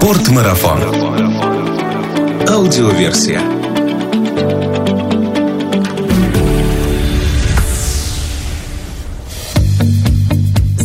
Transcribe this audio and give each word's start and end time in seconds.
Спортмарафон. 0.00 0.80
Аудиоверсия. 2.48 3.59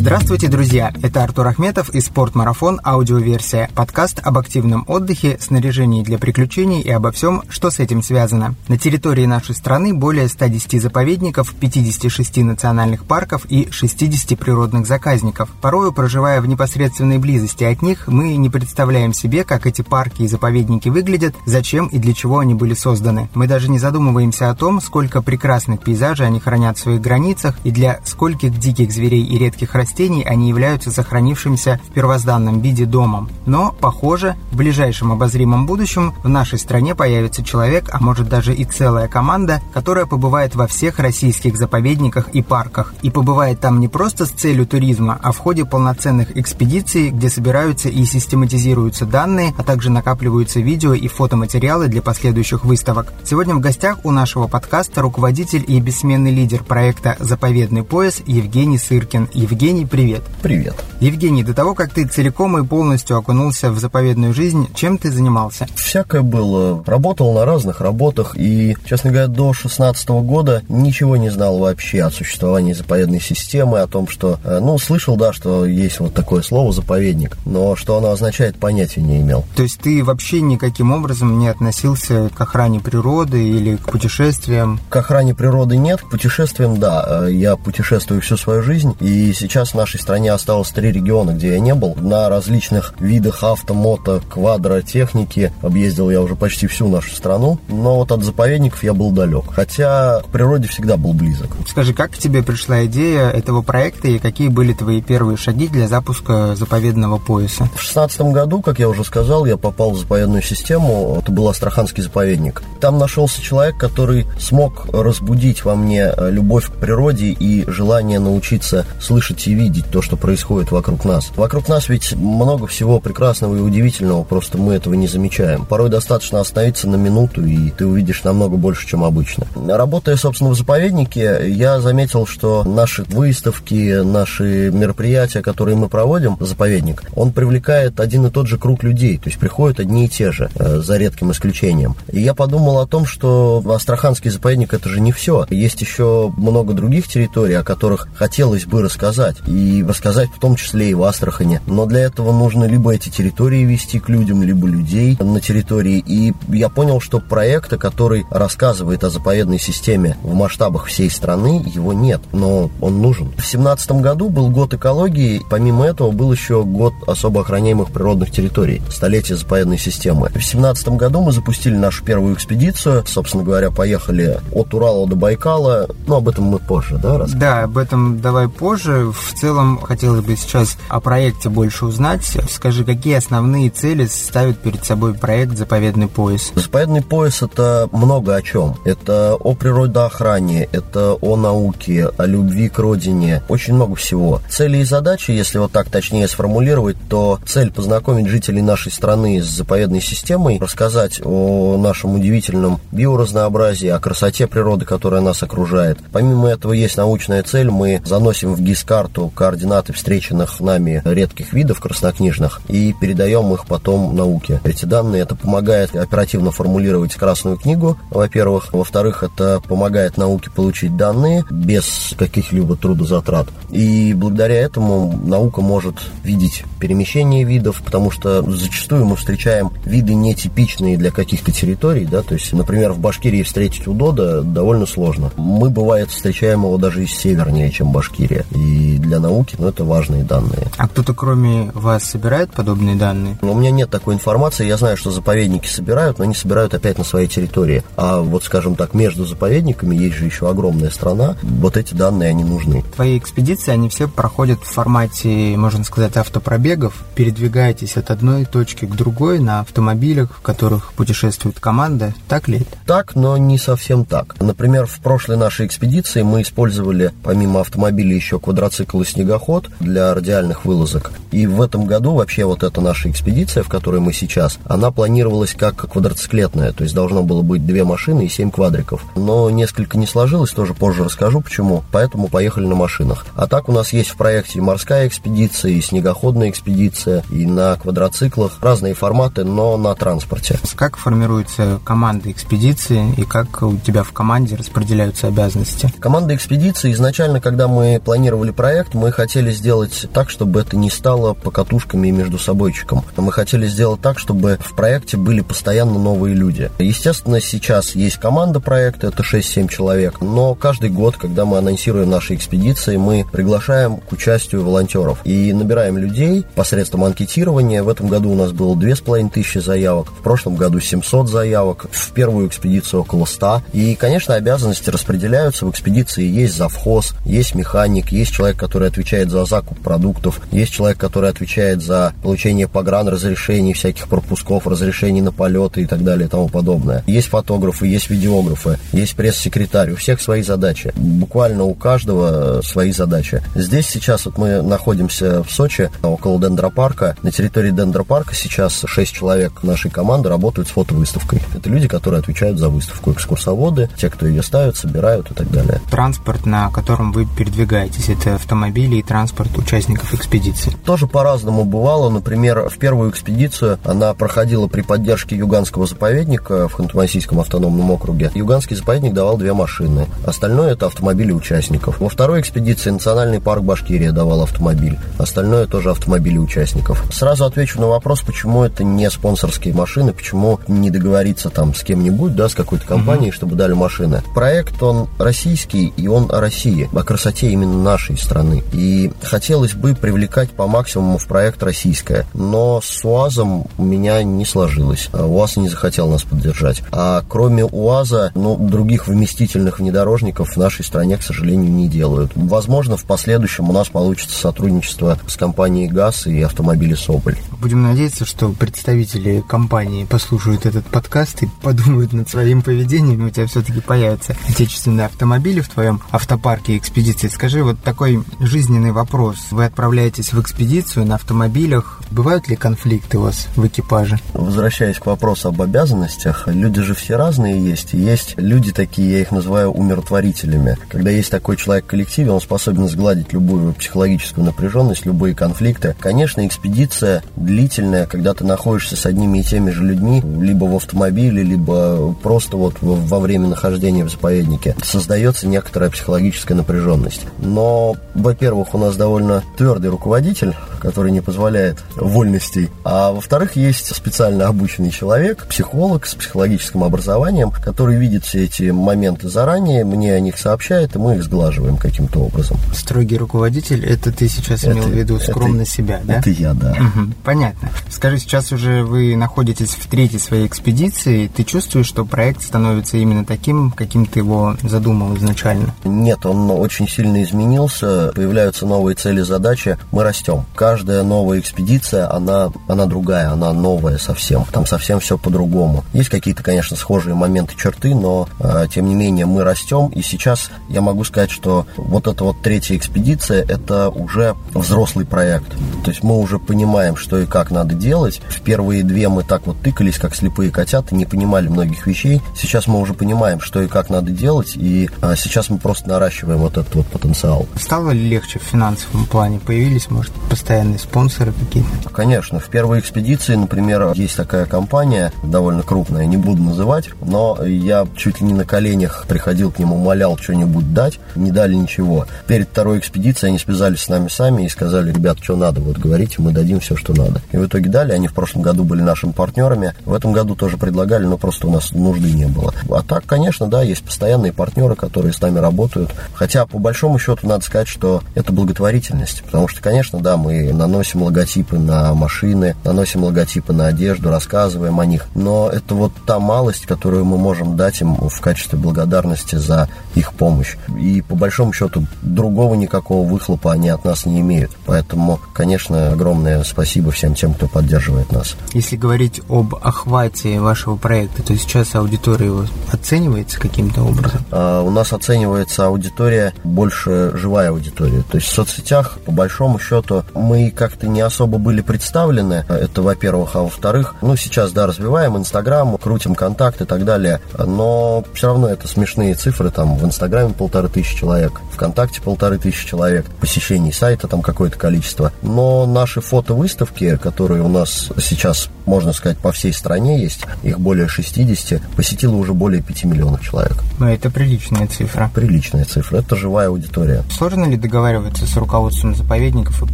Здравствуйте, 0.06 0.50
друзья! 0.50 0.94
Это 1.02 1.24
Артур 1.24 1.48
Ахметов 1.48 1.90
и 1.90 2.00
«Спортмарафон. 2.00 2.80
Аудиоверсия»– 2.86 3.72
подкаст 3.76 4.20
об 4.22 4.38
активном 4.38 4.86
отдыхе, 4.88 5.40
снаряжении 5.42 6.04
для 6.04 6.20
приключений 6.20 6.82
и 6.82 6.92
обо 6.92 7.12
всем, 7.12 7.42
что 7.50 7.72
с 7.72 7.80
этим 7.80 8.04
связано. 8.04 8.54
На 8.68 8.78
территории 8.78 9.26
нашей 9.26 9.56
страны 9.56 9.96
более 9.96 10.28
110 10.28 10.80
заповедников, 10.80 11.56
56 11.56 12.38
национальных 12.44 13.06
парков 13.06 13.48
и 13.50 13.68
60 13.72 14.38
природных 14.38 14.86
заказников. 14.86 15.50
Порою, 15.60 15.92
проживая 15.92 16.40
в 16.40 16.46
непосредственной 16.46 17.18
близости 17.18 17.64
от 17.64 17.82
них, 17.82 18.08
мы 18.08 18.36
не 18.36 18.52
представляем 18.52 19.12
себе, 19.12 19.44
как 19.44 19.66
эти 19.66 19.82
парки 19.82 20.22
и 20.22 20.28
заповедники 20.28 20.88
выглядят, 20.88 21.34
зачем 21.48 21.88
и 21.88 21.98
для 21.98 22.14
чего 22.14 22.38
они 22.38 22.54
были 22.54 22.76
созданы. 22.76 23.28
Мы 23.34 23.48
даже 23.48 23.72
не 23.72 23.80
задумываемся 23.80 24.52
о 24.52 24.56
том, 24.56 24.82
сколько 24.82 25.24
прекрасных 25.24 25.82
пейзажей 25.82 26.28
они 26.28 26.40
хранят 26.40 26.78
в 26.78 26.82
своих 26.82 27.02
границах 27.02 27.56
и 27.64 27.72
для 27.72 28.02
скольких 28.06 28.56
диких 28.60 28.92
зверей 28.92 29.26
и 29.26 29.40
редких 29.40 29.74
растений 29.74 29.95
растений 29.96 30.24
они 30.24 30.50
являются 30.50 30.92
сохранившимся 30.92 31.80
в 31.88 31.94
первозданном 31.94 32.60
виде 32.60 32.86
домом. 32.86 33.30
Но, 33.46 33.74
похоже, 33.80 34.36
в 34.52 34.58
ближайшем 34.58 35.14
обозримом 35.14 35.66
будущем 35.66 36.14
в 36.22 36.28
нашей 36.28 36.60
стране 36.60 36.96
появится 36.96 37.46
человек, 37.46 37.90
а 37.94 38.00
может 38.02 38.28
даже 38.28 38.54
и 38.54 38.66
целая 38.66 39.08
команда, 39.08 39.62
которая 39.74 40.06
побывает 40.06 40.54
во 40.54 40.68
всех 40.68 41.00
российских 41.00 41.56
заповедниках 41.56 42.28
и 42.34 42.42
парках. 42.42 42.94
И 43.04 43.10
побывает 43.10 43.62
там 43.62 43.80
не 43.80 43.88
просто 43.88 44.26
с 44.26 44.32
целью 44.32 44.68
туризма, 44.68 45.18
а 45.24 45.32
в 45.32 45.38
ходе 45.38 45.64
полноценных 45.64 46.38
экспедиций, 46.38 47.10
где 47.12 47.30
собираются 47.30 47.88
и 47.88 48.04
систематизируются 48.04 49.06
данные, 49.06 49.54
а 49.58 49.64
также 49.64 49.90
накапливаются 49.90 50.60
видео 50.60 50.94
и 50.94 51.08
фотоматериалы 51.08 51.88
для 51.88 52.02
последующих 52.02 52.66
выставок. 52.66 53.14
Сегодня 53.24 53.56
в 53.56 53.62
гостях 53.62 54.00
у 54.04 54.12
нашего 54.12 54.48
подкаста 54.48 55.02
руководитель 55.02 55.64
и 55.66 55.80
бессменный 55.80 56.32
лидер 56.32 56.66
проекта 56.66 57.16
«Заповедный 57.20 57.84
пояс» 57.84 58.22
Евгений 58.26 58.78
Сыркин. 58.78 59.30
Евгений, 59.34 59.85
привет. 59.86 60.24
Привет. 60.42 60.76
Евгений, 61.00 61.44
до 61.44 61.54
того, 61.54 61.74
как 61.74 61.92
ты 61.92 62.06
целиком 62.08 62.58
и 62.58 62.66
полностью 62.66 63.18
окунулся 63.18 63.72
в 63.72 63.80
заповедную 63.80 64.34
жизнь, 64.34 64.70
чем 64.74 64.98
ты 64.98 65.12
занимался? 65.12 65.68
Всякое 65.76 66.22
было. 66.22 66.84
Работал 66.86 67.34
на 67.34 67.46
разных 67.46 67.82
работах 67.82 68.36
и, 68.38 68.76
честно 68.86 69.12
говоря, 69.12 69.28
до 69.28 69.54
16 69.54 70.10
года 70.10 70.64
ничего 70.70 71.18
не 71.18 71.30
знал 71.30 71.58
вообще 71.60 72.04
о 72.04 72.12
существовании 72.12 72.74
заповедной 72.74 73.20
системы, 73.20 73.80
о 73.80 73.88
том, 73.88 74.08
что, 74.08 74.40
э, 74.44 74.60
ну, 74.62 74.78
слышал, 74.78 75.16
да, 75.16 75.34
что 75.34 75.66
есть 75.66 76.00
вот 76.00 76.14
такое 76.14 76.42
слово 76.42 76.72
«заповедник», 76.72 77.38
но 77.46 77.76
что 77.76 77.98
оно 77.98 78.12
означает, 78.12 78.58
понятия 78.58 79.02
не 79.02 79.22
имел. 79.22 79.46
То 79.56 79.64
есть 79.64 79.80
ты 79.80 80.04
вообще 80.04 80.42
никаким 80.42 80.92
образом 80.92 81.40
не 81.40 81.48
относился 81.48 82.30
к 82.30 82.40
охране 82.40 82.80
природы 82.80 83.44
или 83.44 83.76
к 83.76 83.90
путешествиям? 83.90 84.80
К 84.90 84.98
охране 84.98 85.36
природы 85.36 85.78
нет, 85.78 86.02
к 86.02 86.10
путешествиям, 86.10 86.80
да. 86.80 87.26
Э, 87.28 87.32
я 87.32 87.56
путешествую 87.56 88.22
всю 88.22 88.38
свою 88.38 88.64
жизнь, 88.64 88.96
и 89.00 89.34
сейчас 89.34 89.65
в 89.72 89.76
нашей 89.76 90.00
стране 90.00 90.32
осталось 90.32 90.70
три 90.70 90.92
региона, 90.92 91.32
где 91.32 91.54
я 91.54 91.60
не 91.60 91.74
был. 91.74 91.96
На 91.96 92.30
различных 92.30 92.94
видах 93.00 93.44
авто, 93.44 93.74
мото, 93.74 94.22
квадротехники 94.30 95.52
объездил 95.62 96.10
я 96.10 96.22
уже 96.22 96.36
почти 96.36 96.68
всю 96.68 96.88
нашу 96.88 97.16
страну, 97.16 97.60
но 97.68 97.98
вот 97.98 98.12
от 98.12 98.24
заповедников 98.24 98.84
я 98.84 98.94
был 98.94 99.12
далек. 99.12 99.46
Хотя 99.52 100.22
к 100.22 100.28
природе 100.28 100.68
всегда 100.68 100.98
был 100.98 101.14
близок. 101.14 101.50
Скажи, 101.68 101.94
как 101.94 102.12
к 102.12 102.18
тебе 102.18 102.44
пришла 102.44 102.86
идея 102.86 103.30
этого 103.30 103.62
проекта 103.62 104.08
и 104.08 104.20
какие 104.20 104.50
были 104.50 104.74
твои 104.74 105.02
первые 105.02 105.38
шаги 105.38 105.68
для 105.68 105.88
запуска 105.88 106.56
заповедного 106.56 107.18
пояса? 107.18 107.70
В 107.76 107.82
шестнадцатом 107.82 108.32
году, 108.32 108.62
как 108.62 108.80
я 108.80 108.90
уже 108.90 109.04
сказал, 109.04 109.46
я 109.46 109.58
попал 109.58 109.92
в 109.92 110.00
заповедную 110.00 110.42
систему. 110.42 111.18
Это 111.22 111.32
был 111.32 111.48
Астраханский 111.48 112.04
заповедник. 112.04 112.62
Там 112.80 112.98
нашелся 112.98 113.42
человек, 113.42 113.78
который 113.78 114.26
смог 114.40 114.88
разбудить 114.94 115.64
во 115.66 115.76
мне 115.76 116.12
любовь 116.18 116.68
к 116.68 116.74
природе 116.74 117.28
и 117.28 117.70
желание 117.70 118.20
научиться 118.20 118.86
слышать 119.02 119.48
и 119.48 119.54
видеть 119.56 119.86
то, 119.92 120.02
что 120.02 120.18
происходит 120.18 120.72
вокруг 120.72 121.06
нас. 121.06 121.32
Вокруг 121.36 121.68
нас 121.68 121.90
ведь 121.90 122.14
много 122.14 122.68
всего 122.68 123.00
прекрасного 123.00 123.56
и 123.56 123.60
удивительного, 123.60 124.24
просто 124.24 124.58
мы 124.58 124.74
этого 124.74 124.94
не 124.94 125.08
замечаем. 125.08 125.66
Порой 125.66 125.90
достаточно 125.90 126.40
остановиться 126.40 126.88
на 126.88 126.96
минуту, 126.96 127.46
и 127.46 127.72
ты 127.72 127.86
увидишь 127.86 128.24
намного 128.24 128.58
больше, 128.58 128.88
чем 128.88 129.04
обычно. 129.04 129.48
Работая, 129.68 130.16
собственно, 130.16 130.52
в 130.52 130.56
заповеднике, 130.56 131.46
я 131.48 131.80
заметил, 131.80 132.28
что 132.28 132.64
наши 132.64 133.04
выставки, 133.04 134.02
наши 134.04 134.70
мероприятия, 134.72 135.42
которые 135.42 135.76
мы 135.76 135.90
проводим, 135.90 136.38
заповедник, 136.40 137.04
он 137.16 137.32
привлекает 137.32 138.00
один 138.00 138.26
и 138.26 138.32
тот 138.32 138.48
же 138.48 138.58
круг 138.58 138.84
людей, 138.84 139.18
то 139.18 139.30
есть 139.30 139.40
приходят 139.40 139.80
одни 139.80 140.06
и 140.06 140.10
те 140.10 140.32
же, 140.32 140.50
э, 140.56 140.78
за 140.78 140.98
редким 140.98 141.32
исключением. 141.32 141.96
И 142.12 142.22
я 142.22 142.34
подумал 142.34 142.80
о 142.80 142.88
том, 142.88 143.06
что 143.06 143.64
Астраханский 143.68 144.30
заповедник 144.30 144.74
это 144.74 144.90
же 144.90 145.00
не 145.00 145.12
все. 145.12 145.46
Есть 145.50 145.82
еще 145.82 146.32
много 146.38 146.74
других 146.74 147.08
территорий, 147.08 147.56
о 147.56 147.64
которых 147.64 148.08
хотелось 148.16 148.66
бы 148.66 148.82
рассказать 148.82 149.38
и 149.48 149.84
рассказать 149.88 150.30
в 150.36 150.40
том 150.40 150.56
числе 150.56 150.90
и 150.90 150.94
в 150.94 151.04
Астрахане. 151.04 151.62
Но 151.68 151.86
для 151.86 152.02
этого 152.02 152.32
нужно 152.32 152.66
либо 152.66 152.94
эти 152.94 153.10
территории 153.10 153.64
вести 153.64 154.00
к 154.00 154.10
людям, 154.10 154.44
либо 154.44 154.68
людей 154.68 155.18
на 155.20 155.40
территории. 155.40 156.04
И 156.06 156.34
я 156.50 156.70
понял, 156.70 157.00
что 157.02 157.20
проекта, 157.20 157.78
который 157.78 158.26
рассказывает 158.30 159.04
о 159.04 159.10
заповедной 159.10 159.60
системе 159.60 160.18
в 160.24 160.34
масштабах 160.34 160.86
всей 160.86 161.10
страны, 161.10 161.64
его 161.66 161.94
нет, 161.94 162.22
но 162.32 162.70
он 162.82 163.02
нужен. 163.02 163.32
В 163.38 163.46
семнадцатом 163.46 164.02
году 164.02 164.30
был 164.30 164.50
год 164.50 164.74
экологии, 164.74 165.42
помимо 165.50 165.86
этого 165.86 166.12
был 166.12 166.32
еще 166.32 166.64
год 166.64 166.94
особо 167.08 167.42
охраняемых 167.42 167.92
природных 167.92 168.32
территорий, 168.32 168.82
столетие 168.90 169.38
заповедной 169.38 169.78
системы. 169.78 170.30
В 170.34 170.42
семнадцатом 170.42 170.98
году 170.98 171.22
мы 171.22 171.32
запустили 171.32 171.76
нашу 171.76 172.04
первую 172.04 172.36
экспедицию, 172.36 173.04
собственно 173.06 173.44
говоря, 173.44 173.72
поехали 173.72 174.40
от 174.52 174.74
Урала 174.74 175.08
до 175.08 175.16
Байкала, 175.16 175.88
но 176.08 176.18
об 176.18 176.30
этом 176.30 176.46
мы 176.46 176.60
позже, 176.60 176.98
да, 176.98 177.18
расскажем? 177.18 177.40
Да, 177.40 177.64
об 177.64 177.78
этом 177.78 178.20
давай 178.20 178.48
позже. 178.48 179.12
В 179.12 179.35
целом 179.36 179.80
хотелось 179.80 180.26
бы 180.26 180.36
сейчас 180.36 180.78
о 180.90 181.00
проекте 181.00 181.50
больше 181.50 181.86
узнать. 181.86 182.38
Скажи, 182.50 182.84
какие 182.84 183.16
основные 183.16 183.70
цели 183.70 184.06
ставит 184.06 184.60
перед 184.60 184.84
собой 184.86 185.14
проект 185.14 185.58
«Заповедный 185.58 186.08
пояс»? 186.08 186.52
Заповедный 186.56 187.02
пояс– 187.02 187.42
это 187.42 187.90
много 187.92 188.36
о 188.36 188.42
чем. 188.42 188.76
Это 188.86 189.36
о 189.36 189.54
природоохране, 189.54 190.68
это 190.72 191.14
о 191.14 191.36
науке, 191.36 192.10
о 192.18 192.26
любви 192.26 192.70
к 192.70 192.80
родине, 192.80 193.44
очень 193.50 193.74
много 193.74 193.96
всего. 193.96 194.42
Цели 194.50 194.78
и 194.78 194.84
задачи, 194.84 195.32
если 195.32 195.58
вот 195.58 195.72
так 195.72 195.90
точнее 195.90 196.28
сформулировать, 196.28 196.98
то 197.10 197.40
цель 197.46 197.72
познакомить 197.72 198.28
жителей 198.28 198.62
нашей 198.62 198.92
страны 198.92 199.42
с 199.42 199.46
заповедной 199.46 200.02
системой, 200.02 200.60
рассказать 200.60 201.22
о 201.24 201.78
нашем 201.78 202.16
удивительном 202.16 202.80
биоразнообразии, 202.92 203.90
о 203.90 204.00
красоте 204.00 204.48
природы, 204.48 204.86
которая 204.86 205.22
нас 205.22 205.44
окружает. 205.44 206.00
Помимо 206.12 206.50
этого 206.50 206.74
есть 206.74 206.98
научная 206.98 207.44
цель, 207.44 207.70
мы 207.70 208.02
заносим 208.06 208.54
в 208.54 208.62
ГИС-карту 208.62 209.25
координаты 209.30 209.94
встреченных 209.94 210.60
нами 210.60 211.02
редких 211.06 211.54
видов 211.54 211.80
краснокнижных 211.80 212.62
и 212.68 212.94
передаем 212.94 213.54
их 213.54 213.66
потом 213.66 214.16
науке. 214.16 214.62
Эти 214.64 214.86
данные 214.86 215.24
это 215.24 215.36
помогает 215.36 215.96
оперативно 215.96 216.52
формулировать 216.52 217.16
Красную 217.16 217.58
книгу, 217.58 217.98
во-первых. 218.10 218.74
Во-вторых, 218.74 219.24
это 219.24 219.62
помогает 219.68 220.18
науке 220.18 220.50
получить 220.50 220.96
данные 220.96 221.46
без 221.50 222.14
каких-либо 222.18 222.76
трудозатрат. 222.76 223.48
И 223.72 224.14
благодаря 224.14 224.56
этому 224.56 225.18
наука 225.24 225.62
может 225.62 225.96
видеть 226.24 226.64
перемещение 226.80 227.44
видов, 227.44 227.82
потому 227.84 228.12
что 228.12 228.42
зачастую 228.52 229.06
мы 229.06 229.16
встречаем 229.16 229.72
виды 229.86 230.14
нетипичные 230.14 230.98
для 230.98 231.12
каких-то 231.12 231.52
территорий, 231.52 232.06
да, 232.06 232.22
то 232.22 232.36
есть, 232.36 232.52
например, 232.54 232.94
в 232.94 233.00
Башкирии 233.00 233.44
встретить 233.44 233.88
удода 233.88 234.42
довольно 234.42 234.86
сложно. 234.86 235.32
Мы, 235.38 235.70
бывает, 235.70 236.10
встречаем 236.10 236.64
его 236.64 236.78
даже 236.78 237.04
и 237.04 237.08
севернее, 237.08 237.72
чем 237.72 237.92
Башкирия. 237.92 238.46
И 238.52 238.98
для 238.98 239.15
науки, 239.20 239.56
но 239.58 239.70
это 239.70 239.84
важные 239.84 240.24
данные. 240.24 240.68
А 240.78 240.88
кто-то 240.88 241.14
кроме 241.14 241.72
вас 241.74 242.04
собирает 242.04 242.52
подобные 242.52 242.96
данные? 242.96 243.38
У 243.42 243.54
меня 243.54 243.72
нет 243.72 243.90
такой 243.90 244.16
информации. 244.16 244.66
Я 244.66 244.78
знаю, 244.78 244.98
что 244.98 245.12
заповедники 245.12 245.68
собирают, 245.68 246.20
но 246.20 246.26
они 246.26 246.34
собирают 246.34 246.74
опять 246.74 246.98
на 246.98 247.04
своей 247.04 247.28
территории. 247.28 247.84
А 247.96 248.22
вот, 248.22 248.44
скажем 248.44 248.76
так, 248.76 248.94
между 248.94 249.26
заповедниками 249.26 249.96
есть 249.96 250.16
же 250.18 250.26
еще 250.26 250.50
огромная 250.50 250.90
страна. 250.90 251.36
Вот 251.42 251.78
эти 251.78 251.94
данные, 251.94 252.30
они 252.30 252.44
нужны. 252.44 252.84
Твои 252.96 253.18
экспедиции, 253.18 253.72
они 253.72 253.90
все 253.90 254.08
проходят 254.08 254.60
в 254.62 254.72
формате, 254.72 255.56
можно 255.58 255.84
сказать, 255.84 256.18
автопробегов. 256.18 257.04
Передвигаетесь 257.16 257.98
от 257.98 258.12
одной 258.12 258.46
точки 258.46 258.86
к 258.86 258.96
другой 258.96 259.40
на 259.40 259.62
автомобилях, 259.62 260.30
в 260.38 260.42
которых 260.42 260.94
путешествует 260.94 261.60
команда. 261.60 262.14
Так 262.28 262.48
ли 262.48 262.60
это? 262.60 262.78
Так, 262.86 263.16
но 263.16 263.38
не 263.38 263.58
совсем 263.58 264.06
так. 264.06 264.36
Например, 264.40 264.86
в 264.86 265.00
прошлой 265.00 265.38
нашей 265.38 265.66
экспедиции 265.66 266.22
мы 266.22 266.42
использовали, 266.42 267.12
помимо 267.24 267.62
автомобилей, 267.62 268.16
еще 268.16 268.40
квадроциклы 268.40 269.05
и 269.06 269.12
снегоход 269.12 269.70
для 269.80 270.14
радиальных 270.14 270.66
вылазок. 270.66 271.12
И 271.32 271.48
в 271.48 271.62
этом 271.62 271.86
году 271.86 272.16
вообще 272.16 272.46
вот 272.46 272.64
эта 272.64 272.82
наша 272.82 273.10
экспедиция, 273.10 273.64
в 273.64 273.70
которой 273.70 274.02
мы 274.02 274.14
сейчас, 274.14 274.58
она 274.66 274.92
планировалась 274.92 275.54
как 275.54 275.76
квадроциклетная, 275.76 276.72
то 276.74 276.84
есть 276.84 276.96
должно 276.96 277.24
было 277.24 277.42
быть 277.42 277.66
две 277.66 277.84
машины 277.84 278.26
и 278.26 278.30
семь 278.30 278.52
квадриков. 278.52 279.04
Но 279.16 279.50
несколько 279.50 279.98
не 279.98 280.08
сложилось, 280.08 280.52
тоже 280.52 280.74
позже 280.74 281.04
расскажу 281.04 281.42
почему, 281.42 281.84
поэтому 281.92 282.28
поехали 282.28 282.66
на 282.66 282.76
машинах. 282.76 283.26
А 283.36 283.48
так 283.48 283.70
у 283.70 283.72
нас 283.72 283.94
есть 283.94 284.10
в 284.10 284.18
проекте 284.18 284.60
и 284.60 284.62
морская 284.62 285.08
экспедиция, 285.08 285.72
и 285.72 285.82
снегоходная 285.82 286.50
экспедиция, 286.50 287.24
и 287.32 287.46
на 287.46 287.76
квадроциклах, 287.76 288.58
разные 288.62 288.94
форматы, 288.94 289.44
но 289.44 289.78
на 289.78 289.94
транспорте. 289.96 290.58
Как 290.76 290.98
формируется 290.98 291.80
команда 291.84 292.32
экспедиции 292.32 293.14
и 293.18 293.24
как 293.24 293.62
у 293.62 293.78
тебя 293.78 294.04
в 294.04 294.12
команде 294.12 294.56
распределяются 294.56 295.28
обязанности? 295.28 295.94
Команда 296.00 296.36
экспедиции 296.36 296.92
изначально, 296.92 297.40
когда 297.40 297.68
мы 297.68 298.02
планировали 298.04 298.52
проект, 298.52 298.95
мы 298.96 299.12
хотели 299.12 299.52
сделать 299.52 300.08
так, 300.14 300.30
чтобы 300.30 300.62
это 300.62 300.76
не 300.78 300.90
стало 300.90 301.34
покатушками 301.34 302.08
и 302.08 302.12
между 302.12 302.40
собойчиком. 302.40 303.04
Мы 303.18 303.32
хотели 303.32 303.68
сделать 303.68 304.02
так, 304.02 304.18
чтобы 304.18 304.58
в 304.60 304.76
проекте 304.76 305.18
были 305.18 305.42
постоянно 305.42 306.00
новые 306.00 306.34
люди. 306.34 306.72
Естественно, 306.80 307.40
сейчас 307.40 307.96
есть 307.96 308.18
команда 308.18 308.60
проекта, 308.60 309.08
это 309.08 309.22
6-7 309.22 309.68
человек, 309.68 310.22
но 310.22 310.56
каждый 310.56 310.90
год, 310.90 311.18
когда 311.18 311.46
мы 311.46 311.58
анонсируем 311.58 312.10
наши 312.10 312.36
экспедиции, 312.36 312.98
мы 312.98 313.26
приглашаем 313.32 313.98
к 313.98 314.12
участию 314.12 314.64
волонтеров 314.64 315.20
и 315.26 315.54
набираем 315.54 315.98
людей 315.98 316.46
посредством 316.56 317.04
анкетирования. 317.04 317.84
В 317.84 317.90
этом 317.90 318.08
году 318.08 318.32
у 318.32 318.36
нас 318.36 318.52
было 318.52 318.76
2500 318.76 319.64
заявок, 319.64 320.08
в 320.08 320.24
прошлом 320.24 320.56
году 320.56 320.80
700 320.80 321.30
заявок, 321.30 321.86
в 321.92 322.12
первую 322.12 322.48
экспедицию 322.48 323.02
около 323.02 323.26
100. 323.26 323.64
И, 323.74 323.96
конечно, 323.96 324.36
обязанности 324.36 324.90
распределяются. 324.90 325.66
В 325.66 325.72
экспедиции 325.72 326.26
есть 326.26 326.56
завхоз, 326.56 327.14
есть 327.26 327.56
механик, 327.56 328.12
есть 328.12 328.32
человек, 328.32 328.58
который 328.58 328.85
отвечает 328.88 329.30
за 329.30 329.46
закуп 329.46 329.80
продуктов, 329.80 330.42
есть 330.52 330.72
человек, 330.72 330.98
который 330.98 331.30
отвечает 331.30 331.82
за 331.82 332.14
получение 332.24 332.68
погран 332.68 333.08
разрешений, 333.08 333.74
всяких 333.74 334.08
пропусков, 334.08 334.68
разрешений 334.68 335.22
на 335.22 335.32
полеты 335.32 335.82
и 335.82 335.86
так 335.86 336.04
далее 336.04 336.28
и 336.28 336.30
тому 336.30 336.50
подобное. 336.50 337.04
Есть 337.08 337.28
фотографы, 337.28 337.88
есть 337.88 338.10
видеографы, 338.10 338.80
есть 338.92 339.16
пресс-секретарь, 339.16 339.92
у 339.92 339.96
всех 339.96 340.22
свои 340.22 340.42
задачи. 340.42 340.94
Буквально 340.96 341.64
у 341.64 341.74
каждого 341.74 342.62
свои 342.62 342.92
задачи. 342.92 343.42
Здесь 343.56 343.88
сейчас 343.88 344.26
вот 344.26 344.38
мы 344.38 344.62
находимся 344.62 345.44
в 345.44 345.52
Сочи, 345.52 345.90
около 346.02 346.40
дендропарка. 346.40 347.16
На 347.24 347.32
территории 347.32 347.72
дендропарка 347.72 348.36
сейчас 348.36 348.84
6 348.86 349.14
человек 349.14 349.64
нашей 349.64 349.92
команды 349.92 350.30
работают 350.30 350.68
с 350.68 350.72
фотовыставкой. 350.72 351.42
Это 351.56 351.70
люди, 351.70 351.88
которые 351.88 352.20
отвечают 352.20 352.60
за 352.60 352.70
выставку. 352.70 353.12
Экскурсоводы, 353.12 353.90
те, 353.98 354.10
кто 354.10 354.28
ее 354.28 354.44
ставят, 354.44 354.76
собирают 354.76 355.32
и 355.32 355.34
так 355.34 355.50
далее. 355.52 355.82
Транспорт, 355.90 356.46
на 356.46 356.70
котором 356.70 357.12
вы 357.12 357.26
передвигаетесь, 357.26 358.10
это 358.10 358.38
автомобили 358.66 358.96
и 358.98 359.04
транспорт 359.04 359.56
участников 359.58 360.14
экспедиции? 360.14 360.74
Тоже 360.86 361.06
по-разному 361.06 361.66
бывало. 361.66 362.10
Например, 362.10 362.68
в 362.68 362.78
первую 362.78 363.12
экспедицию 363.12 363.78
она 363.84 364.14
проходила 364.16 364.68
при 364.68 364.82
поддержке 364.82 365.36
Юганского 365.36 365.86
заповедника 365.86 366.68
в 366.68 366.80
Ханты-Мансийском 366.80 367.40
автономном 367.40 367.92
округе. 367.92 368.32
Юганский 368.34 368.76
заповедник 368.76 369.14
давал 369.14 369.38
две 369.38 369.54
машины. 369.54 370.08
Остальное 370.26 370.72
это 370.72 370.88
автомобили 370.88 371.32
участников. 371.32 372.00
Во 372.00 372.10
второй 372.10 372.42
экспедиции 372.42 372.90
Национальный 372.90 373.40
парк 373.40 373.62
Башкирия 373.62 374.12
давал 374.12 374.42
автомобиль. 374.42 374.98
Остальное 375.20 375.68
тоже 375.68 375.92
автомобили 375.92 376.38
участников. 376.38 377.04
Сразу 377.12 377.46
отвечу 377.46 377.80
на 377.80 377.88
вопрос, 377.88 378.22
почему 378.22 378.64
это 378.64 378.84
не 378.84 379.10
спонсорские 379.12 379.76
машины, 379.76 380.12
почему 380.12 380.60
не 380.68 380.90
договориться 380.90 381.50
там 381.52 381.76
с 381.76 381.84
кем-нибудь, 381.84 382.36
да, 382.36 382.50
с 382.50 382.56
какой-то 382.56 382.88
компанией, 382.88 383.30
mm-hmm. 383.30 383.36
чтобы 383.36 383.56
дали 383.56 383.74
машины. 383.74 384.24
Проект, 384.34 384.82
он 384.82 385.08
российский, 385.20 385.94
и 385.96 386.08
он 386.08 386.32
о 386.32 386.42
России, 386.42 386.90
о 386.94 387.04
красоте 387.04 387.52
именно 387.52 387.82
нашей 387.82 388.18
страны. 388.18 388.55
И 388.74 389.12
хотелось 389.22 389.74
бы 389.74 389.96
привлекать 389.96 390.52
по 390.52 390.68
максимуму 390.68 391.18
в 391.18 391.28
проект 391.28 391.62
российское. 391.64 392.26
Но 392.34 392.82
с 392.82 393.04
УАЗом 393.04 393.66
у 393.78 393.84
меня 393.84 394.22
не 394.24 394.46
сложилось. 394.46 395.10
А 395.14 395.26
УАЗ 395.26 395.58
не 395.58 395.70
захотел 395.70 396.10
нас 396.10 396.24
поддержать. 396.24 396.84
А 396.92 397.24
кроме 397.28 397.66
УАЗа, 397.66 398.32
ну, 398.36 398.58
других 398.58 399.08
вместительных 399.08 399.80
внедорожников 399.80 400.52
в 400.52 400.58
нашей 400.58 400.86
стране, 400.86 401.18
к 401.18 401.24
сожалению, 401.24 401.72
не 401.72 401.88
делают. 401.88 402.32
Возможно, 402.36 402.98
в 402.98 403.06
последующем 403.06 403.70
у 403.70 403.74
нас 403.74 403.90
получится 403.90 404.38
сотрудничество 404.38 405.18
с 405.28 405.36
компанией 405.36 405.88
ГАЗ 405.88 406.28
и 406.28 406.42
автомобили 406.42 406.96
Соболь. 406.96 407.38
Будем 407.60 407.84
надеяться, 407.84 408.26
что 408.26 408.50
представители 408.50 409.44
компании 409.48 410.06
послушают 410.06 410.66
этот 410.66 410.86
подкаст 410.86 411.44
и 411.44 411.50
подумают 411.62 412.14
над 412.14 412.30
своим 412.30 412.62
поведением, 412.62 413.26
у 413.26 413.30
тебя 413.30 413.48
все-таки 413.48 413.82
появятся 413.82 414.36
отечественные 414.48 415.06
автомобили 415.06 415.62
в 415.62 415.70
твоем 415.70 416.02
автопарке 416.12 416.78
экспедиции. 416.78 417.28
Скажи 417.28 417.64
вот 417.64 417.80
такой 417.82 418.24
жизненный 418.46 418.92
вопрос. 418.92 419.48
Вы 419.52 419.66
отправляетесь 419.66 420.34
в 420.34 420.42
экспедицию 420.42 421.06
на 421.06 421.16
автомобилях. 421.16 422.02
Бывают 422.12 422.48
ли 422.48 422.56
конфликты 422.56 423.18
у 423.18 423.22
вас 423.22 423.48
в 423.56 423.66
экипаже? 423.66 424.20
Возвращаясь 424.34 425.00
к 425.00 425.06
вопросу 425.06 425.50
об 425.50 425.62
обязанностях, 425.62 426.48
люди 426.48 426.82
же 426.82 426.94
все 426.94 427.16
разные 427.16 427.64
есть. 427.64 427.94
Есть 427.94 428.36
люди 428.38 428.72
такие, 428.72 429.12
я 429.12 429.22
их 429.22 429.32
называю 429.32 429.72
умиротворителями. 429.72 430.78
Когда 430.90 431.10
есть 431.10 431.32
такой 431.32 431.58
человек 431.58 431.86
в 431.86 431.88
коллективе, 431.88 432.32
он 432.32 432.42
способен 432.42 432.88
сгладить 432.88 433.34
любую 433.34 433.74
психологическую 433.74 434.46
напряженность, 434.46 435.06
любые 435.06 435.36
конфликты. 435.36 435.96
Конечно, 436.00 436.46
экспедиция 436.46 437.24
длительная, 437.36 438.06
когда 438.06 438.34
ты 438.34 438.44
находишься 438.44 438.96
с 438.96 439.06
одними 439.06 439.40
и 439.40 439.44
теми 439.44 439.72
же 439.72 439.84
людьми, 439.84 440.22
либо 440.40 440.66
в 440.66 440.76
автомобиле, 440.76 441.44
либо 441.44 442.14
просто 442.22 442.58
вот 442.58 442.76
во 442.82 443.20
время 443.20 443.48
нахождения 443.48 444.04
в 444.04 444.12
заповеднике, 444.12 444.76
создается 444.84 445.48
некоторая 445.48 445.90
психологическая 445.90 446.58
напряженность. 446.58 447.22
Но, 447.40 447.96
во-первых, 448.36 448.76
у 448.76 448.78
нас 448.78 448.98
довольно 448.98 449.44
твердый 449.56 449.90
руководитель, 449.90 450.54
который 450.82 451.14
не 451.14 451.22
позволяет 451.22 451.82
вольностей. 451.96 452.70
А 452.84 453.14
во-вторых, 453.14 453.56
есть 453.56 453.96
специально 453.96 454.50
обученный 454.50 454.92
человек, 454.92 455.46
психолог 455.48 456.06
с 456.06 456.16
психологическим 456.16 456.84
образованием, 456.84 457.52
который 457.52 457.96
видит 457.96 458.26
все 458.26 458.44
эти 458.44 458.72
моменты 458.72 459.30
заранее, 459.30 459.86
мне 459.86 460.14
о 460.14 460.20
них 460.20 460.38
сообщает, 460.38 460.98
и 460.98 461.00
мы 461.00 461.16
их 461.16 461.24
сглаживаем 461.24 461.78
каким-то 461.78 462.20
образом. 462.20 462.58
Строгий 462.74 463.18
руководитель, 463.18 463.86
это 463.86 464.12
ты 464.12 464.28
сейчас 464.28 464.66
это, 464.66 464.74
имел 464.74 464.84
в 464.84 464.92
виду 464.92 465.18
скромно 465.18 465.62
это, 465.62 465.72
себя, 465.72 466.02
да? 466.04 466.16
Это 466.16 466.30
я, 466.30 466.54
да. 466.54 466.72
Угу, 466.72 467.14
понятно. 467.24 467.70
Скажи, 467.90 468.18
сейчас 468.18 468.52
уже 468.52 468.84
вы 468.84 469.16
находитесь 469.16 469.70
в 469.70 469.88
третьей 469.88 470.20
своей 470.20 470.46
экспедиции, 470.46 471.32
ты 471.34 471.46
чувствуешь, 471.46 471.88
что 471.88 472.04
проект 472.04 472.44
становится 472.44 472.98
именно 472.98 473.24
таким, 473.24 473.72
каким 473.72 474.06
ты 474.06 474.20
его 474.20 474.58
задумал 474.62 475.16
изначально? 475.16 475.74
Нет, 475.86 476.26
он 476.26 476.52
очень 476.52 476.90
сильно 476.90 477.24
изменился, 477.24 478.12
появляются 478.26 478.66
новые 478.66 478.96
цели, 478.96 479.22
задачи, 479.22 479.78
мы 479.92 480.02
растем. 480.02 480.46
Каждая 480.56 481.04
новая 481.04 481.40
экспедиция, 481.40 482.12
она, 482.12 482.52
она 482.68 482.88
другая, 482.88 483.30
она 483.30 483.54
новая 483.54 484.00
совсем, 484.00 484.46
там 484.52 484.66
совсем 484.66 485.00
все 485.00 485.16
по-другому. 485.20 485.86
Есть 485.94 486.10
какие-то, 486.10 486.42
конечно, 486.42 486.76
схожие 486.76 487.14
моменты, 487.14 487.54
черты, 487.56 487.94
но, 487.94 488.28
э, 488.40 488.66
тем 488.74 488.88
не 488.88 488.96
менее, 488.96 489.28
мы 489.28 489.44
растем, 489.44 489.90
и 489.90 490.02
сейчас 490.02 490.50
я 490.70 490.82
могу 490.82 491.04
сказать, 491.04 491.30
что 491.30 491.68
вот 491.78 492.08
эта 492.08 492.24
вот 492.24 492.42
третья 492.42 492.76
экспедиция, 492.76 493.44
это 493.44 493.90
уже 493.90 494.36
взрослый 494.56 495.06
проект. 495.06 495.52
То 495.84 495.92
есть 495.92 496.02
мы 496.02 496.18
уже 496.18 496.40
понимаем, 496.40 496.96
что 496.96 497.20
и 497.20 497.28
как 497.28 497.52
надо 497.52 497.76
делать. 497.76 498.22
В 498.28 498.42
первые 498.42 498.82
две 498.82 499.08
мы 499.08 499.22
так 499.22 499.46
вот 499.46 499.62
тыкались, 499.62 500.00
как 500.00 500.16
слепые 500.16 500.50
котята, 500.50 500.96
не 500.96 501.06
понимали 501.06 501.48
многих 501.48 501.86
вещей. 501.86 502.24
Сейчас 502.36 502.66
мы 502.66 502.80
уже 502.80 502.96
понимаем, 502.96 503.40
что 503.40 503.62
и 503.62 503.68
как 503.68 503.92
надо 503.92 504.10
делать, 504.10 504.54
и 504.56 504.90
а, 505.02 505.16
сейчас 505.16 505.52
мы 505.52 505.60
просто 505.60 505.90
наращиваем 505.90 506.40
вот 506.40 506.58
этот 506.58 506.74
вот 506.74 506.88
потенциал. 506.88 507.46
Стало 507.60 507.92
ли 507.92 508.15
легче 508.16 508.40
в 508.40 508.44
финансовом 508.44 509.06
плане? 509.06 509.40
Появились, 509.40 509.90
может, 509.90 510.14
постоянные 510.30 510.80
спонсоры 510.80 511.34
какие-то? 511.34 511.90
Конечно. 511.90 512.40
В 512.40 512.48
первой 512.48 512.80
экспедиции, 512.80 513.36
например, 513.36 513.92
есть 513.94 514.16
такая 514.16 514.46
компания, 514.46 515.12
довольно 515.22 515.64
крупная, 515.64 516.06
не 516.06 516.16
буду 516.16 516.42
называть, 516.42 516.90
но 517.02 517.38
я 517.44 517.86
чуть 517.98 518.22
ли 518.22 518.28
не 518.28 518.34
на 518.34 518.46
коленях 518.46 519.06
приходил 519.08 519.52
к 519.52 519.60
ним, 519.60 519.74
умолял 519.74 520.18
что-нибудь 520.18 520.74
дать, 520.74 521.00
не 521.16 521.32
дали 521.32 521.56
ничего. 521.56 522.06
Перед 522.26 522.48
второй 522.48 522.80
экспедицией 522.80 523.32
они 523.32 523.40
связались 523.40 523.82
с 523.82 523.90
нами 523.90 524.08
сами 524.08 524.44
и 524.44 524.50
сказали, 524.50 524.94
ребят, 524.94 525.18
что 525.22 525.36
надо, 525.36 525.60
вот 525.60 525.78
говорите, 525.78 526.16
мы 526.20 526.32
дадим 526.32 526.62
все, 526.62 526.78
что 526.78 526.94
надо. 526.94 527.22
И 527.34 527.38
в 527.38 527.46
итоге 527.46 527.70
дали, 527.70 527.92
они 527.92 528.08
в 528.08 528.14
прошлом 528.14 528.44
году 528.44 528.64
были 528.64 528.82
нашими 528.82 529.12
партнерами, 529.12 529.74
в 529.84 529.94
этом 529.94 530.14
году 530.14 530.36
тоже 530.36 530.58
предлагали, 530.58 531.06
но 531.06 531.18
просто 531.18 531.48
у 531.48 531.52
нас 531.52 531.74
нужды 531.74 532.12
не 532.12 532.28
было. 532.28 532.54
А 532.70 532.82
так, 532.82 533.06
конечно, 533.06 533.48
да, 533.48 533.62
есть 533.62 533.84
постоянные 533.84 534.32
партнеры, 534.32 534.76
которые 534.76 535.12
с 535.12 535.20
нами 535.20 535.40
работают. 535.40 535.92
Хотя, 536.14 536.46
по 536.46 536.60
большому 536.60 536.98
счету, 536.98 537.28
надо 537.28 537.44
сказать, 537.44 537.68
что 537.68 538.02
это 538.14 538.32
благотворительность. 538.32 539.24
Потому 539.24 539.48
что, 539.48 539.62
конечно, 539.62 540.00
да, 540.00 540.18
мы 540.18 540.54
наносим 540.54 541.04
логотипы 541.04 541.58
на 541.58 541.94
машины, 541.94 542.56
наносим 542.64 543.04
логотипы 543.04 543.54
на 543.54 543.68
одежду, 543.68 544.10
рассказываем 544.10 544.80
о 544.80 544.86
них. 544.86 545.08
Но 545.16 545.50
это 545.50 545.76
вот 545.76 545.92
та 546.06 546.20
малость, 546.20 546.66
которую 546.66 547.06
мы 547.06 547.18
можем 547.18 547.58
дать 547.58 547.82
им 547.82 547.96
в 547.96 548.22
качестве 548.22 548.58
благодарности 548.58 549.36
за 549.36 549.70
их 549.96 550.14
помощь. 550.14 550.56
И 550.80 551.02
по 551.02 551.16
большому 551.16 551.54
счету 551.54 551.86
другого 552.02 552.56
никакого 552.56 553.08
выхлопа 553.08 553.52
они 553.52 553.70
от 553.70 553.86
нас 553.86 554.06
не 554.06 554.22
имеют. 554.22 554.52
Поэтому, 554.66 555.20
конечно, 555.34 555.90
огромное 555.92 556.44
спасибо 556.44 556.92
всем 556.92 557.16
тем, 557.16 557.34
кто 557.34 557.48
поддерживает 557.48 558.12
нас. 558.12 558.36
Если 558.54 558.76
говорить 558.76 559.22
об 559.30 559.56
охвате 559.56 560.40
вашего 560.40 560.76
проекта, 560.76 561.24
то 561.24 561.36
сейчас 561.36 561.76
аудитория 561.76 562.28
его 562.28 562.46
оценивается 562.72 563.40
каким-то 563.40 563.84
образом? 563.84 564.22
А, 564.32 564.62
у 564.62 564.70
нас 564.70 564.94
оценивается 564.94 565.68
аудитория 565.68 566.34
больше 566.44 567.12
живая 567.16 567.50
аудитория. 567.50 567.95
То 568.04 568.18
есть 568.18 568.28
в 568.28 568.34
соцсетях, 568.34 569.00
по 569.06 569.12
большому 569.12 569.60
счету, 569.60 570.04
мы 570.14 570.52
как-то 570.52 570.88
не 570.88 571.02
особо 571.02 571.38
были 571.38 571.62
представлены. 571.62 572.46
Это, 572.48 572.82
во-первых. 572.82 573.36
А 573.36 573.42
во-вторых, 573.42 573.96
ну, 574.02 574.16
сейчас, 574.16 574.52
да, 574.52 574.68
развиваем 574.68 575.18
Инстаграм, 575.18 575.78
крутим 575.78 576.16
контакт 576.16 576.62
и 576.62 576.66
так 576.66 576.86
далее. 576.86 577.22
Но 577.38 578.04
все 578.14 578.28
равно 578.28 578.48
это 578.48 578.68
смешные 578.68 579.16
цифры. 579.16 579.52
Там 579.52 579.78
в 579.78 579.86
Инстаграме 579.86 580.34
полторы 580.34 580.70
тысячи 580.70 580.96
человек, 580.96 581.42
ВКонтакте 581.52 582.02
полторы 582.02 582.38
тысячи 582.38 582.68
человек, 582.68 583.06
посещений 583.20 583.74
сайта 583.74 584.08
там 584.08 584.22
какое-то 584.22 584.58
количество. 584.58 585.12
Но 585.22 585.66
наши 585.66 586.02
фотовыставки, 586.02 586.98
которые 586.98 587.42
у 587.42 587.50
нас 587.50 587.90
сейчас, 588.02 588.50
можно 588.66 588.94
сказать, 588.94 589.18
по 589.18 589.32
всей 589.32 589.54
стране 589.54 590.02
есть, 590.02 590.26
их 590.44 590.60
более 590.60 590.88
60, 590.88 591.62
посетило 591.76 592.16
уже 592.16 592.34
более 592.34 592.62
5 592.62 592.86
миллионов 592.86 593.22
человек. 593.22 593.58
Ну, 593.80 593.88
это 593.88 594.10
приличная 594.10 594.68
цифра. 594.68 595.12
Приличная 595.14 595.66
цифра. 595.66 595.98
Это 595.98 596.16
живая 596.16 596.48
аудитория. 596.48 597.04
Сложно 597.12 597.46
ли 597.46 597.58
договариваться 597.76 598.26
с 598.26 598.38
руководством 598.38 598.96
заповедников 598.96 599.62
и 599.62 599.74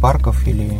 парков 0.00 0.44
или... 0.48 0.76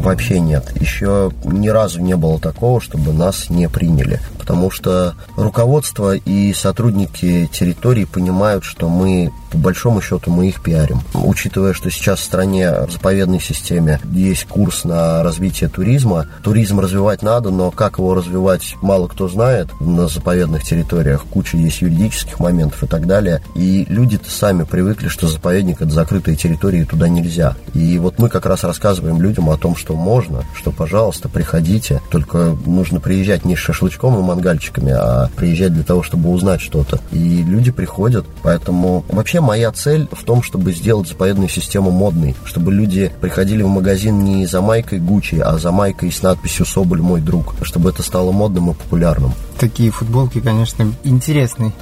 Вообще 0.00 0.40
нет. 0.40 0.72
Еще 0.80 1.30
ни 1.44 1.68
разу 1.68 2.00
не 2.00 2.16
было 2.16 2.40
такого, 2.40 2.80
чтобы 2.80 3.12
нас 3.12 3.50
не 3.50 3.68
приняли. 3.68 4.18
Потому 4.38 4.70
что 4.70 5.14
руководство 5.36 6.16
и 6.16 6.54
сотрудники 6.54 7.50
территории 7.52 8.06
понимают, 8.06 8.64
что 8.64 8.88
мы 8.88 9.30
по 9.54 9.58
большому 9.58 10.00
счету 10.00 10.30
мы 10.30 10.48
их 10.48 10.60
пиарим. 10.60 11.00
Учитывая, 11.14 11.72
что 11.72 11.90
сейчас 11.90 12.18
в 12.18 12.24
стране 12.24 12.72
в 12.88 12.92
заповедной 12.92 13.40
системе 13.40 14.00
есть 14.12 14.46
курс 14.46 14.84
на 14.84 15.22
развитие 15.22 15.70
туризма, 15.70 16.26
туризм 16.42 16.80
развивать 16.80 17.22
надо, 17.22 17.50
но 17.50 17.70
как 17.70 17.98
его 17.98 18.14
развивать, 18.14 18.74
мало 18.82 19.06
кто 19.06 19.28
знает 19.28 19.68
на 19.80 20.08
заповедных 20.08 20.64
территориях. 20.64 21.24
Куча 21.30 21.56
есть 21.56 21.82
юридических 21.82 22.40
моментов 22.40 22.82
и 22.82 22.86
так 22.86 23.06
далее. 23.06 23.42
И 23.54 23.86
люди-то 23.88 24.28
сами 24.30 24.64
привыкли, 24.64 25.08
что 25.08 25.28
заповедник 25.28 25.80
это 25.80 25.90
закрытая 25.90 26.34
территория, 26.34 26.80
и 26.80 26.84
туда 26.84 27.08
нельзя. 27.08 27.54
И 27.74 27.98
вот 27.98 28.18
мы 28.18 28.28
как 28.28 28.46
раз 28.46 28.64
рассказываем 28.64 29.22
людям 29.22 29.50
о 29.50 29.56
том, 29.56 29.76
что 29.76 29.94
можно, 29.94 30.44
что, 30.56 30.72
пожалуйста, 30.72 31.28
приходите. 31.28 32.02
Только 32.10 32.56
нужно 32.66 32.98
приезжать 32.98 33.44
не 33.44 33.54
с 33.54 33.60
шашлычком 33.60 34.18
и 34.18 34.22
мангальчиками, 34.22 34.92
а 34.92 35.30
приезжать 35.36 35.72
для 35.74 35.84
того, 35.84 36.02
чтобы 36.02 36.30
узнать 36.30 36.60
что-то. 36.60 36.98
И 37.12 37.44
люди 37.44 37.70
приходят. 37.70 38.26
Поэтому 38.42 39.04
вообще 39.08 39.43
моя 39.44 39.70
цель 39.70 40.08
в 40.10 40.24
том, 40.24 40.42
чтобы 40.42 40.72
сделать 40.72 41.08
заповедную 41.08 41.48
систему 41.48 41.90
модной, 41.90 42.34
чтобы 42.44 42.72
люди 42.72 43.12
приходили 43.20 43.62
в 43.62 43.68
магазин 43.68 44.24
не 44.24 44.46
за 44.46 44.60
майкой 44.60 44.98
Гуччи, 44.98 45.36
а 45.36 45.58
за 45.58 45.70
майкой 45.70 46.10
с 46.10 46.22
надписью 46.22 46.66
«Соболь 46.66 47.00
мой 47.00 47.20
друг», 47.20 47.54
чтобы 47.62 47.90
это 47.90 48.02
стало 48.02 48.32
модным 48.32 48.70
и 48.70 48.74
популярным. 48.74 49.32
Такие 49.58 49.90
футболки, 49.90 50.40
конечно, 50.40 50.92
интересные. 51.04 51.72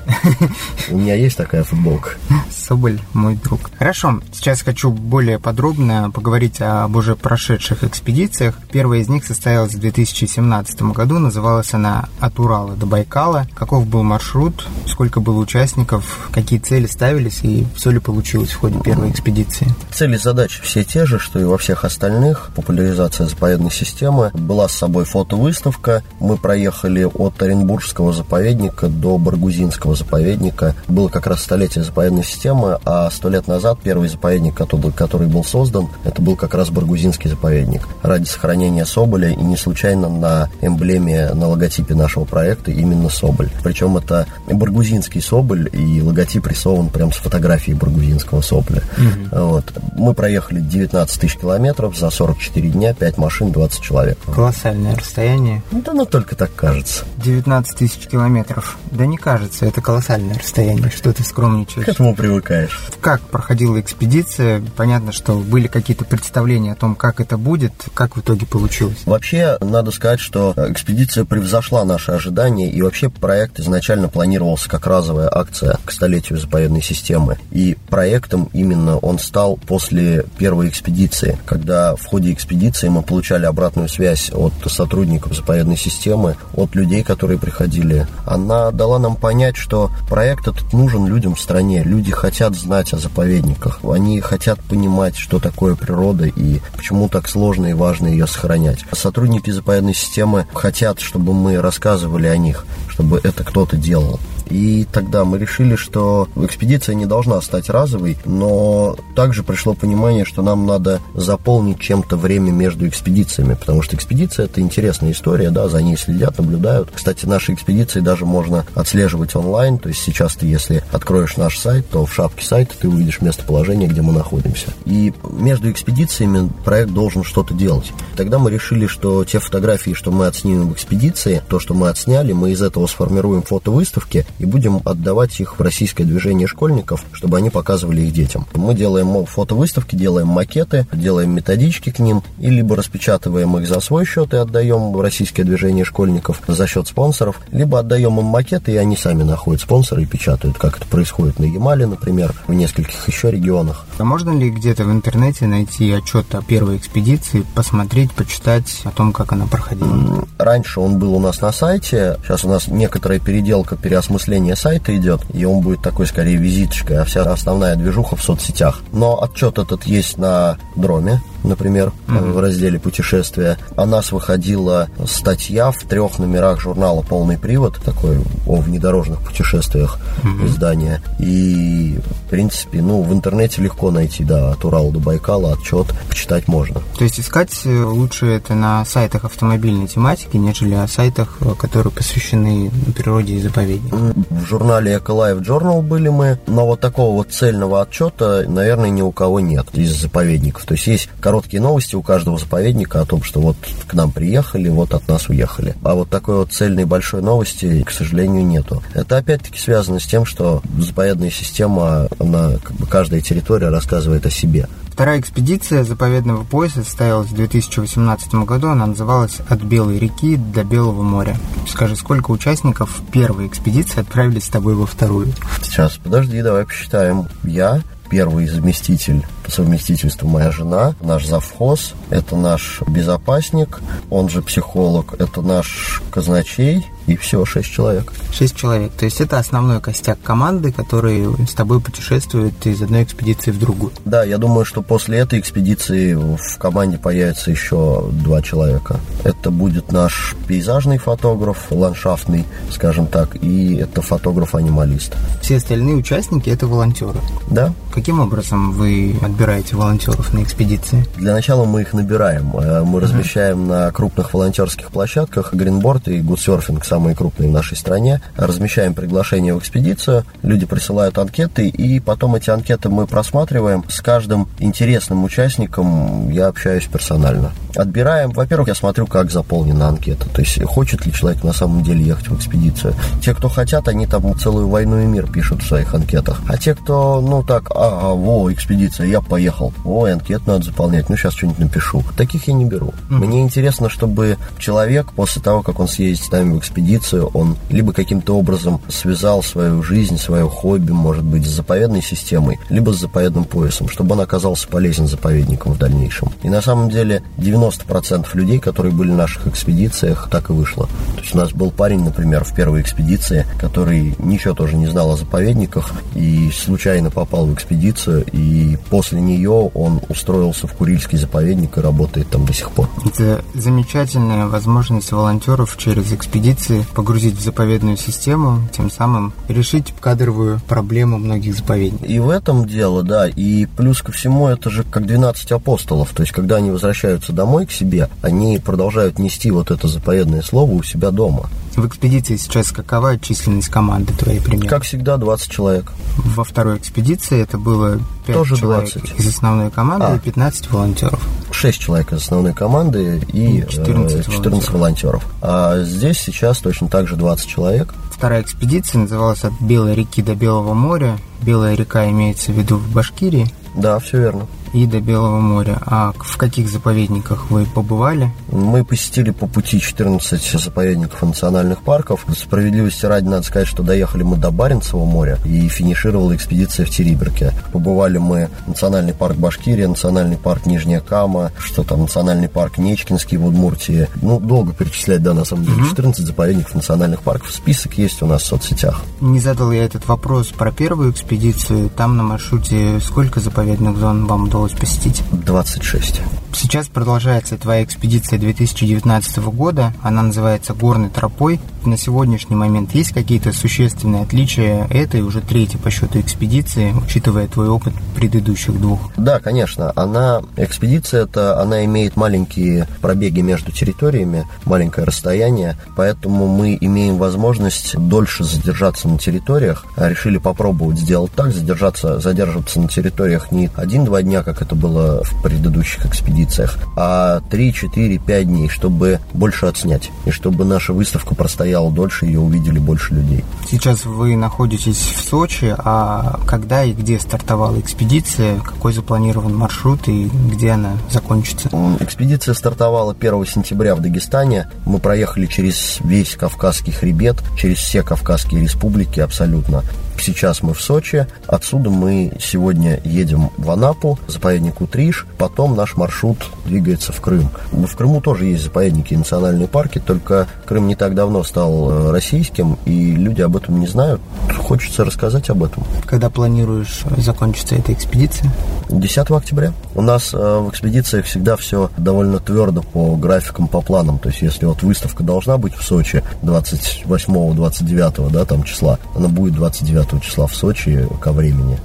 У 0.91 0.99
меня 0.99 1.15
есть 1.15 1.37
такая 1.37 1.65
футболка. 1.65 2.11
Соболь 2.51 3.01
мой 3.13 3.37
друг. 3.37 3.71
Хорошо, 3.79 4.21
сейчас 4.33 4.63
хочу 4.63 4.91
более 4.91 5.39
подробно 5.39 6.11
поговорить 6.11 6.61
об 6.61 6.97
уже 6.97 7.17
прошедших 7.17 7.85
экспедициях. 7.85 8.59
Первая 8.71 9.01
из 9.01 9.09
них 9.09 9.25
состоялась 9.25 9.75
в 9.75 9.81
2017 9.81 10.83
году, 10.83 11.19
называлась 11.19 11.73
она 11.75 12.09
«От 12.21 12.39
Урала 12.39 12.75
до 12.75 12.87
Байкала». 12.87 13.47
Каков 13.55 13.87
был 13.87 14.03
маршрут, 14.03 14.67
сколько 14.87 15.21
было 15.21 15.39
участников, 15.39 16.31
какие 16.33 16.59
цели 16.59 16.87
ставились 16.87 17.41
и 17.43 17.67
все 17.75 17.91
ли 17.91 17.99
получилось 17.99 18.51
в 18.51 18.59
ходе 18.59 18.79
первой 18.81 19.11
экспедиции? 19.11 19.67
Цели 19.93 20.15
и 20.15 20.19
задачи 20.19 20.61
все 20.63 20.85
те 20.85 21.07
же, 21.07 21.19
что 21.19 21.39
и 21.39 21.45
во 21.45 21.59
всех 21.59 21.85
остальных. 21.85 22.51
Популяризация 22.55 23.27
заповедной 23.27 23.71
системы. 23.71 24.31
Была 24.35 24.69
с 24.69 24.73
собой 24.73 25.05
фотовыставка. 25.05 26.03
Мы 26.21 26.37
проехали 26.37 27.05
от 27.05 27.43
Оренбургского 27.63 28.13
заповедника 28.13 28.89
до 28.89 29.19
Баргузинского 29.19 29.95
заповедника. 29.95 30.75
Было 30.89 31.09
как 31.09 31.27
раз 31.27 31.43
столетие 31.43 31.85
заповедной 31.85 32.25
системы, 32.25 32.79
а 32.85 33.09
сто 33.11 33.29
лет 33.29 33.47
назад 33.47 33.79
первый 33.83 34.09
заповедник, 34.09 34.55
который, 34.55 34.93
который 34.93 35.29
был 35.29 35.45
создан, 35.45 35.89
это 36.05 36.21
был 36.21 36.37
как 36.37 36.55
раз 36.55 36.71
Баргузинский 36.71 37.31
заповедник. 37.31 37.83
Ради 38.03 38.25
сохранения 38.25 38.85
Соболя 38.85 39.31
и 39.31 39.37
не 39.37 39.57
случайно 39.57 40.09
на 40.09 40.49
эмблеме, 40.61 41.33
на 41.35 41.49
логотипе 41.49 41.95
нашего 41.95 42.25
проекта 42.25 42.73
именно 42.73 43.09
Соболь. 43.09 43.51
Причем 43.63 43.97
это 43.97 44.27
Баргузинский 44.47 45.23
Соболь 45.23 45.71
и 45.73 46.03
логотип 46.03 46.47
рисован 46.47 46.89
прям 46.89 47.13
с 47.13 47.17
фотографией 47.17 47.43
фотографии 47.53 47.73
Баргузинского 47.73 48.41
сопля. 48.41 48.83
Угу. 48.99 49.45
Вот. 49.45 49.65
Мы 49.97 50.15
проехали 50.15 50.61
19 50.61 51.21
тысяч 51.21 51.37
километров 51.37 51.97
за 51.97 52.11
44 52.11 52.69
дня, 52.71 52.95
5 52.95 53.19
машин, 53.19 53.53
20 53.53 53.81
человек. 53.81 54.19
Колоссальное 54.35 54.97
расстояние. 54.97 55.63
Да, 55.71 55.93
ну 55.93 56.05
только 56.05 56.37
так 56.37 56.55
кажется. 56.55 57.05
19 57.19 57.52
тысяч 57.77 58.07
километров. 58.07 58.79
Да 58.91 59.07
не 59.07 59.17
кажется, 59.17 59.67
это 59.67 59.81
колоссальное 59.81 60.39
расстояние. 60.39 60.91
Что 60.91 61.13
ты 61.13 61.25
скромничаешь? 61.25 61.87
К 61.87 61.89
этому 61.91 62.15
привыкаешь. 62.15 62.81
Как 63.01 63.21
проходила 63.21 63.81
экспедиция? 63.81 64.63
Понятно, 64.77 65.13
что 65.13 65.35
были 65.35 65.67
какие-то 65.67 66.05
представления 66.05 66.73
о 66.73 66.77
том, 66.77 66.95
как 66.95 67.21
это 67.21 67.37
будет. 67.37 67.73
Как 67.95 68.17
в 68.17 68.21
итоге 68.21 68.47
получилось? 68.47 68.99
Вообще, 69.05 69.59
надо 69.61 69.91
сказать, 69.91 70.21
что 70.21 70.55
экспедиция 70.57 71.25
превзошла 71.25 71.85
наши 71.85 72.13
ожидания, 72.13 72.71
и 72.71 72.83
вообще 72.83 73.09
проект 73.09 73.61
изначально 73.61 74.09
планировался 74.09 74.69
как 74.69 74.87
разовая 74.87 75.29
акция 75.33 75.79
к 75.85 75.93
столетию 75.93 76.39
заповедной 76.39 76.83
системы. 76.83 77.39
И 77.51 77.77
проектом 77.89 78.49
именно 78.53 78.99
он 78.99 79.19
стал 79.19 79.57
после 79.57 80.25
первой 80.39 80.69
экспедиции, 80.69 81.39
когда 81.45 81.97
в 81.97 82.05
ходе 82.07 82.33
экспедиции 82.33 82.89
мы 82.89 83.03
получали 83.03 83.47
обратную 83.47 83.89
связь 83.89 84.31
от 84.33 84.53
сотрудников 84.67 85.35
заповедной 85.35 85.77
системы, 85.77 86.37
от 86.55 86.75
людей, 86.75 87.03
которые 87.03 87.39
приходили. 87.43 88.07
Она 88.25 88.71
дала 88.71 89.01
нам 89.01 89.17
понять, 89.17 89.57
что 89.57 89.91
проект 90.09 90.47
этот 90.47 90.73
нужен 90.73 91.07
людям 91.07 91.35
в 91.35 91.41
стране. 91.41 91.83
Люди 91.83 92.13
хотят 92.13 92.55
знать 92.55 92.95
о 92.95 92.99
заповедниках. 92.99 93.81
Они 93.85 94.21
хотят 94.21 94.61
понимать, 94.61 95.17
что 95.17 95.41
такое 95.41 95.75
природа 95.75 96.27
и 96.27 96.61
почему 96.77 97.09
так 97.09 97.29
сложно 97.29 97.67
и 97.67 97.73
важно 97.75 98.07
ее 98.07 98.29
сохранять. 98.29 98.85
Сотрудники 98.93 99.51
заповедной 99.51 99.95
системы 99.95 100.47
хотят, 100.55 101.01
чтобы 101.01 101.35
мы 101.35 101.61
рассказывали 101.61 102.29
о 102.29 102.37
них, 102.37 102.65
чтобы 102.89 103.21
это 103.23 103.43
кто-то 103.43 103.77
делал. 103.77 104.21
И 104.51 104.87
тогда 104.93 105.25
мы 105.25 105.39
решили, 105.39 105.77
что 105.77 106.29
экспедиция 106.37 106.95
не 106.95 107.07
должна 107.07 107.41
стать 107.41 107.71
разовой, 107.71 108.17
но 108.25 108.97
также 109.15 109.43
пришло 109.43 109.75
понимание, 109.75 110.25
что 110.25 110.43
нам 110.43 110.67
надо 110.67 111.01
заполнить 111.15 111.81
чем-то 111.81 112.17
время 112.17 112.51
между 112.51 112.87
экспедициями, 112.89 113.55
потому 113.55 113.83
что 113.83 113.97
экспедиция 113.97 114.47
это 114.47 114.61
интересная 114.61 115.13
история, 115.13 115.51
да, 115.51 115.69
за 115.69 115.83
ней 115.83 115.97
следят, 115.97 116.39
наблюдают. 116.39 116.91
Кстати, 116.93 117.27
наши 117.27 117.53
экспедиции 117.55 118.01
даже 118.01 118.27
можно 118.27 118.65
отслеживать 118.75 119.35
онлайн, 119.35 119.79
то 119.79 119.89
есть 119.89 120.03
сейчас 120.03 120.37
ты, 120.37 120.47
если 120.47 120.85
откроешь 120.93 121.37
наш 121.37 121.59
сайт, 121.59 121.89
то 121.91 122.05
в 122.05 122.13
шапке 122.13 122.45
сайта 122.45 122.75
ты 122.79 122.89
увидишь 122.89 123.21
местоположение, 123.21 123.89
где 123.89 124.03
мы 124.03 124.13
находимся. 124.13 124.69
И 124.85 125.13
между 125.31 125.71
экспедициями 125.71 126.51
проект 126.65 126.93
должен 126.93 127.25
что-то 127.25 127.55
делать. 127.55 127.93
Тогда 128.17 128.39
мы 128.39 128.51
решили, 128.51 128.87
что 128.87 129.25
те 129.25 129.39
фотографии, 129.39 129.95
что 129.95 130.11
мы 130.11 130.27
отснимем 130.27 130.69
в 130.69 130.73
экспедиции, 130.75 131.43
то, 131.49 131.59
что 131.59 131.75
мы 131.75 131.89
отсняли, 131.89 132.33
мы 132.33 132.51
из 132.53 132.63
этого 132.63 132.87
сформируем 132.87 133.43
фотовыставки 133.43 134.27
и 134.39 134.45
будем 134.45 134.81
отдавать 134.85 135.41
их 135.41 135.59
в 135.59 135.63
российское 135.63 136.05
движение 136.05 136.47
школьников, 136.47 137.05
чтобы 137.13 137.39
они 137.39 137.51
показывали 137.51 138.03
их 138.03 138.13
детям. 138.13 138.47
Мы 138.55 138.75
делаем 138.75 139.27
фотовыставки, 139.27 139.97
делаем 139.97 140.29
макеты, 140.29 140.87
делаем 140.93 141.35
методички 141.35 141.91
к 141.91 141.99
ним, 141.99 142.23
и 142.39 142.49
либо 142.49 142.77
распечатываем 142.77 143.57
их 143.59 143.69
за 143.69 143.81
свой 143.81 144.05
счет 144.05 144.35
и 144.35 144.37
отдаем 144.37 144.93
в 144.93 145.01
российское 145.01 145.45
движение 145.45 145.85
школьников 145.85 146.41
за 146.47 146.67
счет 146.67 146.89
спонсоров, 146.89 147.41
либо 147.51 147.79
отдаем 147.79 148.19
им 148.19 148.27
макеты, 148.27 148.73
и 148.73 148.77
они 148.77 148.97
сами 148.97 149.23
находят 149.23 149.63
спонсоры 149.63 150.03
и 150.03 150.07
печатают, 150.07 150.59
как 150.59 150.79
это 150.79 150.87
происходит 150.87 151.39
на 151.39 151.45
Ямале, 151.45 151.87
например, 151.87 152.35
в 152.47 152.53
нескольких 152.53 153.07
еще 153.09 153.31
регионах. 153.31 153.87
А 153.99 154.05
можно 154.05 154.31
ли 154.37 154.51
где-то 154.51 154.85
в 154.85 154.93
интернете 154.93 155.47
найти 155.47 155.91
отчет 155.93 156.35
о 156.35 156.43
первой 156.43 156.77
экспедиции, 156.77 157.45
посмотреть, 157.55 158.13
почитать 158.13 158.81
о 158.85 158.91
том, 158.91 159.13
как 159.13 159.33
она 159.33 159.47
проходила? 159.47 160.27
Раньше 160.39 160.81
он 160.81 160.99
был 160.99 161.15
у 161.15 161.21
нас 161.21 161.41
на 161.41 161.53
сайте, 161.53 162.19
сейчас 162.23 162.45
у 162.45 162.49
нас 162.49 162.69
некоторая 162.69 163.19
переделка, 163.19 163.77
переосмысление 163.77 164.22
осуществление 164.23 164.55
сайта 164.55 164.97
идет, 164.97 165.23
и 165.35 165.45
он 165.45 165.61
будет 165.61 165.83
такой 165.83 166.07
скорее 166.07 166.37
визиточкой, 166.37 166.99
а 166.99 167.05
вся 167.05 167.23
основная 167.23 167.75
движуха 167.75 168.15
в 168.17 168.23
соцсетях. 168.23 168.81
Но 168.93 169.21
отчет 169.23 169.59
этот 169.59 169.85
есть 169.85 170.17
на 170.17 170.59
Дроме, 170.77 171.21
например, 171.45 171.93
mm-hmm. 172.07 172.33
в 172.33 172.39
разделе 172.39 172.79
путешествия. 172.79 173.59
О 173.77 173.85
нас 173.85 174.13
выходила 174.13 174.89
статья 175.07 175.71
в 175.71 175.79
трех 175.81 176.19
номерах 176.19 176.61
журнала 176.61 177.03
«Полный 177.03 177.39
привод», 177.39 177.79
такой 177.85 178.19
о 178.47 178.57
внедорожных 178.57 179.21
путешествиях 179.21 179.99
mm-hmm. 180.23 180.47
издания. 180.47 181.03
И, 181.19 181.99
в 182.27 182.31
принципе, 182.31 182.81
ну, 182.81 183.03
в 183.03 183.13
интернете 183.13 183.63
легко 183.63 183.91
найти, 183.91 184.25
да, 184.25 184.53
от 184.53 184.65
Урала 184.65 184.93
до 184.93 184.99
Байкала 184.99 185.53
отчет 185.53 185.89
почитать 186.09 186.49
можно. 186.49 186.81
То 186.97 187.05
есть 187.05 187.21
искать 187.21 187.53
э, 187.65 187.83
лучше 187.83 188.27
это 188.27 188.55
на 188.55 188.85
сайтах 188.85 189.25
автомобильной 189.25 189.89
тематики, 189.89 190.37
нежели 190.37 190.75
на 190.75 190.87
сайтах, 190.87 191.39
э, 191.41 191.55
которые 191.59 191.93
посвящены 191.93 192.71
природе 192.95 193.35
и 193.35 193.43
заповедникам? 193.43 194.12
В 194.15 194.45
журнале 194.47 194.97
Ecolife 194.97 195.43
Journal 195.43 195.83
были 195.83 196.09
мы, 196.09 196.39
но 196.47 196.67
вот 196.67 196.81
такого 196.81 197.15
вот 197.15 197.33
цельного 197.33 197.83
отчета, 197.83 198.45
наверное, 198.47 198.91
ни 198.91 199.03
у 199.03 199.11
кого 199.11 199.41
нет 199.41 199.67
из 199.73 200.01
заповедников. 200.01 200.65
То 200.65 200.75
есть 200.75 200.87
есть 200.87 201.09
короткие 201.21 201.63
новости 201.63 201.97
у 201.97 202.03
каждого 202.03 202.39
заповедника 202.39 203.01
о 203.01 203.07
том, 203.07 203.23
что 203.23 203.41
вот 203.41 203.57
к 203.87 203.95
нам 203.95 204.13
приехали, 204.13 204.69
вот 204.69 204.95
от 204.95 205.09
нас 205.09 205.29
уехали. 205.29 205.75
А 205.83 205.95
вот 205.95 206.11
такой 206.11 206.37
вот 206.37 206.53
цельной 206.53 206.85
большой 206.85 207.23
новости, 207.23 207.83
к 207.83 207.91
сожалению, 207.91 208.45
нету. 208.45 208.83
Это 208.95 209.17
опять-таки 209.17 209.59
связано 209.59 209.99
с 209.99 210.07
тем, 210.07 210.27
что 210.27 210.63
заповедная 210.79 211.31
система, 211.31 212.09
она, 212.19 212.57
как 212.63 212.77
бы 212.77 212.87
каждая 212.87 213.21
территория 213.21 213.69
рассказывает 213.69 214.27
о 214.27 214.31
себе. 214.31 214.69
Вторая 214.93 215.21
экспедиция 215.21 215.85
заповедного 215.85 216.45
пояса 216.45 216.85
состоялась 216.85 217.29
в 217.29 217.35
2018 217.35 218.35
году. 218.35 218.69
Она 218.69 218.85
называлась 218.85 219.39
«От 219.49 219.63
Белой 219.63 219.99
реки 219.99 220.37
до 220.37 220.65
Белого 220.65 221.03
моря». 221.03 221.39
Скажи, 221.67 221.97
сколько 221.97 222.31
участников 222.31 223.01
первой 223.11 223.47
экспедиции 223.47 224.01
отправились 224.01 224.45
с 224.45 224.49
тобой 224.51 224.75
во 224.75 224.85
вторую? 224.85 225.33
Сейчас, 225.63 225.93
подожди, 225.93 226.43
давай 226.43 226.67
посчитаем. 226.67 227.27
Я, 227.43 227.81
первый 228.11 228.47
заместитель 228.47 229.25
по 229.43 229.51
совместительству 229.51 230.29
моя 230.29 230.51
жена, 230.51 230.95
наш 231.01 231.27
завхоз, 231.27 231.95
это 232.11 232.37
наш 232.37 232.81
безопасник, 232.87 233.81
он 234.11 234.29
же 234.29 234.43
психолог, 234.43 235.15
это 235.21 235.43
наш 235.43 236.03
казначей, 236.11 236.85
и 237.07 237.17
все, 237.17 237.45
шесть 237.45 237.71
человек. 237.71 238.13
Шесть 238.33 238.57
человек. 238.57 238.93
То 238.93 239.05
есть 239.05 239.21
это 239.21 239.39
основной 239.39 239.81
костяк 239.81 240.19
команды, 240.23 240.73
который 240.73 241.27
с 241.47 241.53
тобой 241.53 241.81
путешествует 241.81 242.55
из 242.67 242.81
одной 242.81 243.03
экспедиции 243.03 243.51
в 243.51 243.59
другую. 243.59 243.93
Да, 244.05 244.23
я 244.23 244.39
думаю, 244.39 244.65
что 244.65 244.83
после 244.83 245.19
этой 245.19 245.41
экспедиции 245.41 246.15
в 246.15 246.59
команде 246.59 246.99
появится 246.99 247.51
еще 247.51 248.09
два 248.13 248.41
человека. 248.43 249.01
Это 249.25 249.51
будет 249.51 249.91
наш 249.91 250.35
пейзажный 250.47 250.99
фотограф, 250.99 251.67
ландшафтный, 251.71 252.47
скажем 252.71 253.07
так, 253.07 253.37
и 253.43 253.77
это 253.77 254.01
фотограф-анималист. 254.01 255.17
Все 255.41 255.57
остальные 255.57 255.97
участники 255.97 256.51
это 256.51 256.67
волонтеры. 256.67 257.19
Да. 257.51 257.75
Каким 257.93 258.21
образом 258.21 258.73
вы 258.73 259.17
отбираете 259.33 259.77
волонтеров 259.77 260.33
на 260.35 260.43
экспедиции? 260.43 261.07
Для 261.17 261.33
начала 261.33 261.65
мы 261.65 261.81
их 261.81 261.95
набираем. 261.95 262.55
Э, 262.57 262.83
мы 262.83 263.01
размещаем 263.01 263.67
на 263.67 263.91
крупных 263.91 264.35
волонтерских 264.35 264.91
площадках 264.91 265.55
Гринборд 265.55 266.09
и 266.09 266.21
Гудсерфинг, 266.21 266.85
самые 266.85 267.17
крупные 267.17 267.49
в 267.49 267.53
нашей 267.53 267.77
стране. 267.77 268.21
Размещаем 268.37 268.93
приглашение 268.93 269.55
в 269.55 269.59
экспедицию, 269.59 270.25
люди 270.43 270.67
присылают 270.67 271.17
анкеты, 271.17 271.69
и 271.69 271.99
потом 271.99 272.35
эти 272.35 272.51
анкеты 272.51 272.91
мы 272.91 273.07
просматриваем. 273.07 273.85
С 273.89 274.03
каждым 274.03 274.49
интересным 274.59 275.25
участником 275.25 276.29
я 276.31 276.49
общаюсь 276.49 276.85
персонально. 276.85 277.53
Отбираем, 277.75 278.33
во-первых, 278.33 278.69
я 278.69 278.75
смотрю, 278.75 279.07
как 279.07 279.31
заполнена 279.31 279.89
анкета, 279.89 280.29
то 280.29 280.43
есть 280.43 280.63
хочет 280.65 281.07
ли 281.07 281.13
человек 281.13 281.43
на 281.43 281.55
самом 281.55 281.83
деле 281.83 282.05
ехать 282.05 282.29
в 282.29 282.37
экспедицию. 282.37 282.95
Те, 283.23 283.35
кто 283.35 283.49
хотят, 283.49 283.89
они 283.89 284.07
там 284.07 284.39
целую 284.39 284.69
войну 284.69 285.01
и 285.01 285.07
мир 285.07 285.31
пишут 285.31 285.63
в 285.63 285.67
своих 285.67 285.95
анкетах. 285.95 286.41
А 286.49 286.59
те, 286.59 286.75
кто, 286.75 287.23
ну 287.23 287.43
так, 287.43 287.71
а, 287.71 288.13
во, 288.13 288.53
экспедиция, 288.53 289.07
я 289.07 289.22
поехал. 289.29 289.73
Ой, 289.85 290.13
анкет 290.13 290.47
надо 290.47 290.65
заполнять. 290.65 291.09
Ну, 291.09 291.17
сейчас 291.17 291.35
что-нибудь 291.35 291.59
напишу. 291.59 292.03
Таких 292.17 292.49
я 292.49 292.55
не 292.55 292.65
беру. 292.65 292.89
Mm-hmm. 293.09 293.15
Мне 293.15 293.41
интересно, 293.43 293.89
чтобы 293.89 294.39
человек 294.59 295.13
после 295.13 295.43
того, 295.43 295.63
как 295.63 295.81
он 295.81 295.89
съездит 295.89 296.27
с 296.27 296.31
нами 296.31 296.55
в 296.55 296.59
экспедицию, 296.59 297.31
он 297.35 297.57
либо 297.71 297.93
каким-то 297.93 298.37
образом 298.37 298.81
связал 298.89 299.43
свою 299.43 299.83
жизнь, 299.83 300.19
свое 300.19 300.49
хобби, 300.49 300.93
может 300.93 301.25
быть, 301.25 301.47
с 301.47 301.51
заповедной 301.51 302.03
системой, 302.03 302.59
либо 302.69 302.93
с 302.93 303.01
заповедным 303.01 303.45
поясом, 303.45 303.89
чтобы 303.89 304.15
он 304.15 304.21
оказался 304.21 304.69
полезен 304.69 305.07
заповедникам 305.07 305.73
в 305.73 305.79
дальнейшем. 305.79 306.33
И 306.43 306.49
на 306.49 306.61
самом 306.63 306.91
деле 306.91 307.23
90% 307.39 308.27
людей, 308.35 308.59
которые 308.59 308.93
были 308.93 309.11
в 309.11 309.17
наших 309.17 309.47
экспедициях, 309.47 310.29
так 310.31 310.51
и 310.51 310.53
вышло. 310.53 310.87
То 311.15 311.21
есть 311.21 311.35
у 311.35 311.39
нас 311.39 311.53
был 311.53 311.71
парень, 311.71 312.03
например, 312.03 312.45
в 312.45 312.55
первой 312.55 312.81
экспедиции, 312.81 313.47
который 313.59 314.15
ничего 314.19 314.55
тоже 314.55 314.77
не 314.77 314.87
знал 314.87 315.11
о 315.13 315.17
заповедниках 315.17 315.93
и 316.15 316.51
случайно 316.51 317.11
попал 317.11 317.47
в 317.47 317.55
экспедицию, 317.55 318.25
и 318.33 318.79
после 318.91 319.12
нее 319.21 319.51
он 319.51 320.01
устроился 320.09 320.67
в 320.67 320.73
Курильский 320.75 321.19
заповедник 321.19 321.77
и 321.77 321.81
работает 321.81 322.29
там 322.29 322.45
до 322.47 322.53
сих 322.53 322.71
пор. 322.71 322.89
Это 323.05 323.45
замечательная 323.55 324.47
возможность 324.47 325.13
волонтеров 325.13 325.77
через 325.79 326.13
экспедиции 326.13 326.85
погрузить 326.95 327.37
в 327.37 327.43
заповедную 327.43 327.97
систему, 327.97 328.61
тем 328.73 328.91
самым 328.91 329.33
решить 329.49 329.93
кадровую 330.01 330.61
проблему 330.69 331.19
многих 331.19 331.57
заповедников. 331.57 332.09
И 332.09 332.19
в 332.19 332.29
этом 332.29 332.67
дело, 332.67 333.03
да, 333.03 333.29
и 333.29 333.67
плюс 333.67 334.03
ко 334.03 334.13
всему 334.13 334.49
это 334.49 334.71
же 334.71 334.85
как 334.85 335.07
12 335.07 335.53
апостолов, 335.53 336.11
то 336.15 336.23
есть 336.23 336.33
когда 336.33 336.57
они 336.57 336.71
возвращаются 336.71 337.33
домой 337.33 337.67
к 337.67 337.73
себе, 337.73 338.09
они 338.23 338.59
продолжают 338.59 339.19
нести 339.19 339.51
вот 339.51 339.71
это 339.71 339.89
заповедное 339.89 340.43
слово 340.43 340.73
у 340.73 340.83
себя 340.83 341.11
дома. 341.11 341.49
В 341.77 341.87
экспедиции 341.87 342.37
сейчас 342.37 342.71
какова 342.71 343.19
численность 343.19 343.69
команды 343.69 344.13
твоей 344.13 344.41
примерно? 344.41 344.69
Как 344.69 344.83
всегда, 344.83 345.17
20 345.17 345.51
человек. 345.51 345.93
Во 346.17 346.45
второй 346.45 346.77
экспедиции 346.77 347.41
это 347.41 347.57
было 347.57 347.99
5 348.27 348.37
Тоже 348.37 348.57
человек 348.57 348.93
20. 348.93 349.19
из 349.19 349.29
основной 349.29 349.71
команды 349.71 350.07
а. 350.07 350.17
и 350.17 350.19
15 350.19 350.71
волонтеров. 350.71 351.27
6 351.51 351.81
человек 351.81 352.13
из 352.13 352.19
основной 352.19 352.53
команды 352.53 353.23
и 353.33 353.65
14, 353.69 354.27
14 354.27 354.29
волонтеров. 354.29 354.73
волонтеров. 354.73 355.27
А 355.41 355.83
здесь 355.83 356.19
сейчас 356.19 356.59
точно 356.59 356.89
так 356.89 357.09
же 357.09 357.17
20 357.17 357.47
человек. 357.47 357.95
Вторая 358.11 358.43
экспедиция 358.43 359.01
называлась 359.01 359.43
«От 359.45 359.59
Белой 359.61 359.95
реки 359.95 360.23
до 360.23 360.35
Белого 360.35 360.75
моря». 360.75 361.19
Белая 361.41 361.75
река 361.75 362.09
имеется 362.11 362.53
в 362.53 362.55
виду 362.59 362.77
в 362.77 362.93
Башкирии. 362.93 363.51
Да, 363.75 363.99
все 363.99 364.19
верно 364.19 364.47
и 364.73 364.87
до 364.87 365.01
Белого 365.01 365.41
моря. 365.41 365.79
А 365.87 366.13
в 366.19 366.37
каких 366.37 366.69
заповедниках 366.69 367.51
вы 367.51 367.67
побывали? 367.67 368.33
Мы 368.51 368.85
посетили 368.85 369.31
по 369.31 369.47
пути 369.47 369.81
14 369.81 370.61
заповедников 370.61 371.23
и 371.23 371.27
национальных 371.27 371.83
парков. 371.83 372.27
Справедливости 372.37 373.07
ради 373.07 373.27
надо 373.27 373.43
сказать, 373.43 373.69
что 373.69 373.83
доехали 373.83 374.23
мы 374.23 374.37
до 374.37 374.51
Баренцева 374.51 375.05
моря 375.05 375.39
и 375.45 375.69
финишировала 375.69 376.35
экспедиция 376.35 376.87
в 376.87 376.91
Териберке. 376.91 377.53
Побывали 377.73 378.19
мы 378.19 378.49
в 378.67 378.69
национальный 378.69 379.15
парк 379.15 379.37
Башкирия, 379.37 379.89
национальный 379.89 380.37
парк 380.37 380.67
Нижняя 380.67 381.01
Кама, 381.01 381.53
что 381.59 381.83
там, 381.83 382.03
национальный 382.03 382.49
парк 382.49 382.79
Нечкинский 382.79 383.37
в 383.37 383.47
Удмуртии. 383.47 384.09
Ну, 384.21 384.41
долго 384.41 384.73
перечислять, 384.73 385.23
да, 385.23 385.35
на 385.35 385.45
самом 385.45 385.65
деле. 385.65 385.79
Угу. 385.79 385.89
14 385.89 386.27
заповедников 386.27 386.75
национальных 386.75 387.23
парков. 387.23 387.51
Список 387.51 387.99
есть 387.99 388.23
у 388.23 388.27
нас 388.27 388.43
в 388.43 388.47
соцсетях. 388.47 389.01
Не 389.21 389.41
задал 389.41 389.73
я 389.73 389.85
этот 389.85 390.07
вопрос 390.09 390.49
про 390.49 390.73
первую 390.73 391.13
экспедицию. 391.13 391.91
Там 391.91 392.17
на 392.17 392.23
маршруте 392.23 393.01
сколько 393.01 393.41
заповедных 393.41 393.97
зон 393.97 394.27
вам 394.27 394.45
удалось 394.45 394.62
удалось 394.63 394.79
посетить? 394.79 395.23
26. 395.33 396.21
Сейчас 396.53 396.87
продолжается 396.87 397.57
твоя 397.59 397.83
экспедиция 397.83 398.39
2019 398.39 399.39
года. 399.39 399.93
Она 400.03 400.23
называется 400.23 400.73
«Горной 400.75 401.11
тропой». 401.11 401.59
На 401.85 401.99
сегодняшний 401.99 402.55
момент 402.55 402.95
есть 402.95 403.11
какие-то 403.11 403.53
существенные 403.53 404.23
отличия 404.23 404.87
этой 404.89 405.21
уже 405.23 405.41
третьей 405.41 405.81
по 405.81 405.91
счету 405.91 406.21
экспедиции, 406.21 406.93
учитывая 406.93 407.49
твой 407.49 407.69
опыт 407.69 407.93
предыдущих 408.15 408.81
двух? 408.81 409.11
Да, 409.17 409.41
конечно. 409.41 409.93
Она, 409.97 410.43
экспедиция 410.57 411.25
это, 411.25 411.61
она 411.61 411.85
имеет 411.85 412.15
маленькие 412.17 412.87
пробеги 413.01 413.41
между 413.41 413.73
территориями, 413.73 414.47
маленькое 414.65 415.07
расстояние, 415.07 415.77
поэтому 415.97 416.47
мы 416.47 416.79
имеем 416.81 417.17
возможность 417.19 417.99
дольше 417.99 418.45
задержаться 418.45 419.09
на 419.09 419.19
территориях. 419.19 419.85
Решили 419.97 420.39
попробовать 420.39 421.01
сделать 421.01 421.33
так, 421.33 421.53
задержаться, 421.53 422.21
задерживаться 422.21 422.81
на 422.81 422.87
территориях 422.87 423.51
не 423.51 423.71
один-два 423.75 424.23
дня, 424.23 424.45
как 424.45 424.63
это 424.63 424.77
было 424.77 425.25
в 425.25 425.43
предыдущих 425.43 426.07
экспедициях, 426.07 426.79
а 426.97 427.41
3, 427.51 427.75
4, 427.75 428.19
5 428.19 428.47
дней, 428.47 428.69
чтобы 428.69 429.19
больше 429.33 429.67
отснять. 429.67 430.13
И 430.27 430.31
чтобы 430.31 430.65
наша 430.65 430.93
выставка 430.93 431.35
простояла 431.35 431.72
дольше, 431.91 432.27
ее 432.27 432.41
увидели 432.41 432.79
больше 432.79 433.15
людей. 433.15 433.45
Сейчас 433.69 434.05
вы 434.05 434.37
находитесь 434.37 434.97
в 435.17 435.21
Сочи, 435.21 435.75
а 435.79 436.41
когда 436.47 436.85
и 436.85 436.93
где 436.93 437.19
стартовала 437.19 437.79
экспедиция, 437.81 438.59
какой 438.61 438.93
запланирован 438.93 439.55
маршрут 439.55 440.09
и 440.09 440.31
где 440.51 440.71
она 440.71 440.97
закончится? 441.11 441.69
Экспедиция 442.01 442.55
стартовала 442.55 443.15
1 443.19 443.47
сентября 443.47 443.95
в 443.95 444.01
Дагестане. 444.01 444.69
Мы 444.85 444.99
проехали 444.99 445.47
через 445.47 445.99
весь 446.01 446.37
Кавказский 446.37 446.93
хребет, 446.93 447.43
через 447.57 447.79
все 447.79 448.03
Кавказские 448.03 448.63
республики 448.63 449.21
абсолютно. 449.21 449.83
Сейчас 450.19 450.63
мы 450.63 450.75
в 450.75 450.81
Сочи, 450.81 451.27
отсюда 451.47 451.91
мы 451.91 452.33
сегодня 452.41 453.01
едем 453.05 453.51
в 453.57 453.71
Анапу, 453.71 454.19
заповедник 454.29 454.81
Утриш, 454.81 455.27
потом 455.39 455.77
наш 455.77 455.97
маршрут 455.97 456.39
двигается 456.65 457.13
в 457.13 457.21
Крым. 457.21 457.51
В 457.73 457.97
Крыму 457.97 458.21
тоже 458.21 458.47
есть 458.47 458.65
заповедники 458.65 459.15
и 459.15 459.17
национальные 459.17 459.69
парки, 459.69 459.99
только 459.99 460.47
Крым 460.67 460.87
не 460.87 460.95
так 460.95 461.15
давно 461.15 461.43
стал 461.43 461.91
э, 461.91 462.11
российским, 462.13 462.79
и 462.85 463.15
люди 463.15 463.43
об 463.43 463.57
этом 463.57 463.81
не 463.81 463.87
знают. 463.87 464.21
Хочется 464.59 465.05
рассказать 465.05 465.51
об 465.51 465.65
этом. 465.65 465.85
Когда 466.07 466.31
планируешь 466.31 467.03
закончиться 467.17 467.75
эта 467.75 467.93
экспедиция? 467.93 468.51
10 468.89 469.31
октября. 469.31 469.73
У 469.95 470.03
нас 470.03 470.33
э, 470.33 470.37
в 470.37 470.71
экспедициях 470.71 471.27
всегда 471.27 471.57
все 471.57 471.91
довольно 471.97 472.39
твердо 472.39 472.83
по 472.83 473.17
графикам, 473.17 473.69
по 473.69 473.81
планам. 473.81 474.19
То 474.19 474.29
есть, 474.29 474.43
если 474.43 474.67
вот 474.67 474.83
выставка 474.83 475.23
должна 475.23 475.59
быть 475.59 475.75
в 475.75 475.83
Сочи 475.83 476.23
28-29 476.43 478.31
да, 478.31 478.45
там 478.45 478.63
числа, 478.63 478.99
она 479.15 479.29
будет 479.29 479.55
29 479.55 480.02
числа 480.21 480.47
в 480.47 480.55
Сочи 480.55 481.07
ко 481.21 481.33
времени, 481.33 481.79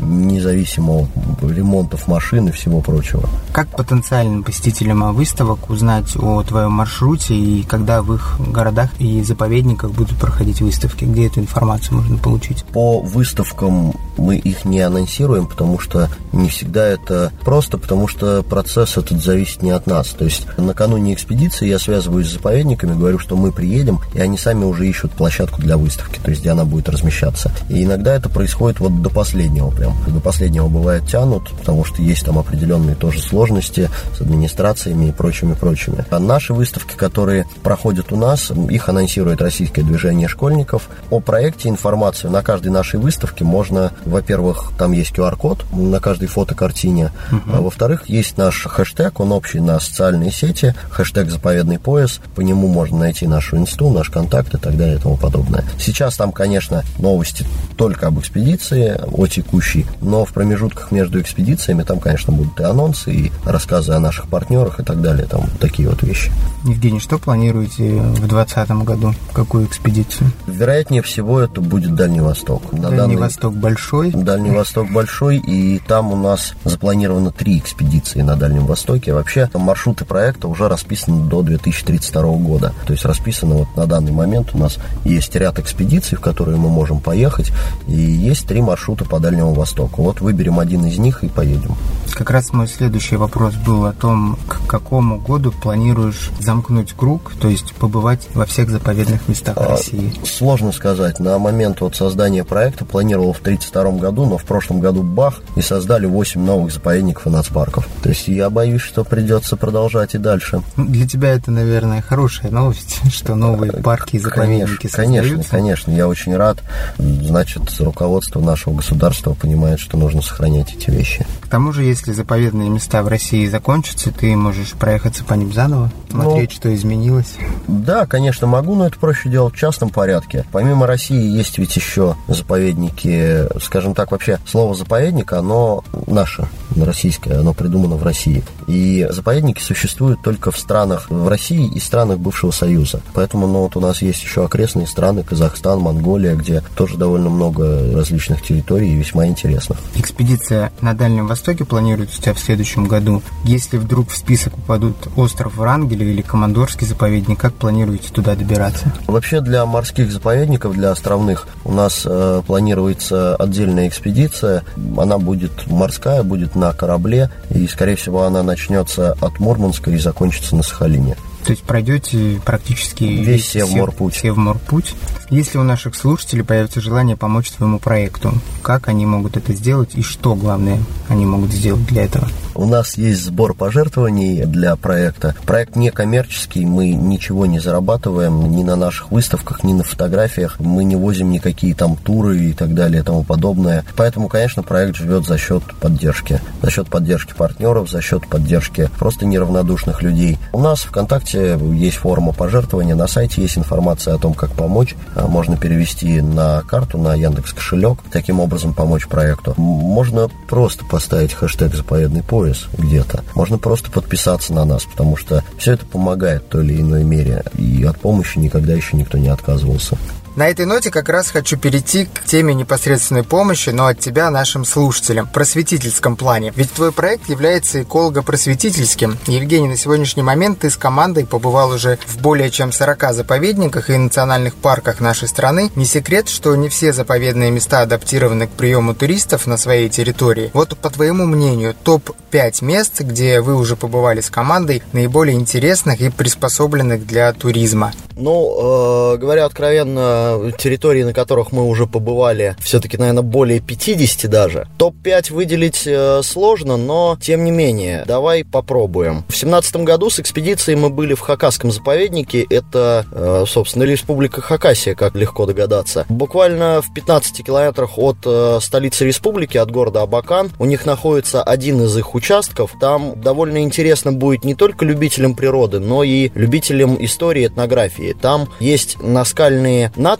независимо 0.00 1.00
от 1.00 1.23
ремонтов 1.42 2.08
машин 2.08 2.48
и 2.48 2.52
всего 2.52 2.80
прочего. 2.80 3.28
Как 3.52 3.68
потенциальным 3.68 4.42
посетителям 4.42 5.14
выставок 5.14 5.70
узнать 5.70 6.16
о 6.16 6.42
твоем 6.42 6.72
маршруте 6.72 7.34
и 7.34 7.62
когда 7.62 8.02
в 8.02 8.14
их 8.14 8.36
городах 8.38 8.90
и 8.98 9.22
заповедниках 9.22 9.92
будут 9.92 10.16
проходить 10.18 10.60
выставки? 10.60 11.04
Где 11.04 11.26
эту 11.26 11.40
информацию 11.40 11.96
можно 11.98 12.16
получить? 12.18 12.64
По 12.64 13.00
выставкам 13.00 13.94
мы 14.16 14.36
их 14.36 14.64
не 14.64 14.80
анонсируем, 14.80 15.46
потому 15.46 15.78
что 15.78 16.08
не 16.32 16.48
всегда 16.48 16.86
это 16.86 17.32
просто, 17.44 17.78
потому 17.78 18.08
что 18.08 18.42
процесс 18.42 18.96
этот 18.96 19.22
зависит 19.22 19.62
не 19.62 19.70
от 19.70 19.86
нас. 19.86 20.08
То 20.08 20.24
есть 20.24 20.46
накануне 20.56 21.14
экспедиции 21.14 21.68
я 21.68 21.78
связываюсь 21.78 22.28
с 22.28 22.32
заповедниками, 22.34 22.96
говорю, 22.96 23.18
что 23.18 23.36
мы 23.36 23.52
приедем, 23.52 24.00
и 24.14 24.20
они 24.20 24.38
сами 24.38 24.64
уже 24.64 24.86
ищут 24.88 25.12
площадку 25.12 25.60
для 25.60 25.76
выставки, 25.76 26.18
то 26.22 26.30
есть 26.30 26.42
где 26.42 26.50
она 26.50 26.64
будет 26.64 26.88
размещаться. 26.88 27.52
И 27.68 27.84
иногда 27.84 28.14
это 28.14 28.28
происходит 28.28 28.80
вот 28.80 29.02
до 29.02 29.10
последнего 29.10 29.70
прям. 29.70 29.94
До 30.06 30.20
последнего 30.20 30.68
бывает 30.68 31.06
тянут, 31.24 31.50
потому 31.58 31.84
что 31.84 32.02
есть 32.02 32.24
там 32.24 32.38
определенные 32.38 32.94
тоже 32.94 33.20
сложности 33.22 33.90
с 34.16 34.20
администрациями 34.20 35.06
и 35.06 35.12
прочими-прочими. 35.12 36.04
А 36.10 36.18
наши 36.18 36.52
выставки, 36.52 36.94
которые 36.96 37.46
проходят 37.62 38.12
у 38.12 38.16
нас, 38.16 38.52
их 38.68 38.88
анонсирует 38.88 39.40
Российское 39.40 39.82
движение 39.82 40.28
школьников. 40.28 40.88
О 41.10 41.20
проекте 41.20 41.68
информацию 41.68 42.30
на 42.30 42.42
каждой 42.42 42.72
нашей 42.72 43.00
выставке 43.00 43.44
можно, 43.44 43.92
во-первых, 44.04 44.72
там 44.78 44.92
есть 44.92 45.12
QR-код 45.12 45.64
на 45.72 46.00
каждой 46.00 46.28
фотокартине, 46.28 47.12
uh-huh. 47.30 47.56
а 47.56 47.60
во-вторых, 47.60 48.08
есть 48.08 48.36
наш 48.36 48.66
хэштег, 48.66 49.20
он 49.20 49.32
общий 49.32 49.60
на 49.60 49.80
социальные 49.80 50.30
сети, 50.30 50.74
хэштег 50.90 51.30
«Заповедный 51.30 51.78
пояс», 51.78 52.20
по 52.34 52.40
нему 52.40 52.68
можно 52.68 52.98
найти 52.98 53.26
нашу 53.26 53.56
инсту, 53.56 53.90
наш 53.90 54.10
контакт 54.10 54.54
и 54.54 54.58
так 54.58 54.76
далее 54.76 54.96
и 54.96 54.98
тому 54.98 55.16
подобное. 55.16 55.64
Сейчас 55.78 56.16
там, 56.16 56.32
конечно, 56.32 56.82
новости 56.98 57.46
только 57.76 58.08
об 58.08 58.18
экспедиции, 58.18 59.00
о 59.12 59.26
текущей, 59.26 59.86
но 60.00 60.24
в 60.24 60.32
промежутках 60.34 60.90
между 60.90 61.13
экспедициями 61.20 61.82
там, 61.82 62.00
конечно, 62.00 62.32
будут 62.32 62.58
и 62.60 62.64
анонсы, 62.64 63.12
и 63.12 63.32
рассказы 63.44 63.92
о 63.92 64.00
наших 64.00 64.28
партнерах 64.28 64.80
и 64.80 64.82
так 64.82 65.00
далее, 65.00 65.26
там 65.26 65.44
такие 65.60 65.88
вот 65.88 66.02
вещи. 66.02 66.30
Евгений, 66.64 67.00
что 67.00 67.18
планируете 67.18 68.00
в 68.00 68.26
2020 68.26 68.70
году? 68.84 69.14
Какую 69.32 69.66
экспедицию? 69.66 70.30
Вероятнее 70.46 71.02
всего, 71.02 71.40
это 71.40 71.60
будет 71.60 71.94
Дальний 71.94 72.20
Восток. 72.20 72.72
На 72.72 72.82
Дальний 72.82 72.96
данный... 72.96 73.16
Восток 73.16 73.54
большой? 73.54 74.10
Дальний 74.12 74.50
Восток 74.50 74.90
большой, 74.90 75.38
и 75.38 75.80
там 75.86 76.12
у 76.12 76.16
нас 76.16 76.54
запланировано 76.64 77.30
три 77.30 77.58
экспедиции 77.58 78.22
на 78.22 78.36
Дальнем 78.36 78.66
Востоке. 78.66 79.12
Вообще, 79.12 79.50
маршруты 79.52 80.04
проекта 80.04 80.48
уже 80.48 80.68
расписаны 80.68 81.28
до 81.28 81.42
2032 81.42 82.22
года. 82.36 82.72
То 82.86 82.92
есть 82.92 83.04
расписано 83.04 83.56
вот 83.56 83.76
на 83.76 83.86
данный 83.86 84.12
момент 84.12 84.50
у 84.54 84.58
нас 84.58 84.78
есть 85.04 85.34
ряд 85.36 85.58
экспедиций, 85.58 86.16
в 86.16 86.20
которые 86.20 86.56
мы 86.56 86.68
можем 86.68 87.00
поехать, 87.00 87.52
и 87.86 87.92
есть 87.92 88.46
три 88.46 88.62
маршрута 88.62 89.04
по 89.04 89.20
Дальнему 89.20 89.52
Востоку. 89.52 90.02
Вот 90.02 90.20
выберем 90.20 90.58
один 90.58 90.86
из 90.86 90.98
них 90.98 91.03
и 91.22 91.28
поедем. 91.28 91.76
Как 92.12 92.30
раз 92.30 92.52
мой 92.52 92.68
следующий 92.68 93.16
вопрос 93.16 93.54
был 93.54 93.86
о 93.86 93.92
том, 93.92 94.38
к 94.46 94.66
какому 94.66 95.18
году 95.18 95.50
планируешь 95.50 96.30
замкнуть 96.38 96.92
круг, 96.92 97.32
то 97.40 97.48
есть 97.48 97.74
побывать 97.74 98.28
во 98.34 98.46
всех 98.46 98.70
заповедных 98.70 99.26
местах 99.28 99.56
а, 99.56 99.70
России? 99.70 100.14
Сложно 100.24 100.70
сказать. 100.70 101.18
На 101.18 101.38
момент 101.38 101.80
вот 101.80 101.96
создания 101.96 102.44
проекта 102.44 102.84
планировал 102.84 103.32
в 103.32 103.40
1932 103.40 104.00
году, 104.00 104.26
но 104.26 104.38
в 104.38 104.44
прошлом 104.44 104.80
году 104.80 105.02
бах, 105.02 105.40
и 105.56 105.62
создали 105.62 106.06
8 106.06 106.40
новых 106.40 106.72
заповедников 106.72 107.26
и 107.26 107.30
нацпарков. 107.30 107.88
То 108.02 108.10
есть 108.10 108.28
я 108.28 108.48
боюсь, 108.48 108.82
что 108.82 109.04
придется 109.04 109.56
продолжать 109.56 110.14
и 110.14 110.18
дальше. 110.18 110.62
Ну, 110.76 110.86
для 110.86 111.08
тебя 111.08 111.30
это, 111.32 111.50
наверное, 111.50 112.00
хорошая 112.00 112.50
новость, 112.50 113.00
что 113.12 113.34
новые 113.34 113.72
парки 113.72 114.16
и 114.16 114.18
заповедники 114.18 114.86
конечно, 114.88 115.24
Конечно, 115.24 115.44
конечно. 115.50 115.90
Я 115.90 116.08
очень 116.08 116.36
рад. 116.36 116.58
Значит, 116.98 117.62
руководство 117.80 118.40
нашего 118.40 118.74
государства 118.74 119.34
понимает, 119.34 119.80
что 119.80 119.96
нужно 119.96 120.22
сохранять 120.22 120.74
эти 120.74 120.90
вещи. 120.94 121.26
К 121.40 121.48
тому 121.48 121.72
же, 121.72 121.84
если 121.84 122.12
заповедные 122.12 122.70
места 122.70 123.02
в 123.02 123.08
России 123.08 123.46
закончатся, 123.46 124.10
ты 124.10 124.34
можешь 124.36 124.72
проехаться 124.72 125.24
по 125.24 125.34
ним 125.34 125.52
заново, 125.52 125.90
смотреть, 126.10 126.50
ну, 126.50 126.56
что 126.56 126.74
изменилось. 126.74 127.34
Да, 127.68 128.06
конечно, 128.06 128.46
могу, 128.46 128.74
но 128.74 128.86
это 128.86 128.98
проще 128.98 129.28
делать 129.28 129.54
в 129.54 129.58
частном 129.58 129.90
порядке. 129.90 130.44
Помимо 130.52 130.86
России 130.86 131.36
есть 131.36 131.58
ведь 131.58 131.76
еще 131.76 132.16
заповедники, 132.28 133.48
скажем 133.60 133.94
так, 133.94 134.12
вообще 134.12 134.38
слово 134.46 134.74
заповедник, 134.74 135.32
оно 135.32 135.84
наше, 136.06 136.46
российское, 136.76 137.38
оно 137.38 137.54
придумано 137.54 137.96
в 137.96 138.02
России. 138.02 138.42
И 138.66 139.06
заповедники 139.10 139.60
существуют 139.60 140.22
только 140.22 140.50
в 140.50 140.58
странах 140.58 141.10
в 141.10 141.28
России 141.28 141.66
и 141.66 141.80
странах 141.80 142.18
бывшего 142.18 142.50
Союза. 142.50 143.00
Поэтому 143.12 143.46
ну, 143.46 143.60
вот 143.60 143.76
у 143.76 143.80
нас 143.80 144.02
есть 144.02 144.22
еще 144.22 144.44
окрестные 144.44 144.86
страны, 144.86 145.22
Казахстан, 145.22 145.80
Монголия, 145.80 146.34
где 146.34 146.62
тоже 146.76 146.96
довольно 146.96 147.30
много 147.30 147.94
различных 147.94 148.42
территорий 148.42 148.92
и 148.92 148.96
весьма 148.96 149.26
интересных. 149.26 149.78
Экспедиция 149.96 150.72
на 150.80 150.94
Дальнем 150.94 151.26
Востоке 151.26 151.64
планируется 151.64 152.18
у 152.18 152.22
тебя 152.22 152.34
в 152.34 152.38
следующем 152.38 152.86
году. 152.86 153.22
Если 153.44 153.76
вдруг 153.76 154.10
в 154.10 154.16
список 154.16 154.54
попадут 154.54 154.96
остров 155.16 155.56
Врангеля 155.56 156.06
или 156.06 156.22
Командорский 156.22 156.86
заповедник, 156.86 157.38
как 157.38 157.54
планируете 157.54 158.08
туда 158.12 158.34
добираться? 158.34 158.92
Вообще 159.06 159.40
для 159.40 159.66
морских 159.66 160.12
заповедников, 160.12 160.74
для 160.74 160.90
островных, 160.90 161.46
у 161.64 161.72
нас 161.72 162.02
э, 162.06 162.42
планируется 162.46 163.36
отдельная 163.36 163.88
экспедиция. 163.88 164.64
Она 164.96 165.18
будет 165.18 165.66
морская, 165.66 166.22
будет 166.22 166.54
на 166.54 166.72
корабле, 166.72 167.30
и, 167.50 167.66
скорее 167.66 167.96
всего, 167.96 168.22
она 168.22 168.42
начнется 168.54 169.16
от 169.20 169.40
Мурманска 169.40 169.90
и 169.90 169.98
закончится 169.98 170.54
на 170.54 170.62
Сахалине. 170.62 171.16
То 171.44 171.50
есть 171.50 171.62
пройдете 171.62 172.40
практически 172.44 173.04
весь 173.04 173.48
Севморпуть. 173.48 174.14
Севморпуть. 174.14 174.94
Если 175.30 175.58
у 175.58 175.62
наших 175.62 175.94
слушателей 175.94 176.44
появится 176.44 176.80
желание 176.80 177.16
помочь 177.16 177.50
своему 177.50 177.78
проекту, 177.78 178.32
как 178.62 178.88
они 178.88 179.04
могут 179.04 179.36
это 179.36 179.52
сделать 179.52 179.90
и 179.94 180.02
что, 180.02 180.34
главное, 180.34 180.80
они 181.08 181.26
могут 181.26 181.52
сделать 181.52 181.84
для 181.86 182.04
этого? 182.04 182.28
У 182.54 182.66
нас 182.66 182.96
есть 182.96 183.24
сбор 183.24 183.52
пожертвований 183.54 184.44
для 184.44 184.76
проекта. 184.76 185.34
Проект 185.44 185.76
не 185.76 185.90
коммерческий, 185.90 186.64
мы 186.64 186.90
ничего 186.90 187.46
не 187.46 187.58
зарабатываем 187.58 188.54
ни 188.54 188.62
на 188.62 188.76
наших 188.76 189.10
выставках, 189.10 189.64
ни 189.64 189.72
на 189.72 189.82
фотографиях. 189.82 190.60
Мы 190.60 190.84
не 190.84 190.96
возим 190.96 191.30
никакие 191.30 191.74
там 191.74 191.96
туры 191.96 192.38
и 192.38 192.52
так 192.52 192.74
далее 192.74 193.02
и 193.02 193.04
тому 193.04 193.24
подобное. 193.24 193.84
Поэтому, 193.96 194.28
конечно, 194.28 194.62
проект 194.62 194.96
живет 194.96 195.26
за 195.26 195.36
счет 195.36 195.62
поддержки. 195.80 196.40
За 196.62 196.70
счет 196.70 196.88
поддержки 196.88 197.34
партнеров, 197.36 197.90
за 197.90 198.00
счет 198.00 198.26
поддержки 198.28 198.88
просто 198.98 199.26
неравнодушных 199.26 200.02
людей. 200.02 200.38
У 200.52 200.60
нас 200.60 200.84
в 200.84 200.90
ВКонтакте 201.34 201.58
есть 201.76 201.96
форма 201.96 202.32
пожертвования, 202.32 202.94
на 202.94 203.06
сайте 203.06 203.42
есть 203.42 203.58
информация 203.58 204.14
о 204.14 204.18
том, 204.18 204.34
как 204.34 204.52
помочь. 204.52 204.94
А, 205.14 205.26
можно 205.26 205.56
перевести 205.56 206.20
на 206.20 206.62
карту, 206.62 206.98
на 206.98 207.14
Яндекс 207.14 207.52
кошелек, 207.52 207.98
таким 208.10 208.40
образом 208.40 208.74
помочь 208.74 209.06
проекту. 209.06 209.54
Можно 209.56 210.28
просто 210.48 210.84
поставить 210.84 211.32
хэштег 211.32 211.74
«Заповедный 211.74 212.22
поезд», 212.22 212.34
пояс 212.44 212.66
где-то. 212.76 213.24
Можно 213.34 213.58
просто 213.58 213.90
подписаться 213.90 214.52
на 214.52 214.64
нас, 214.64 214.84
потому 214.84 215.16
что 215.16 215.42
все 215.56 215.72
это 215.72 215.86
помогает 215.86 216.42
в 216.42 216.48
той 216.48 216.66
или 216.66 216.80
иной 216.80 217.04
мере. 217.04 217.42
И 217.56 217.84
от 217.84 217.98
помощи 217.98 218.38
никогда 218.38 218.74
еще 218.74 218.96
никто 218.96 219.18
не 219.18 219.28
отказывался. 219.28 219.96
На 220.36 220.48
этой 220.48 220.66
ноте 220.66 220.90
как 220.90 221.08
раз 221.10 221.30
хочу 221.30 221.56
перейти 221.56 222.06
к 222.06 222.24
теме 222.24 222.54
непосредственной 222.54 223.22
помощи, 223.22 223.70
но 223.70 223.86
от 223.86 224.00
тебя 224.00 224.30
нашим 224.30 224.64
слушателям, 224.64 225.28
в 225.28 225.32
просветительском 225.32 226.16
плане. 226.16 226.52
Ведь 226.56 226.72
твой 226.72 226.90
проект 226.90 227.28
является 227.28 227.82
эколого-просветительским. 227.82 229.16
Евгений, 229.28 229.68
на 229.68 229.76
сегодняшний 229.76 230.24
момент 230.24 230.58
ты 230.58 230.70
с 230.70 230.76
командой 230.76 231.24
побывал 231.24 231.70
уже 231.70 232.00
в 232.04 232.20
более 232.20 232.50
чем 232.50 232.72
40 232.72 233.14
заповедниках 233.14 233.90
и 233.90 233.96
национальных 233.96 234.56
парках 234.56 234.98
нашей 234.98 235.28
страны. 235.28 235.70
Не 235.76 235.84
секрет, 235.84 236.28
что 236.28 236.56
не 236.56 236.68
все 236.68 236.92
заповедные 236.92 237.52
места 237.52 237.82
адаптированы 237.82 238.48
к 238.48 238.50
приему 238.50 238.92
туристов 238.92 239.46
на 239.46 239.56
своей 239.56 239.88
территории. 239.88 240.50
Вот 240.52 240.76
по 240.76 240.90
твоему 240.90 241.26
мнению, 241.26 241.76
топ-5 241.84 242.64
мест, 242.64 243.02
где 243.02 243.40
вы 243.40 243.54
уже 243.54 243.76
побывали 243.76 244.20
с 244.20 244.30
командой, 244.30 244.82
наиболее 244.92 245.36
интересных 245.36 246.00
и 246.00 246.10
приспособленных 246.10 247.06
для 247.06 247.32
туризма. 247.32 247.92
Ну, 248.16 249.14
э, 249.14 249.16
говоря 249.18 249.44
откровенно, 249.44 250.23
территории, 250.58 251.02
на 251.02 251.12
которых 251.12 251.52
мы 251.52 251.64
уже 251.64 251.86
побывали, 251.86 252.56
все-таки, 252.60 252.96
наверное, 252.96 253.22
более 253.22 253.60
50 253.60 254.30
даже. 254.30 254.68
Топ-5 254.78 255.32
выделить 255.32 255.82
э, 255.86 256.22
сложно, 256.22 256.76
но 256.76 257.18
тем 257.20 257.44
не 257.44 257.50
менее, 257.50 258.04
давай 258.06 258.44
попробуем. 258.44 259.24
В 259.28 259.36
семнадцатом 259.36 259.84
году 259.84 260.10
с 260.10 260.20
экспедицией 260.20 260.76
мы 260.76 260.90
были 260.90 261.14
в 261.14 261.20
Хакасском 261.20 261.70
заповеднике. 261.70 262.46
Это, 262.48 263.06
э, 263.10 263.44
собственно, 263.46 263.84
республика 263.84 264.40
Хакасия, 264.40 264.94
как 264.94 265.14
легко 265.14 265.46
догадаться. 265.46 266.04
Буквально 266.08 266.82
в 266.82 266.92
15 266.94 267.44
километрах 267.44 267.98
от 267.98 268.18
э, 268.24 268.58
столицы 268.60 269.04
республики, 269.04 269.56
от 269.56 269.70
города 269.70 270.02
Абакан, 270.02 270.50
у 270.58 270.64
них 270.64 270.86
находится 270.86 271.42
один 271.42 271.82
из 271.82 271.96
их 271.96 272.14
участков. 272.14 272.72
Там 272.80 273.20
довольно 273.20 273.62
интересно 273.62 274.12
будет 274.12 274.44
не 274.44 274.54
только 274.54 274.84
любителям 274.84 275.34
природы, 275.34 275.80
но 275.80 276.02
и 276.02 276.30
любителям 276.34 276.96
истории, 277.04 277.46
этнографии. 277.46 278.16
Там 278.20 278.48
есть 278.60 279.00
наскальные 279.00 279.92
надписи, 279.96 280.13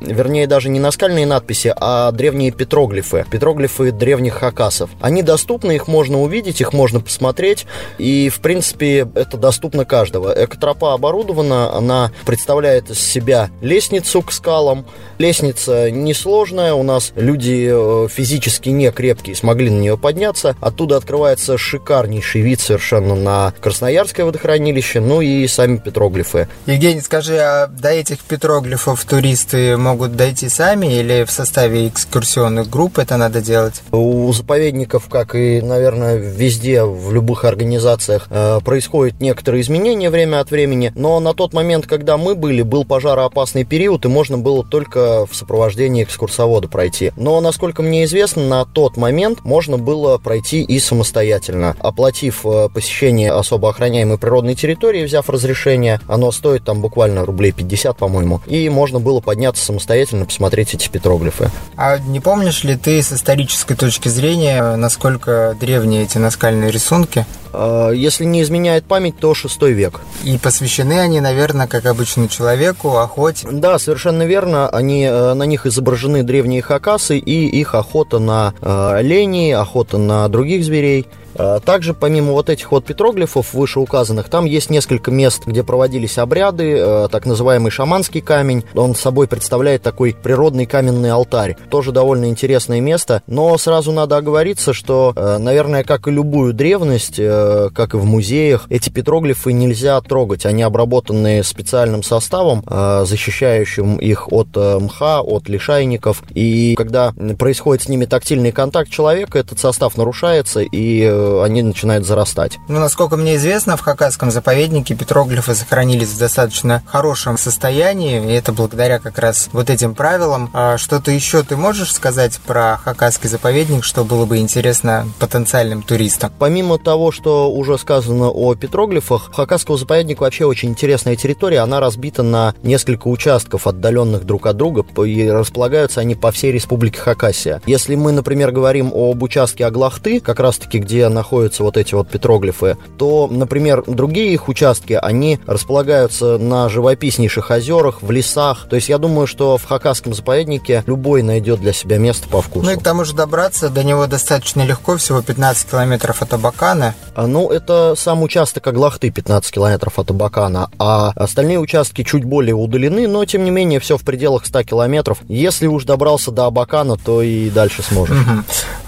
вернее, 0.00 0.46
даже 0.46 0.68
не 0.68 0.80
наскальные 0.80 1.26
надписи, 1.26 1.72
а 1.76 2.10
древние 2.12 2.50
петроглифы. 2.50 3.24
Петроглифы 3.30 3.92
древних 3.92 4.34
хакасов. 4.34 4.90
Они 5.00 5.22
доступны, 5.22 5.72
их 5.72 5.88
можно 5.88 6.20
увидеть, 6.20 6.60
их 6.60 6.72
можно 6.72 7.00
посмотреть. 7.00 7.66
И, 7.98 8.28
в 8.28 8.40
принципе, 8.40 9.08
это 9.14 9.36
доступно 9.36 9.84
каждого. 9.84 10.34
Экотропа 10.36 10.94
оборудована, 10.94 11.74
она 11.74 12.12
представляет 12.26 12.90
из 12.90 13.00
себя 13.00 13.50
лестницу 13.60 14.22
к 14.22 14.32
скалам. 14.32 14.86
Лестница 15.18 15.90
несложная, 15.90 16.74
у 16.74 16.82
нас 16.82 17.12
люди 17.16 17.68
э, 17.70 18.08
физически 18.08 18.68
не 18.68 18.90
крепкие 18.90 19.36
смогли 19.36 19.70
на 19.70 19.80
нее 19.80 19.96
подняться. 19.96 20.56
Оттуда 20.60 20.96
открывается 20.96 21.56
шикарнейший 21.56 22.42
вид 22.42 22.60
совершенно 22.60 23.14
на 23.14 23.54
Красноярское 23.60 24.26
водохранилище, 24.26 25.00
ну 25.00 25.20
и 25.20 25.46
сами 25.46 25.76
петроглифы. 25.76 26.48
Евгений, 26.66 27.00
скажи, 27.00 27.38
а 27.38 27.66
до 27.66 27.90
этих 27.90 28.20
петроглифов 28.20 29.04
туристы 29.04 29.37
могут 29.76 30.16
дойти 30.16 30.48
сами 30.48 30.98
или 30.98 31.24
в 31.24 31.30
составе 31.30 31.88
экскурсионных 31.88 32.68
групп 32.68 32.98
это 32.98 33.16
надо 33.16 33.40
делать? 33.40 33.82
У 33.92 34.32
заповедников, 34.32 35.08
как 35.08 35.34
и, 35.34 35.60
наверное, 35.60 36.16
везде, 36.16 36.82
в 36.84 37.12
любых 37.12 37.44
организациях, 37.44 38.26
э, 38.30 38.60
происходят 38.64 39.20
некоторые 39.20 39.62
изменения 39.62 40.10
время 40.10 40.40
от 40.40 40.50
времени, 40.50 40.92
но 40.94 41.20
на 41.20 41.34
тот 41.34 41.52
момент, 41.52 41.86
когда 41.86 42.16
мы 42.16 42.34
были, 42.34 42.62
был 42.62 42.84
пожароопасный 42.84 43.64
период, 43.64 44.04
и 44.04 44.08
можно 44.08 44.38
было 44.38 44.64
только 44.64 45.26
в 45.26 45.34
сопровождении 45.34 46.02
экскурсовода 46.02 46.68
пройти. 46.68 47.12
Но, 47.16 47.40
насколько 47.40 47.82
мне 47.82 48.04
известно, 48.04 48.46
на 48.46 48.64
тот 48.64 48.96
момент 48.96 49.44
можно 49.44 49.78
было 49.78 50.18
пройти 50.18 50.62
и 50.62 50.78
самостоятельно. 50.80 51.76
Оплатив 51.80 52.44
э, 52.44 52.68
посещение 52.72 53.32
особо 53.32 53.70
охраняемой 53.70 54.18
природной 54.18 54.54
территории, 54.54 55.04
взяв 55.04 55.28
разрешение, 55.28 56.00
оно 56.06 56.32
стоит 56.32 56.64
там 56.64 56.80
буквально 56.80 57.24
рублей 57.24 57.52
50, 57.52 57.96
по-моему, 57.96 58.40
и 58.46 58.68
можно 58.68 59.00
было 59.00 59.20
подняться 59.28 59.62
самостоятельно, 59.62 60.24
посмотреть 60.24 60.72
эти 60.72 60.88
петроглифы. 60.88 61.50
А 61.76 61.98
не 61.98 62.18
помнишь 62.18 62.64
ли 62.64 62.76
ты 62.76 63.02
с 63.02 63.12
исторической 63.12 63.74
точки 63.74 64.08
зрения, 64.08 64.74
насколько 64.76 65.54
древние 65.60 66.04
эти 66.04 66.16
наскальные 66.16 66.70
рисунки? 66.70 67.26
А, 67.52 67.90
если 67.90 68.24
не 68.24 68.40
изменяет 68.40 68.86
память, 68.86 69.18
то 69.18 69.34
6 69.34 69.60
век. 69.64 70.00
И 70.24 70.38
посвящены 70.38 70.98
они, 70.98 71.20
наверное, 71.20 71.66
как 71.66 71.84
обычному 71.84 72.28
человеку, 72.28 72.96
охоте. 72.96 73.46
Да, 73.50 73.78
совершенно 73.78 74.22
верно. 74.22 74.70
Они, 74.70 75.04
э, 75.04 75.34
на 75.34 75.42
них 75.42 75.66
изображены 75.66 76.22
древние 76.22 76.62
хакасы 76.62 77.18
и 77.18 77.46
их 77.46 77.74
охота 77.74 78.18
на 78.18 78.54
э, 78.62 78.92
оленей, 78.94 79.54
охота 79.54 79.98
на 79.98 80.26
других 80.28 80.64
зверей. 80.64 81.06
А, 81.38 81.60
также, 81.60 81.94
помимо 81.94 82.32
вот 82.32 82.50
этих 82.50 82.72
вот 82.72 82.84
петроглифов 82.84 83.54
вышеуказанных, 83.54 84.28
там 84.28 84.44
есть 84.44 84.70
несколько 84.70 85.10
мест, 85.10 85.42
где 85.46 85.62
проводились 85.62 86.18
обряды, 86.18 86.76
э, 86.76 87.08
так 87.10 87.26
называемый 87.26 87.70
шаманский 87.70 88.20
камень. 88.20 88.64
Он 88.74 88.94
собой 88.94 89.28
представляет 89.28 89.82
такой 89.82 90.16
природный 90.20 90.66
каменный 90.66 91.12
алтарь. 91.12 91.56
Тоже 91.70 91.92
довольно 91.92 92.26
интересное 92.26 92.80
место, 92.80 93.22
но 93.26 93.56
сразу 93.58 93.92
надо 93.92 94.16
оговориться, 94.16 94.72
что, 94.72 95.12
э, 95.14 95.38
наверное, 95.38 95.84
как 95.84 96.08
и 96.08 96.10
любую 96.10 96.52
древность, 96.52 97.18
э, 97.18 97.70
как 97.74 97.94
и 97.94 97.96
в 97.96 98.04
музеях, 98.04 98.66
эти 98.68 98.90
петроглифы 98.90 99.52
нельзя 99.52 100.00
трогать. 100.00 100.44
Они 100.46 100.62
обработаны 100.62 101.42
специальным 101.44 102.02
составом, 102.02 102.64
защищающим 102.68 103.96
их 103.96 104.32
от 104.32 104.48
мха, 104.56 105.20
от 105.20 105.48
лишайников. 105.48 106.22
И 106.34 106.74
когда 106.76 107.12
происходит 107.38 107.84
с 107.84 107.88
ними 107.88 108.04
тактильный 108.04 108.52
контакт 108.52 108.90
человека, 108.90 109.38
этот 109.38 109.58
состав 109.58 109.96
нарушается, 109.96 110.60
и 110.60 111.06
они 111.42 111.62
начинают 111.62 112.06
зарастать. 112.06 112.58
Ну, 112.68 112.78
насколько 112.78 113.16
мне 113.16 113.36
известно, 113.36 113.76
в 113.76 113.80
Хакасском 113.80 114.30
заповеднике 114.30 114.94
петроглифы 114.94 115.54
сохранились 115.54 116.08
в 116.08 116.18
достаточно 116.18 116.82
хорошем 116.86 117.38
состоянии, 117.38 118.24
и 118.24 118.32
это 118.32 118.52
благодаря 118.52 118.98
как 118.98 119.18
раз 119.18 119.48
вот 119.52 119.70
этим 119.70 119.94
правилам. 119.94 120.50
А 120.52 120.78
что-то 120.78 121.10
еще 121.10 121.42
ты 121.42 121.56
можешь 121.56 121.92
сказать 121.92 122.38
про 122.46 122.78
Хакасский 122.84 123.28
заповедник, 123.28 123.84
что 123.84 124.04
было 124.04 124.26
бы 124.26 124.38
интересно 124.38 125.08
потенциальным 125.18 125.82
туристам? 125.82 126.32
Помимо 126.38 126.78
того, 126.78 127.12
что 127.12 127.50
уже 127.50 127.78
сказано 127.78 128.30
о 128.30 128.54
петроглифах, 128.54 129.30
Хакасского 129.34 129.78
заповедника 129.78 130.22
вообще 130.22 130.44
очень 130.44 130.70
интересная 130.70 131.16
территория. 131.16 131.60
Она 131.60 131.80
разбита 131.80 132.22
на 132.22 132.54
несколько 132.62 133.08
участков, 133.08 133.66
отдаленных 133.66 134.24
друг 134.24 134.46
от 134.46 134.56
друга, 134.56 134.84
и 135.04 135.28
располагаются 135.28 136.00
они 136.00 136.14
по 136.14 136.30
всей 136.30 136.52
республике 136.52 137.00
Хакасия. 137.00 137.60
Если 137.66 137.94
мы, 137.94 138.12
например, 138.12 138.52
говорим 138.52 138.92
об 138.94 139.22
участке 139.22 139.66
Аглахты, 139.66 140.20
как 140.20 140.40
раз-таки 140.40 140.78
где 140.78 141.07
находятся 141.08 141.62
вот 141.62 141.76
эти 141.76 141.94
вот 141.94 142.08
петроглифы, 142.08 142.76
то, 142.98 143.28
например, 143.30 143.84
другие 143.86 144.32
их 144.32 144.48
участки, 144.48 144.98
они 145.00 145.40
располагаются 145.46 146.38
на 146.38 146.68
живописнейших 146.68 147.50
озерах, 147.50 148.02
в 148.02 148.10
лесах. 148.10 148.66
То 148.68 148.76
есть 148.76 148.88
я 148.88 148.98
думаю, 148.98 149.26
что 149.26 149.56
в 149.56 149.64
Хакасском 149.64 150.14
заповеднике 150.14 150.82
любой 150.86 151.22
найдет 151.22 151.60
для 151.60 151.72
себя 151.72 151.98
место 151.98 152.28
по 152.28 152.42
вкусу. 152.42 152.66
Ну 152.66 152.72
и 152.72 152.76
к 152.76 152.82
тому 152.82 153.04
же 153.04 153.14
добраться 153.14 153.68
до 153.68 153.84
него 153.84 154.06
достаточно 154.06 154.64
легко, 154.64 154.96
всего 154.96 155.22
15 155.22 155.70
километров 155.70 156.22
от 156.22 156.32
Абакана. 156.32 156.94
А, 157.14 157.26
ну, 157.26 157.50
это 157.50 157.94
сам 157.96 158.22
участок 158.22 158.66
Аглахты 158.66 159.10
15 159.10 159.52
километров 159.52 159.98
от 159.98 160.10
Абакана, 160.10 160.70
а 160.78 161.12
остальные 161.16 161.58
участки 161.58 162.02
чуть 162.04 162.24
более 162.24 162.54
удалены, 162.54 163.06
но 163.08 163.24
тем 163.24 163.44
не 163.44 163.50
менее 163.50 163.80
все 163.80 163.96
в 163.96 164.02
пределах 164.02 164.46
100 164.46 164.64
километров. 164.64 165.18
Если 165.28 165.66
уж 165.66 165.84
добрался 165.84 166.30
до 166.30 166.46
Абакана, 166.46 166.96
то 166.96 167.22
и 167.22 167.50
дальше 167.50 167.82
сможешь. 167.82 168.16
Угу. 168.16 168.44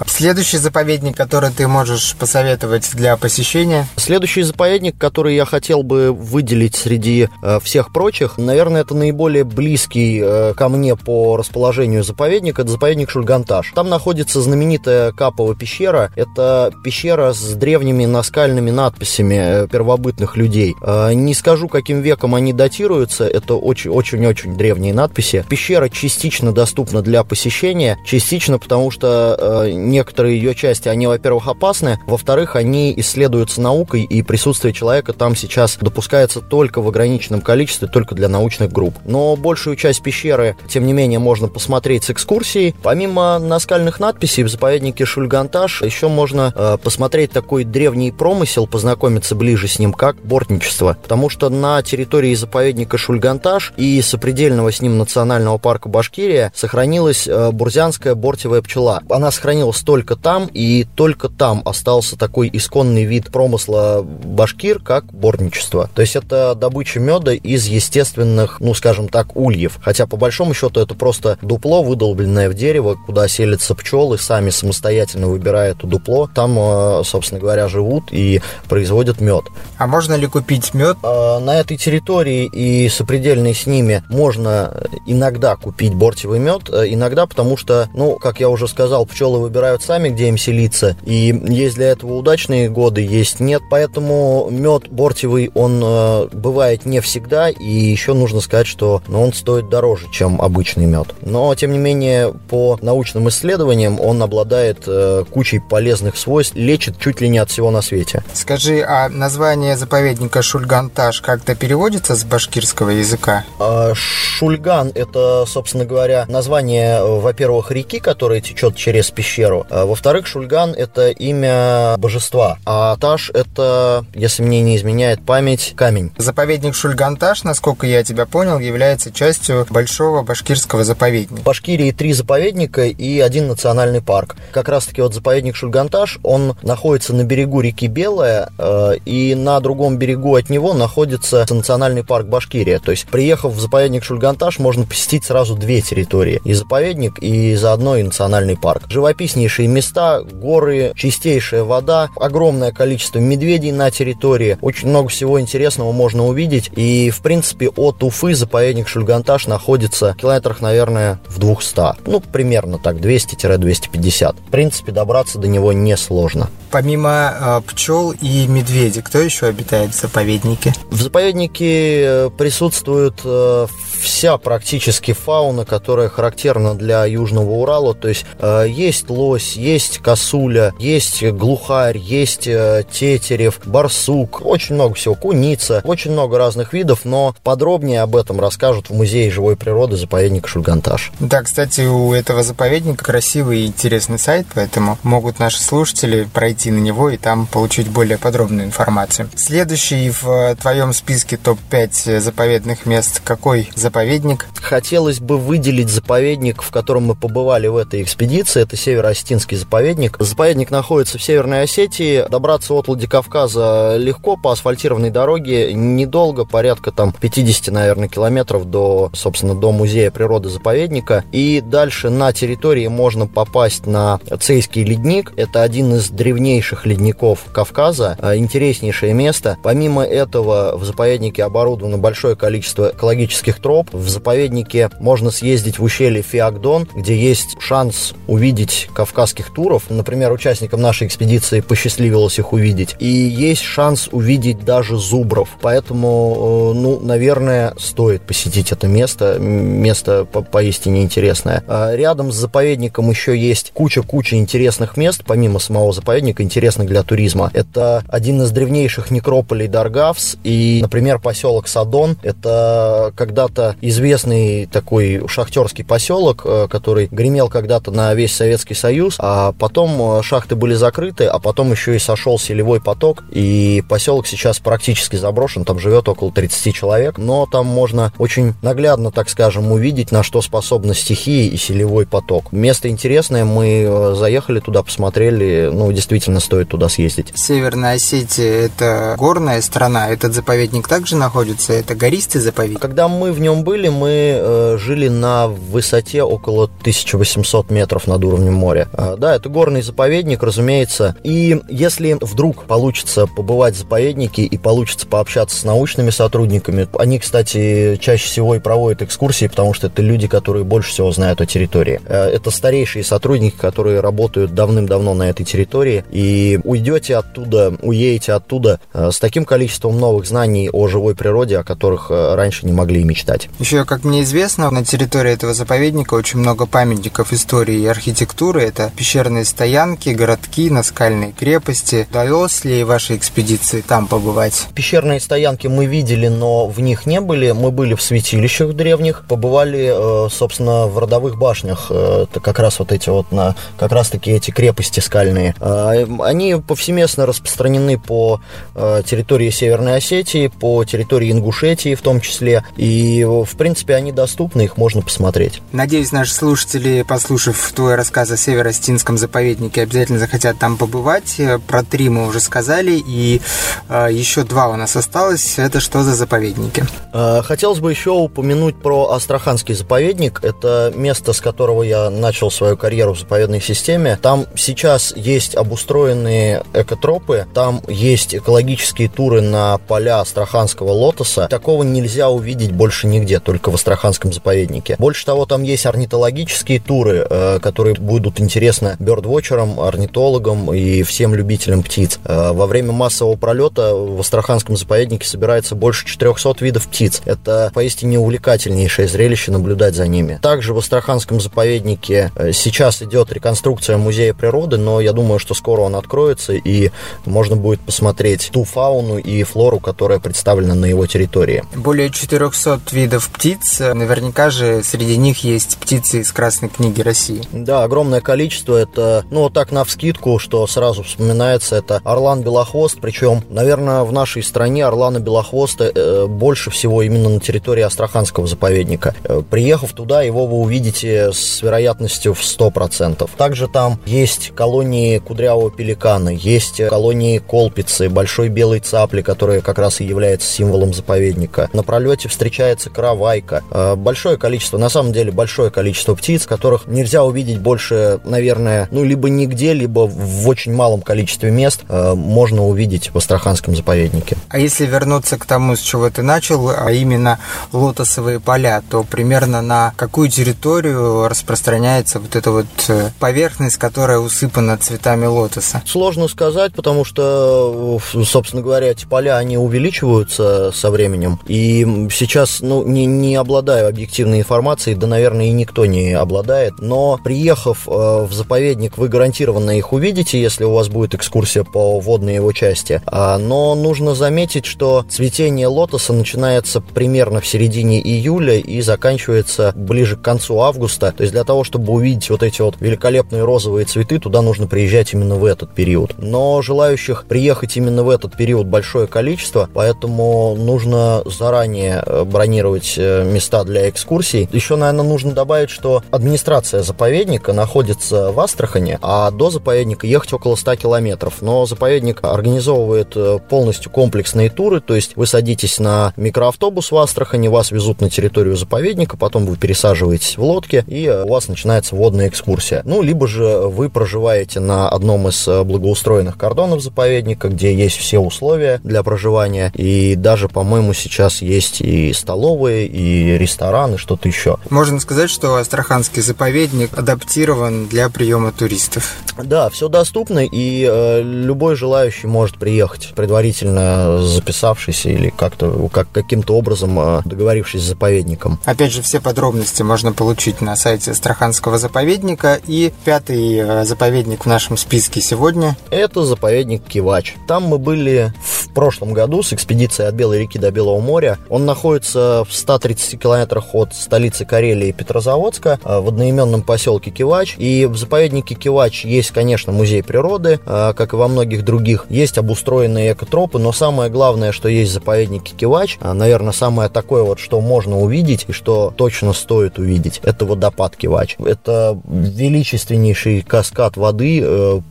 Следующий 0.06 0.59
заповедник, 0.59 1.16
который 1.16 1.50
ты 1.50 1.66
можешь 1.66 2.10
можешь 2.11 2.16
посоветовать 2.16 2.88
для 2.94 3.16
посещения? 3.16 3.87
Следующий 3.96 4.42
заповедник, 4.42 4.99
который 4.99 5.35
я 5.35 5.44
хотел 5.44 5.83
бы 5.83 6.12
выделить 6.12 6.75
среди 6.75 7.29
э, 7.42 7.61
всех 7.62 7.92
прочих, 7.92 8.38
наверное, 8.38 8.83
это 8.83 8.94
наиболее 8.94 9.44
близкий 9.44 10.20
э, 10.23 10.55
ко 10.57 10.68
мне 10.68 10.96
по 10.96 11.37
расположению 11.37 12.03
заповедник, 12.03 12.59
это 12.59 12.68
заповедник 12.68 13.11
Шульганташ. 13.11 13.73
Там 13.75 13.88
находится 13.88 14.40
знаменитая 14.40 15.12
Капова 15.12 15.55
пещера. 15.55 16.11
Это 16.16 16.73
пещера 16.83 17.33
с 17.33 17.55
древними 17.55 18.07
наскальными 18.07 18.70
надписями 18.70 19.35
э, 19.38 19.68
первобытных 19.68 20.37
людей. 20.37 20.75
Не 20.81 21.35
скажу, 21.35 21.68
каким 21.68 22.01
веком 22.01 22.35
они 22.35 22.53
датируются, 22.53 23.27
это 23.27 23.55
очень-очень-очень 23.55 24.57
древние 24.57 24.94
надписи. 24.94 25.44
Пещера 25.49 25.88
частично 25.88 26.53
доступна 26.53 27.03
для 27.03 27.25
посещения, 27.25 27.99
частично 28.05 28.59
потому 28.59 28.90
что 28.90 29.66
некоторые 29.73 30.37
ее 30.37 30.55
части, 30.55 30.88
они, 30.88 31.07
во-первых, 31.07 31.49
опасны, 31.49 31.99
во-вторых, 32.06 32.56
они 32.56 32.92
исследуются 32.96 33.60
наукой, 33.60 34.02
и 34.02 34.22
присутствие 34.22 34.72
человека 34.72 35.12
там 35.12 35.36
сейчас 35.36 35.76
допускается 35.80 36.40
только 36.40 36.80
в 36.80 36.88
ограниченном 36.88 37.40
количестве, 37.40 37.88
только 37.88 38.14
для 38.14 38.28
научных 38.28 38.72
групп. 38.72 38.94
Но 39.04 39.36
большую 39.36 39.76
часть 39.76 40.02
пещеры, 40.02 40.56
тем 40.68 40.86
не 40.86 40.92
менее, 40.92 41.18
можно 41.18 41.48
посмотреть 41.48 42.04
с 42.04 42.10
экскурсией. 42.10 42.74
Помимо 42.82 43.38
наскальных 43.38 44.00
надписей 44.00 44.42
в 44.42 44.48
заповеднике 44.48 45.04
Шульганташ 45.04 45.82
еще 45.82 46.08
можно 46.08 46.52
э, 46.54 46.78
посмотреть 46.82 47.32
такой 47.32 47.64
древний 47.64 48.10
промысел, 48.10 48.66
познакомиться 48.66 49.34
ближе 49.34 49.68
с 49.68 49.78
ним, 49.78 49.92
как 49.92 50.16
бортничество. 50.16 50.96
Потому 51.02 51.28
что 51.28 51.48
на 51.48 51.82
территории 51.82 52.34
заповедника 52.34 52.98
Шульганташ 52.98 53.74
и 53.76 54.00
сопредельного 54.02 54.72
с 54.72 54.80
ним 54.80 54.98
национального 54.98 55.58
парка 55.58 55.88
Башкирия 55.88 56.52
сохранилась 56.54 57.28
э, 57.28 57.50
бурзянская 57.52 58.14
бортевая 58.14 58.62
пчела. 58.62 59.02
Она 59.08 59.30
сохранилась 59.30 59.80
только 59.80 60.16
там, 60.16 60.48
и 60.52 60.86
только 60.96 61.28
там 61.28 61.62
осталась 61.64 61.89
остался 61.90 62.16
такой 62.16 62.48
исконный 62.53 63.05
вид 63.05 63.33
промысла 63.33 64.03
башкир, 64.03 64.79
как 64.79 65.12
борничество. 65.12 65.90
То 65.92 66.03
есть 66.03 66.14
это 66.14 66.55
добыча 66.55 67.00
меда 67.00 67.33
из 67.33 67.66
естественных, 67.66 68.61
ну, 68.61 68.74
скажем 68.74 69.09
так, 69.09 69.37
ульев. 69.37 69.81
Хотя, 69.83 70.07
по 70.07 70.16
большому 70.16 70.55
счету, 70.55 70.81
это 70.81 70.94
просто 70.94 71.37
дупло, 71.42 71.83
выдолбленное 71.83 72.48
в 72.48 72.55
дерево, 72.55 72.96
куда 73.07 73.26
селятся 73.26 73.74
пчелы, 73.74 74.18
сами 74.18 74.50
самостоятельно 74.50 75.26
выбирая 75.26 75.72
это 75.72 75.88
дупло. 75.88 76.31
Там, 76.33 76.57
э, 76.59 77.03
собственно 77.05 77.40
говоря, 77.40 77.66
живут 77.66 78.05
и 78.12 78.40
производят 78.68 79.20
мед. 79.20 79.44
А 79.76 79.88
можно 79.88 80.14
ли 80.14 80.29
купить 80.29 80.72
мед? 80.74 80.96
А, 81.03 81.40
на 81.40 81.59
этой 81.59 81.76
территории 81.76 82.46
и 82.46 82.88
сопредельной 82.88 83.55
с 83.55 83.66
ними 83.66 84.05
можно 84.09 84.87
иногда 85.07 85.57
купить 85.57 85.94
бортевый 85.94 86.38
мед, 86.38 86.70
э, 86.70 86.85
иногда 86.88 87.26
потому 87.26 87.57
что, 87.57 87.88
ну, 87.94 88.16
как 88.16 88.38
я 88.38 88.48
уже 88.48 88.68
сказал, 88.68 89.07
пчелы 89.07 89.40
выбирают 89.40 89.83
сами, 89.83 90.11
где 90.11 90.29
им 90.29 90.38
селиться, 90.38 90.96
и 91.05 91.35
есть 91.48 91.79
для 91.80 91.92
этого 91.92 92.12
удачные 92.12 92.68
годы, 92.68 93.00
есть 93.00 93.40
нет. 93.40 93.62
Поэтому 93.70 94.48
мед 94.50 94.90
бортевый, 94.90 95.50
он 95.54 95.80
э, 95.82 96.28
бывает 96.30 96.84
не 96.84 97.00
всегда, 97.00 97.48
и 97.48 97.64
еще 97.64 98.12
нужно 98.12 98.42
сказать, 98.42 98.66
что 98.66 99.02
ну, 99.08 99.22
он 99.22 99.32
стоит 99.32 99.70
дороже, 99.70 100.06
чем 100.12 100.42
обычный 100.42 100.84
мед. 100.84 101.14
Но, 101.22 101.54
тем 101.54 101.72
не 101.72 101.78
менее, 101.78 102.34
по 102.50 102.78
научным 102.82 103.30
исследованиям 103.30 103.98
он 103.98 104.22
обладает 104.22 104.84
э, 104.86 105.24
кучей 105.30 105.58
полезных 105.58 106.18
свойств, 106.18 106.54
лечит 106.54 106.98
чуть 106.98 107.22
ли 107.22 107.30
не 107.30 107.38
от 107.38 107.48
всего 107.48 107.70
на 107.70 107.80
свете. 107.80 108.24
Скажи, 108.34 108.84
а 108.86 109.08
название 109.08 109.78
заповедника 109.78 110.42
Шульганташ 110.42 111.22
как-то 111.22 111.54
переводится 111.54 112.14
с 112.14 112.24
башкирского 112.24 112.90
языка? 112.90 113.44
А, 113.58 113.94
Шульган– 113.94 114.92
это, 114.94 115.46
собственно 115.46 115.86
говоря, 115.86 116.26
название, 116.28 117.02
во-первых, 117.02 117.70
реки, 117.70 118.00
которая 118.00 118.42
течет 118.42 118.76
через 118.76 119.10
пещеру. 119.10 119.66
А, 119.70 119.86
во-вторых, 119.86 120.26
Шульган– 120.26 120.74
это 120.76 121.08
имя 121.08 121.69
имя 121.70 121.96
божества. 121.96 122.59
А 122.64 122.96
Таш– 122.96 123.30
это, 123.35 124.04
если 124.14 124.42
мне 124.42 124.62
не 124.62 124.76
изменяет 124.76 125.24
память, 125.24 125.74
камень. 125.76 126.12
Заповедник 126.16 126.74
Шульганташ, 126.74 127.44
насколько 127.44 127.87
я 127.87 128.02
тебя 128.02 128.26
понял, 128.26 128.59
является 128.59 129.11
частью 129.11 129.66
большого 129.70 130.22
башкирского 130.22 130.85
заповедника. 130.85 131.40
В 131.40 131.42
Башкирии 131.42 131.92
три 131.92 132.12
заповедника 132.12 132.87
и 132.87 133.20
один 133.20 133.48
национальный 133.48 134.02
парк. 134.02 134.37
Как 134.52 134.68
раз-таки 134.68 135.02
вот 135.02 135.14
заповедник 135.14 135.56
Шульганташ, 135.56 136.18
он 136.22 136.56
находится 136.62 137.14
на 137.14 137.24
берегу 137.24 137.61
реки 137.61 137.87
Белая, 137.87 138.50
э, 138.59 138.96
и 139.04 139.35
на 139.35 139.61
другом 139.61 139.96
берегу 139.96 140.37
от 140.37 140.50
него 140.50 140.74
находится 140.74 141.46
национальный 141.50 142.04
парк 142.04 142.26
Башкирия. 142.26 142.78
То 142.78 142.90
есть, 142.90 143.06
приехав 143.06 143.52
в 143.52 143.61
заповедник 143.61 144.04
Шульганташ, 144.04 144.59
можно 144.59 144.85
посетить 144.85 145.24
сразу 145.24 145.56
две 145.56 145.80
территории. 145.80 146.40
И 146.44 146.52
заповедник, 146.52 147.18
и 147.20 147.54
заодно 147.54 147.96
и 147.96 148.02
национальный 148.02 148.56
парк. 148.56 148.83
Живописнейшие 148.88 149.68
места, 149.68 150.22
горы, 150.22 150.92
чистейшая 150.96 151.60
вода, 151.64 152.09
огромное 152.16 152.73
количество 152.73 153.18
медведей 153.18 153.73
на 153.73 153.90
территории. 153.90 154.59
Очень 154.61 154.88
много 154.88 155.09
всего 155.09 155.40
интересного 155.40 155.92
можно 155.92 156.27
увидеть. 156.27 156.70
И, 156.77 157.11
в 157.11 157.20
принципе, 157.20 157.68
от 157.68 158.03
Уфы 158.03 158.35
заповедник 158.35 158.88
Шульганташ 158.88 159.46
находится 159.46 160.12
в 160.12 160.16
километрах, 160.16 160.61
наверное, 160.61 161.20
в 161.29 161.38
200. 161.38 162.07
Ну, 162.07 162.20
примерно 162.20 162.79
так, 162.79 162.96
200-250. 162.96 164.37
В 164.46 164.51
принципе, 164.51 164.92
добраться 164.92 165.38
до 165.38 165.49
него 165.49 165.73
несложно. 165.73 166.51
Помимо 166.70 167.35
э, 167.40 167.61
пчел 167.66 168.12
и 168.12 168.46
медведей, 168.46 169.03
кто 169.03 169.18
еще 169.18 169.46
обитает 169.46 169.92
в 169.92 170.01
заповеднике? 170.01 170.73
В 170.90 171.03
заповеднике 171.03 172.03
э, 172.05 172.31
присутствует 172.37 173.20
э, 173.25 173.66
вся 174.00 174.38
практически 174.38 175.12
фауна, 175.12 175.64
которая 175.64 176.08
характерна 176.08 176.74
для 176.74 177.04
Южного 177.04 177.50
Урала. 177.50 177.94
То 177.94 178.08
есть 178.08 178.24
э, 178.38 178.66
есть 178.68 179.08
лось, 179.10 179.54
есть 179.56 179.98
косуля, 179.98 180.72
есть 180.78 181.22
глухарь, 181.22 181.98
есть 181.98 182.46
э, 182.46 182.84
тетерев, 182.90 183.60
барсук, 183.64 184.44
очень 184.44 184.74
много 184.74 184.94
всего, 184.94 185.14
куница, 185.14 185.82
очень 185.84 186.12
много 186.12 186.38
разных 186.38 186.72
видов, 186.72 187.04
но 187.04 187.34
подробнее 187.42 188.02
об 188.02 188.16
этом 188.16 188.40
расскажут 188.40 188.90
в 188.90 188.94
Музее 188.94 189.30
живой 189.30 189.56
природы 189.56 189.96
заповедника 189.96 190.48
Шульганташ. 190.48 191.12
Да, 191.20 191.42
кстати, 191.42 191.82
у 191.82 192.12
этого 192.12 192.42
заповедника 192.42 193.04
красивый 193.04 193.60
и 193.60 193.66
интересный 193.66 194.18
сайт, 194.18 194.46
поэтому 194.54 194.98
могут 195.02 195.38
наши 195.38 195.62
слушатели 195.62 196.28
пройти 196.32 196.70
на 196.70 196.78
него 196.78 197.10
и 197.10 197.16
там 197.16 197.46
получить 197.46 197.88
более 197.88 198.18
подробную 198.18 198.66
информацию. 198.66 199.28
Следующий 199.36 200.10
в 200.10 200.56
твоем 200.56 200.92
списке 200.92 201.36
топ-5 201.36 202.20
заповедных 202.20 202.86
мест 202.86 203.20
какой 203.24 203.70
заповедник? 203.74 203.89
Заповедник. 203.90 204.46
Хотелось 204.62 205.18
бы 205.18 205.37
выделить 205.37 205.88
заповедник, 205.88 206.62
в 206.62 206.70
котором 206.70 207.07
мы 207.07 207.16
побывали 207.16 207.66
в 207.66 207.76
этой 207.76 208.03
экспедиции. 208.03 208.62
Это 208.62 208.76
Северо-Осетинский 208.76 209.57
заповедник. 209.57 210.16
Заповедник 210.20 210.70
находится 210.70 211.18
в 211.18 211.22
Северной 211.22 211.62
Осетии. 211.62 212.24
Добраться 212.31 212.74
от 212.74 212.87
Владикавказа 212.87 213.96
легко 213.96 214.37
по 214.37 214.53
асфальтированной 214.53 215.11
дороге. 215.11 215.72
Недолго, 215.74 216.44
порядка 216.44 216.92
там 216.92 217.12
50, 217.12 217.74
наверное, 217.74 218.07
километров 218.07 218.70
до, 218.70 219.11
собственно, 219.12 219.57
до 219.57 219.72
музея 219.72 220.12
природы 220.12 220.50
заповедника. 220.50 221.24
И 221.33 221.61
дальше 221.61 222.11
на 222.11 222.33
территории 222.33 222.87
можно 222.87 223.26
попасть 223.26 223.87
на 223.87 224.20
Цейский 224.40 224.85
ледник. 224.85 225.33
Это 225.37 225.62
один 225.62 225.94
из 225.96 226.11
древнейших 226.11 226.87
ледников 226.87 227.46
Кавказа. 227.53 228.16
А, 228.20 228.37
интереснейшее 228.37 229.14
место. 229.14 229.59
Помимо 229.64 230.05
этого 230.05 230.76
в 230.76 230.85
заповеднике 230.85 231.42
оборудовано 231.42 231.98
большое 231.98 232.37
количество 232.37 232.92
экологических 232.94 233.61
троп, 233.61 233.79
троп. 233.80 233.90
В 233.92 234.08
заповеднике 234.08 234.90
можно 234.98 235.30
съездить 235.30 235.78
в 235.78 235.82
ущелье 235.82 236.22
Фиагдон, 236.22 236.88
где 236.94 237.16
есть 237.16 237.56
шанс 237.60 238.14
увидеть 238.26 238.88
кавказских 238.94 239.52
туров. 239.52 239.84
Например, 239.88 240.32
участникам 240.32 240.80
нашей 240.80 241.06
экспедиции 241.06 241.60
посчастливилось 241.60 242.38
их 242.38 242.52
увидеть. 242.52 242.96
И 242.98 243.06
есть 243.06 243.62
шанс 243.62 244.08
увидеть 244.12 244.64
даже 244.64 244.96
зубров. 244.96 245.48
Поэтому, 245.60 246.72
э, 246.74 246.78
ну, 246.78 247.00
наверное, 247.00 247.74
стоит 247.78 248.22
посетить 248.22 248.72
это 248.72 248.86
место. 248.86 249.38
Место 249.38 250.24
по 250.24 250.42
поистине 250.42 251.02
интересное. 251.02 251.62
А 251.66 251.94
рядом 251.94 252.32
с 252.32 252.36
заповедником 252.36 253.10
еще 253.10 253.36
есть 253.36 253.72
куча-куча 253.72 254.36
интересных 254.36 254.96
мест, 254.96 255.22
помимо 255.26 255.58
самого 255.58 255.92
заповедника, 255.92 256.42
интересных 256.42 256.88
для 256.88 257.02
туризма. 257.02 257.50
Это 257.54 258.02
один 258.08 258.42
из 258.42 258.50
древнейших 258.50 259.10
некрополей 259.10 259.68
Даргавс 259.68 260.36
и, 260.44 260.78
например, 260.82 261.18
поселок 261.18 261.68
Садон. 261.68 262.16
Это 262.22 263.12
когда-то 263.16 263.69
известный 263.80 264.66
такой 264.66 265.22
шахтерский 265.28 265.85
поселок, 265.85 266.42
э, 266.44 266.68
который 266.70 267.09
гремел 267.11 267.48
когда-то 267.48 267.90
на 267.90 268.14
весь 268.14 268.35
Советский 268.35 268.74
Союз, 268.74 269.16
а 269.18 269.52
потом 269.52 270.18
э, 270.18 270.22
шахты 270.22 270.54
были 270.54 270.74
закрыты, 270.74 271.26
а 271.26 271.38
потом 271.38 271.72
еще 271.72 271.96
и 271.96 271.98
сошел 271.98 272.38
селевой 272.38 272.80
поток, 272.80 273.24
и 273.30 273.83
поселок 273.88 274.26
сейчас 274.26 274.59
практически 274.59 275.16
заброшен, 275.16 275.64
там 275.64 275.78
живет 275.78 276.09
около 276.09 276.33
30 276.33 276.74
человек, 276.74 277.18
но 277.18 277.46
там 277.46 277.66
можно 277.66 278.12
очень 278.18 278.54
наглядно, 278.62 279.11
так 279.11 279.28
скажем, 279.28 279.72
увидеть, 279.72 280.12
на 280.12 280.22
что 280.22 280.42
способны 280.42 280.94
стихии 280.94 281.46
и 281.48 281.56
селевой 281.56 282.06
поток. 282.06 282.52
Место 282.52 282.88
интересное, 282.88 283.44
мы 283.44 283.85
э, 283.87 284.14
заехали 284.16 284.61
туда, 284.61 284.83
посмотрели, 284.83 285.70
ну, 285.72 285.92
действительно 285.92 286.40
стоит 286.40 286.68
туда 286.68 286.88
съездить. 286.88 287.33
Северная 287.35 287.94
Осетия– 287.94 288.66
это 288.66 289.14
горная 289.18 289.61
страна, 289.62 290.09
этот 290.09 290.35
заповедник 290.35 290.88
также 290.88 291.16
находится, 291.16 291.72
это 291.72 291.94
гористый 291.94 292.40
заповедник? 292.40 292.80
Когда 292.80 293.09
мы 293.09 293.33
в 293.33 293.40
нем 293.40 293.60
были, 293.62 293.88
мы 293.88 294.11
э, 294.11 294.79
жили 294.79 295.09
на 295.09 295.49
высоте 295.49 296.23
около 296.23 296.64
1800 296.64 297.70
метров 297.70 298.07
над 298.07 298.25
уровнем 298.25 298.55
моря. 298.55 298.88
Э, 298.92 299.16
да, 299.18 299.35
это 299.37 299.49
горный 299.49 299.83
заповедник, 299.83 300.42
разумеется. 300.42 301.16
И 301.23 301.61
если 301.68 302.16
вдруг 302.20 302.64
получится 302.64 303.27
побывать 303.27 303.75
в 303.75 303.79
заповеднике 303.79 304.42
и 304.42 304.59
получится 304.59 305.07
пообщаться 305.07 305.57
с 305.57 305.64
научными 305.64 306.11
сотрудниками, 306.11 306.88
они, 306.99 307.18
кстати, 307.18 307.99
чаще 308.01 308.25
всего 308.25 308.55
и 308.55 308.59
проводят 308.59 309.03
экскурсии, 309.03 309.46
потому 309.46 309.75
что 309.75 309.88
это 309.88 310.03
люди, 310.03 310.27
которые 310.27 310.64
больше 310.64 310.90
всего 310.90 311.11
знают 311.12 311.40
о 311.40 311.46
территории. 311.46 312.01
Э, 312.07 312.29
это 312.29 312.51
старейшие 312.51 313.05
сотрудники, 313.05 313.57
которые 313.57 314.01
работают 314.01 314.55
давным-давно 314.55 315.14
на 315.14 315.31
этой 315.31 315.44
территории, 315.44 316.05
и 316.11 316.61
уйдете 316.64 317.16
оттуда, 317.16 317.75
уедете 317.83 318.33
оттуда 318.33 318.81
э, 318.92 319.11
с 319.12 319.18
таким 319.18 319.44
количеством 319.44 319.99
новых 319.99 320.27
знаний 320.27 320.70
о 320.73 320.88
живой 320.88 321.14
природе, 321.14 321.59
о 321.59 321.64
которых 321.64 322.11
э, 322.11 322.35
раньше 322.35 322.66
не 322.66 322.73
могли 322.73 323.05
мечтать. 323.05 323.39
Еще, 323.59 323.85
как 323.85 324.05
мне 324.05 324.22
известно, 324.22 324.70
на 324.70 324.85
территории 324.85 325.33
этого 325.33 325.55
заповедника 325.55 326.14
очень 326.14 326.38
много 326.38 326.66
памятников 326.66 327.33
истории 327.33 327.81
и 327.81 327.87
архитектуры. 327.87 328.62
Это 328.62 328.92
пещерные 328.96 329.44
стоянки, 329.44 330.11
городки, 330.11 330.70
наскальные 330.70 331.33
крепости. 331.33 332.07
Удалось 332.11 332.64
ли 332.64 332.85
вашей 332.85 333.16
экспедиции 333.16 333.81
там 333.81 334.07
побывать? 334.07 334.66
Пещерные 334.74 335.20
стоянки 335.20 335.66
мы 335.66 335.87
видели, 335.87 336.29
но 336.29 336.66
в 336.66 336.81
них 336.81 337.07
не 337.07 337.20
были. 337.20 337.53
Мы 337.53 337.70
были 337.70 337.94
в 337.94 338.03
святилищах 338.03 338.74
древних, 338.74 339.24
побывали, 339.26 340.26
э, 340.26 340.29
собственно, 340.31 340.87
в 340.87 340.98
родовых 340.98 341.38
башнях. 341.38 341.87
Э, 341.90 342.26
это 342.29 342.40
как 342.40 342.59
раз 342.59 342.79
вот 342.79 342.92
эти 342.92 343.09
вот, 343.09 343.33
на, 343.33 343.55
как 343.79 343.92
раз 343.92 344.09
таки 344.09 344.31
эти 344.31 344.50
крепости 344.50 345.00
скальные. 345.00 345.55
Э, 345.61 346.07
они 346.20 346.57
повсеместно 346.57 347.26
распространены 347.26 347.98
по 347.98 348.40
территории 348.74 349.50
Северной 349.50 349.96
Осетии, 349.96 350.48
по 350.48 350.85
территории 350.85 351.31
Ингушетии 351.33 351.94
в 351.94 352.03
том 352.03 352.20
числе. 352.20 352.64
И 352.76 353.24
в 353.30 353.56
принципе, 353.56 353.94
они 353.94 354.12
доступны, 354.12 354.62
их 354.62 354.76
можно 354.76 355.02
посмотреть. 355.02 355.62
Надеюсь, 355.72 356.12
наши 356.12 356.34
слушатели, 356.34 357.02
послушав 357.02 357.72
твой 357.74 357.94
рассказ 357.94 358.30
о 358.30 358.36
Северо-Стинском 358.36 359.16
заповеднике, 359.16 359.82
обязательно 359.82 360.18
захотят 360.18 360.58
там 360.58 360.76
побывать. 360.76 361.40
Про 361.66 361.82
три 361.82 362.08
мы 362.08 362.26
уже 362.26 362.40
сказали, 362.40 363.02
и 363.06 363.40
э, 363.88 364.08
еще 364.10 364.44
два 364.44 364.68
у 364.68 364.76
нас 364.76 364.96
осталось. 364.96 365.58
Это 365.58 365.80
что 365.80 366.02
за 366.02 366.14
заповедники? 366.14 366.84
Э, 367.12 367.42
хотелось 367.42 367.80
бы 367.80 367.90
еще 367.90 368.10
упомянуть 368.10 368.80
про 368.80 369.12
Астраханский 369.12 369.74
заповедник. 369.74 370.40
Это 370.42 370.92
место, 370.94 371.32
с 371.32 371.40
которого 371.40 371.82
я 371.82 372.10
начал 372.10 372.50
свою 372.50 372.76
карьеру 372.76 373.14
в 373.14 373.20
заповедной 373.20 373.60
системе. 373.60 374.18
Там 374.20 374.46
сейчас 374.56 375.14
есть 375.16 375.54
обустроенные 375.54 376.64
экотропы, 376.72 377.46
там 377.54 377.82
есть 377.88 378.34
экологические 378.34 379.08
туры 379.08 379.40
на 379.40 379.78
поля 379.78 380.20
Астраханского 380.20 380.90
лотоса. 380.90 381.46
Такого 381.48 381.82
нельзя 381.82 382.28
увидеть 382.30 382.72
больше 382.72 383.06
нигде 383.06 383.19
нигде, 383.20 383.40
только 383.40 383.70
в 383.70 383.74
Астраханском 383.74 384.33
заповеднике. 384.33 384.96
Больше 384.98 385.24
того, 385.24 385.46
там 385.46 385.62
есть 385.62 385.87
орнитологические 385.87 386.80
туры, 386.80 387.26
э, 387.28 387.59
которые 387.61 387.94
будут 387.94 388.40
интересны 388.40 388.96
бёрдвотчерам, 388.98 389.80
орнитологам 389.80 390.72
и 390.72 391.02
всем 391.02 391.35
любителям 391.35 391.83
птиц. 391.83 392.18
Э, 392.24 392.52
во 392.52 392.66
время 392.66 392.92
массового 392.92 393.37
пролета 393.37 393.94
в 393.94 394.20
Астраханском 394.20 394.76
заповеднике 394.76 395.26
собирается 395.26 395.74
больше 395.74 396.06
400 396.06 396.64
видов 396.64 396.88
птиц. 396.88 397.22
Это 397.24 397.70
поистине 397.74 398.18
увлекательнейшее 398.18 399.09
зрелище 399.09 399.52
наблюдать 399.52 399.94
за 399.94 400.06
ними. 400.06 400.38
Также 400.42 400.74
в 400.74 400.78
Астраханском 400.78 401.40
заповеднике 401.40 402.33
э, 402.35 402.52
сейчас 402.52 403.02
идет 403.02 403.33
реконструкция 403.33 403.96
музея 403.96 404.35
природы, 404.35 404.76
но 404.76 405.00
я 405.00 405.12
думаю, 405.12 405.38
что 405.38 405.54
скоро 405.54 405.83
он 405.83 405.94
откроется 405.94 406.52
и 406.52 406.90
можно 407.26 407.56
будет 407.56 407.80
посмотреть 407.80 408.50
ту 408.52 408.64
фауну 408.64 409.18
и 409.18 409.42
флору, 409.42 409.78
которая 409.80 410.18
представлена 410.18 410.74
на 410.74 410.87
его 410.87 411.06
территории. 411.06 411.64
Более 411.74 412.11
400 412.11 412.80
видов 412.92 413.10
видов 413.11 413.29
птиц. 413.31 413.81
Наверняка 413.81 414.51
же 414.51 414.85
среди 414.85 415.16
них 415.16 415.42
есть 415.42 415.79
птицы 415.79 416.20
из 416.20 416.31
Красной 416.31 416.68
книги 416.68 417.01
России. 417.01 417.42
Да, 417.51 417.83
огромное 417.83 418.20
количество. 418.20 418.77
Это, 418.77 419.25
ну, 419.33 419.40
вот 419.40 419.53
так 419.53 419.73
на 419.73 419.83
вскидку, 419.83 420.38
что 420.38 420.64
сразу 420.68 421.03
вспоминается, 421.03 421.75
это 421.75 422.01
орлан 422.05 422.42
белохвост. 422.42 422.99
Причем, 423.01 423.42
наверное, 423.51 424.05
в 424.05 424.12
нашей 424.12 424.44
стране 424.44 424.87
орлана 424.87 425.18
белохвоста 425.18 425.90
э, 425.92 426.27
больше 426.27 426.70
всего 426.70 427.03
именно 427.03 427.31
на 427.31 427.40
территории 427.40 427.83
Астраханского 427.83 428.46
заповедника. 428.46 429.16
Э, 429.25 429.42
приехав 429.42 429.92
туда, 429.92 430.23
его 430.23 430.46
вы 430.46 430.59
увидите 430.59 431.33
с 431.33 431.62
вероятностью 431.62 432.33
в 432.33 432.40
100%. 432.42 433.29
Также 433.37 433.66
там 433.66 433.99
есть 434.07 434.53
колонии 434.55 435.18
кудрявого 435.18 435.73
пеликана, 435.73 436.29
есть 436.29 436.81
колонии 436.87 437.38
колпицы, 437.38 438.09
большой 438.09 438.51
белой 438.51 438.79
цапли, 438.79 439.23
которая 439.23 439.62
как 439.62 439.79
раз 439.81 440.01
и 440.01 440.05
является 440.05 440.46
символом 440.46 440.94
заповедника. 440.94 441.68
На 441.73 441.83
пролете 441.83 442.29
встречается 442.29 442.88
каравайка. 443.00 443.62
Э, 443.70 443.94
большое 443.96 444.36
количество, 444.36 444.76
на 444.76 444.90
самом 444.90 445.12
деле 445.12 445.32
большое 445.32 445.70
количество 445.70 446.14
птиц, 446.14 446.46
которых 446.46 446.86
нельзя 446.86 447.24
увидеть 447.24 447.58
больше, 447.58 448.20
наверное, 448.24 448.88
ну, 448.90 449.04
либо 449.04 449.30
нигде, 449.30 449.72
либо 449.72 450.00
в 450.00 450.46
очень 450.46 450.75
малом 450.75 451.00
количестве 451.00 451.50
мест 451.50 451.81
э, 451.88 452.14
можно 452.14 452.66
увидеть 452.66 453.10
в 453.12 453.16
Астраханском 453.16 453.75
заповеднике. 453.75 454.37
А 454.50 454.58
если 454.58 454.85
вернуться 454.85 455.38
к 455.38 455.46
тому, 455.46 455.77
с 455.77 455.81
чего 455.81 456.10
ты 456.10 456.22
начал, 456.22 456.68
а 456.68 456.92
именно 456.92 457.38
лотосовые 457.72 458.38
поля, 458.38 458.83
то 458.90 459.02
примерно 459.02 459.62
на 459.62 459.94
какую 459.96 460.29
территорию 460.29 461.27
распространяется 461.27 462.20
вот 462.20 462.37
эта 462.37 462.50
вот 462.50 462.66
э, 462.88 463.10
поверхность, 463.18 463.79
которая 463.79 464.18
усыпана 464.18 464.77
цветами 464.77 465.25
лотоса? 465.25 465.83
Сложно 465.87 466.29
сказать, 466.29 466.75
потому 466.75 467.06
что, 467.06 467.98
собственно 468.27 468.60
говоря, 468.60 468.88
эти 468.88 469.06
поля, 469.06 469.38
они 469.38 469.56
увеличиваются 469.56 470.70
со 470.72 470.90
временем. 470.90 471.40
И 471.46 472.08
сейчас, 472.12 472.60
ну, 472.60 472.83
не, 472.92 473.06
не 473.06 473.36
обладаю 473.36 473.88
объективной 473.88 474.40
информацией, 474.40 474.96
да, 474.96 475.06
наверное, 475.06 475.46
и 475.46 475.52
никто 475.52 475.86
не 475.86 476.12
обладает. 476.12 476.74
Но 476.78 477.18
приехав 477.22 477.86
э, 477.86 477.90
в 477.90 478.32
заповедник, 478.32 478.98
вы 478.98 479.08
гарантированно 479.08 479.76
их 479.76 479.92
увидите, 479.92 480.40
если 480.40 480.64
у 480.64 480.72
вас 480.72 480.88
будет 480.88 481.14
экскурсия 481.14 481.64
по 481.64 482.00
водной 482.00 482.34
его 482.34 482.52
части. 482.52 483.02
А, 483.06 483.38
но 483.38 483.74
нужно 483.74 484.14
заметить, 484.14 484.66
что 484.66 485.04
цветение 485.08 485.66
лотоса 485.66 486.12
начинается 486.12 486.80
примерно 486.80 487.40
в 487.40 487.46
середине 487.46 488.00
июля 488.00 488.58
и 488.58 488.80
заканчивается 488.80 489.72
ближе 489.76 490.16
к 490.16 490.22
концу 490.22 490.60
августа. 490.60 491.12
То 491.16 491.22
есть 491.22 491.32
для 491.32 491.44
того, 491.44 491.64
чтобы 491.64 491.92
увидеть 491.92 492.30
вот 492.30 492.42
эти 492.42 492.62
вот 492.62 492.76
великолепные 492.80 493.44
розовые 493.44 493.86
цветы, 493.86 494.18
туда 494.18 494.42
нужно 494.42 494.66
приезжать 494.66 495.12
именно 495.12 495.36
в 495.36 495.44
этот 495.44 495.74
период. 495.74 496.14
Но 496.18 496.62
желающих 496.62 497.24
приехать 497.28 497.76
именно 497.76 498.02
в 498.02 498.10
этот 498.10 498.36
период 498.36 498.66
большое 498.66 499.06
количество, 499.06 499.68
поэтому 499.72 500.54
нужно 500.56 501.22
заранее 501.24 502.02
э, 502.04 502.24
бронировать 502.24 502.79
э, 502.96 503.24
места 503.24 503.64
для 503.64 503.88
экскурсий. 503.88 504.48
Еще, 504.52 504.76
наверное, 504.76 505.04
нужно 505.04 505.33
добавить, 505.33 505.70
что 505.70 506.02
администрация 506.10 506.83
заповедника 506.83 507.52
находится 507.52 508.33
в 508.33 508.40
Астрахане, 508.40 508.98
а 509.02 509.31
до 509.31 509.50
заповедника 509.50 510.06
ехать 510.06 510.33
около 510.33 510.56
100 510.56 510.76
километров. 510.76 511.42
Но 511.42 511.66
заповедник 511.66 512.20
организовывает 512.22 513.12
э, 513.16 513.38
полностью 513.48 513.90
комплексные 513.90 514.50
туры, 514.50 514.81
то 514.81 514.94
есть 514.94 515.16
вы 515.16 515.26
садитесь 515.26 515.78
на 515.78 516.12
микроавтобус 516.16 516.92
в 516.92 516.96
Астрахани, 516.96 517.48
вас 517.48 517.70
везут 517.70 518.00
на 518.00 518.10
территорию 518.10 518.56
заповедника, 518.56 519.16
потом 519.16 519.46
вы 519.46 519.56
пересаживаетесь 519.56 520.37
в 520.37 520.42
лодке, 520.42 520.85
и 520.87 521.08
у 521.08 521.28
вас 521.28 521.48
начинается 521.48 521.96
водная 521.96 522.28
экскурсия. 522.28 522.83
Ну, 522.85 523.02
либо 523.02 523.26
же 523.26 523.44
вы 523.46 523.90
проживаете 523.90 524.60
на 524.60 524.88
одном 524.88 525.28
из 525.28 525.46
благоустроенных 525.46 526.37
кордонов 526.37 526.83
заповедника, 526.83 527.48
где 527.48 527.74
есть 527.74 527.96
все 527.96 528.18
условия 528.18 528.81
для 528.85 529.02
проживания, 529.02 529.72
и 529.74 530.14
даже, 530.14 530.48
по-моему, 530.48 530.92
сейчас 530.92 531.42
есть 531.42 531.81
и 531.81 532.12
столовые, 532.12 532.69
и 532.71 533.38
рестораны, 533.38 533.98
что-то 533.98 534.29
еще. 534.29 534.58
Можно 534.71 535.00
сказать, 535.00 535.31
что 535.31 535.56
Астраханский 535.56 536.23
заповедник 536.23 536.96
адаптирован 536.96 537.87
для 537.87 538.08
приема 538.08 538.52
туристов. 538.52 539.14
Да, 539.42 539.71
все 539.71 539.88
доступно, 539.88 540.44
и 540.44 540.87
э, 540.88 541.23
любой 541.23 541.77
желающий 541.77 542.27
может 542.27 542.58
приехать, 542.58 543.12
предварительно 543.16 544.23
записавшись 544.23 545.06
или 545.06 545.31
как-то 545.31 545.88
как, 545.92 546.10
каким-то 546.12 546.54
образом 546.54 546.98
э, 546.98 547.23
договорившись 547.25 547.83
с 547.83 547.88
заповедником. 547.88 548.58
Опять 548.64 548.92
же, 548.92 549.02
все 549.02 549.21
подробности 549.21 549.83
можно 549.83 550.12
получить 550.12 550.60
на 550.60 550.77
сайте 550.77 551.12
Астраханского 551.12 551.79
заповедника. 551.79 552.60
И 552.66 552.92
пятый 553.04 553.56
э, 553.56 553.85
заповедник 553.85 554.44
в 554.44 554.46
нашем 554.46 554.77
списке 554.77 555.21
сегодня. 555.21 555.77
Это 555.90 556.25
заповедник 556.25 556.83
Кивач. 556.85 557.35
Там 557.46 557.64
мы 557.64 557.79
были 557.79 558.33
в 558.42 558.73
прошлом 558.73 559.12
году 559.12 559.42
с 559.42 559.52
экспедицией 559.52 560.08
от 560.08 560.14
Белой 560.14 560.40
реки 560.40 560.58
до 560.58 560.71
Белого 560.71 561.00
моря. 561.00 561.38
Он 561.48 561.66
находится 561.66 562.44
в 562.51 562.55
130 562.55 563.19
километрах 563.21 563.75
от 563.75 563.94
столицы 563.94 564.44
Карелии 564.44 564.92
Петрозаводска, 564.92 565.79
э, 565.83 566.01
в 566.01 566.09
одноименном 566.09 566.63
поселке 566.63 567.11
Кивач. 567.11 567.55
И 567.59 567.87
в 567.87 567.96
заповеднике 567.96 568.55
Кивач 568.55 569.05
есть, 569.05 569.31
конечно, 569.31 569.73
музей 569.73 570.03
природы, 570.03 570.61
э, 570.65 570.92
как 570.94 571.13
и 571.13 571.17
во 571.17 571.29
многих 571.29 571.65
других. 571.65 572.07
Есть 572.11 572.38
обустроенные 572.38 573.13
экотропы, 573.13 573.59
но 573.59 573.73
самое 573.73 574.11
главное, 574.11 574.53
что 574.53 574.69
есть 574.69 574.90
в 574.90 574.94
заповеднике 574.94 575.55
Кивач, 575.55 575.98
э, 576.01 576.13
наверное, 576.13 576.53
самое 576.53 576.88
такое 576.88 577.23
вот, 577.23 577.38
что 577.38 577.61
можно 577.61 577.98
увидеть 578.01 578.46
и 578.48 578.53
что 578.53 578.92
точно 578.96 579.33
стоит 579.33 579.79
увидеть, 579.79 580.21
это 580.25 580.44
водопад 580.44 580.96
Кивач. 580.96 581.37
Это 581.38 581.98
величественнейший 582.05 583.42
каскад 583.42 583.96
воды, 583.96 584.40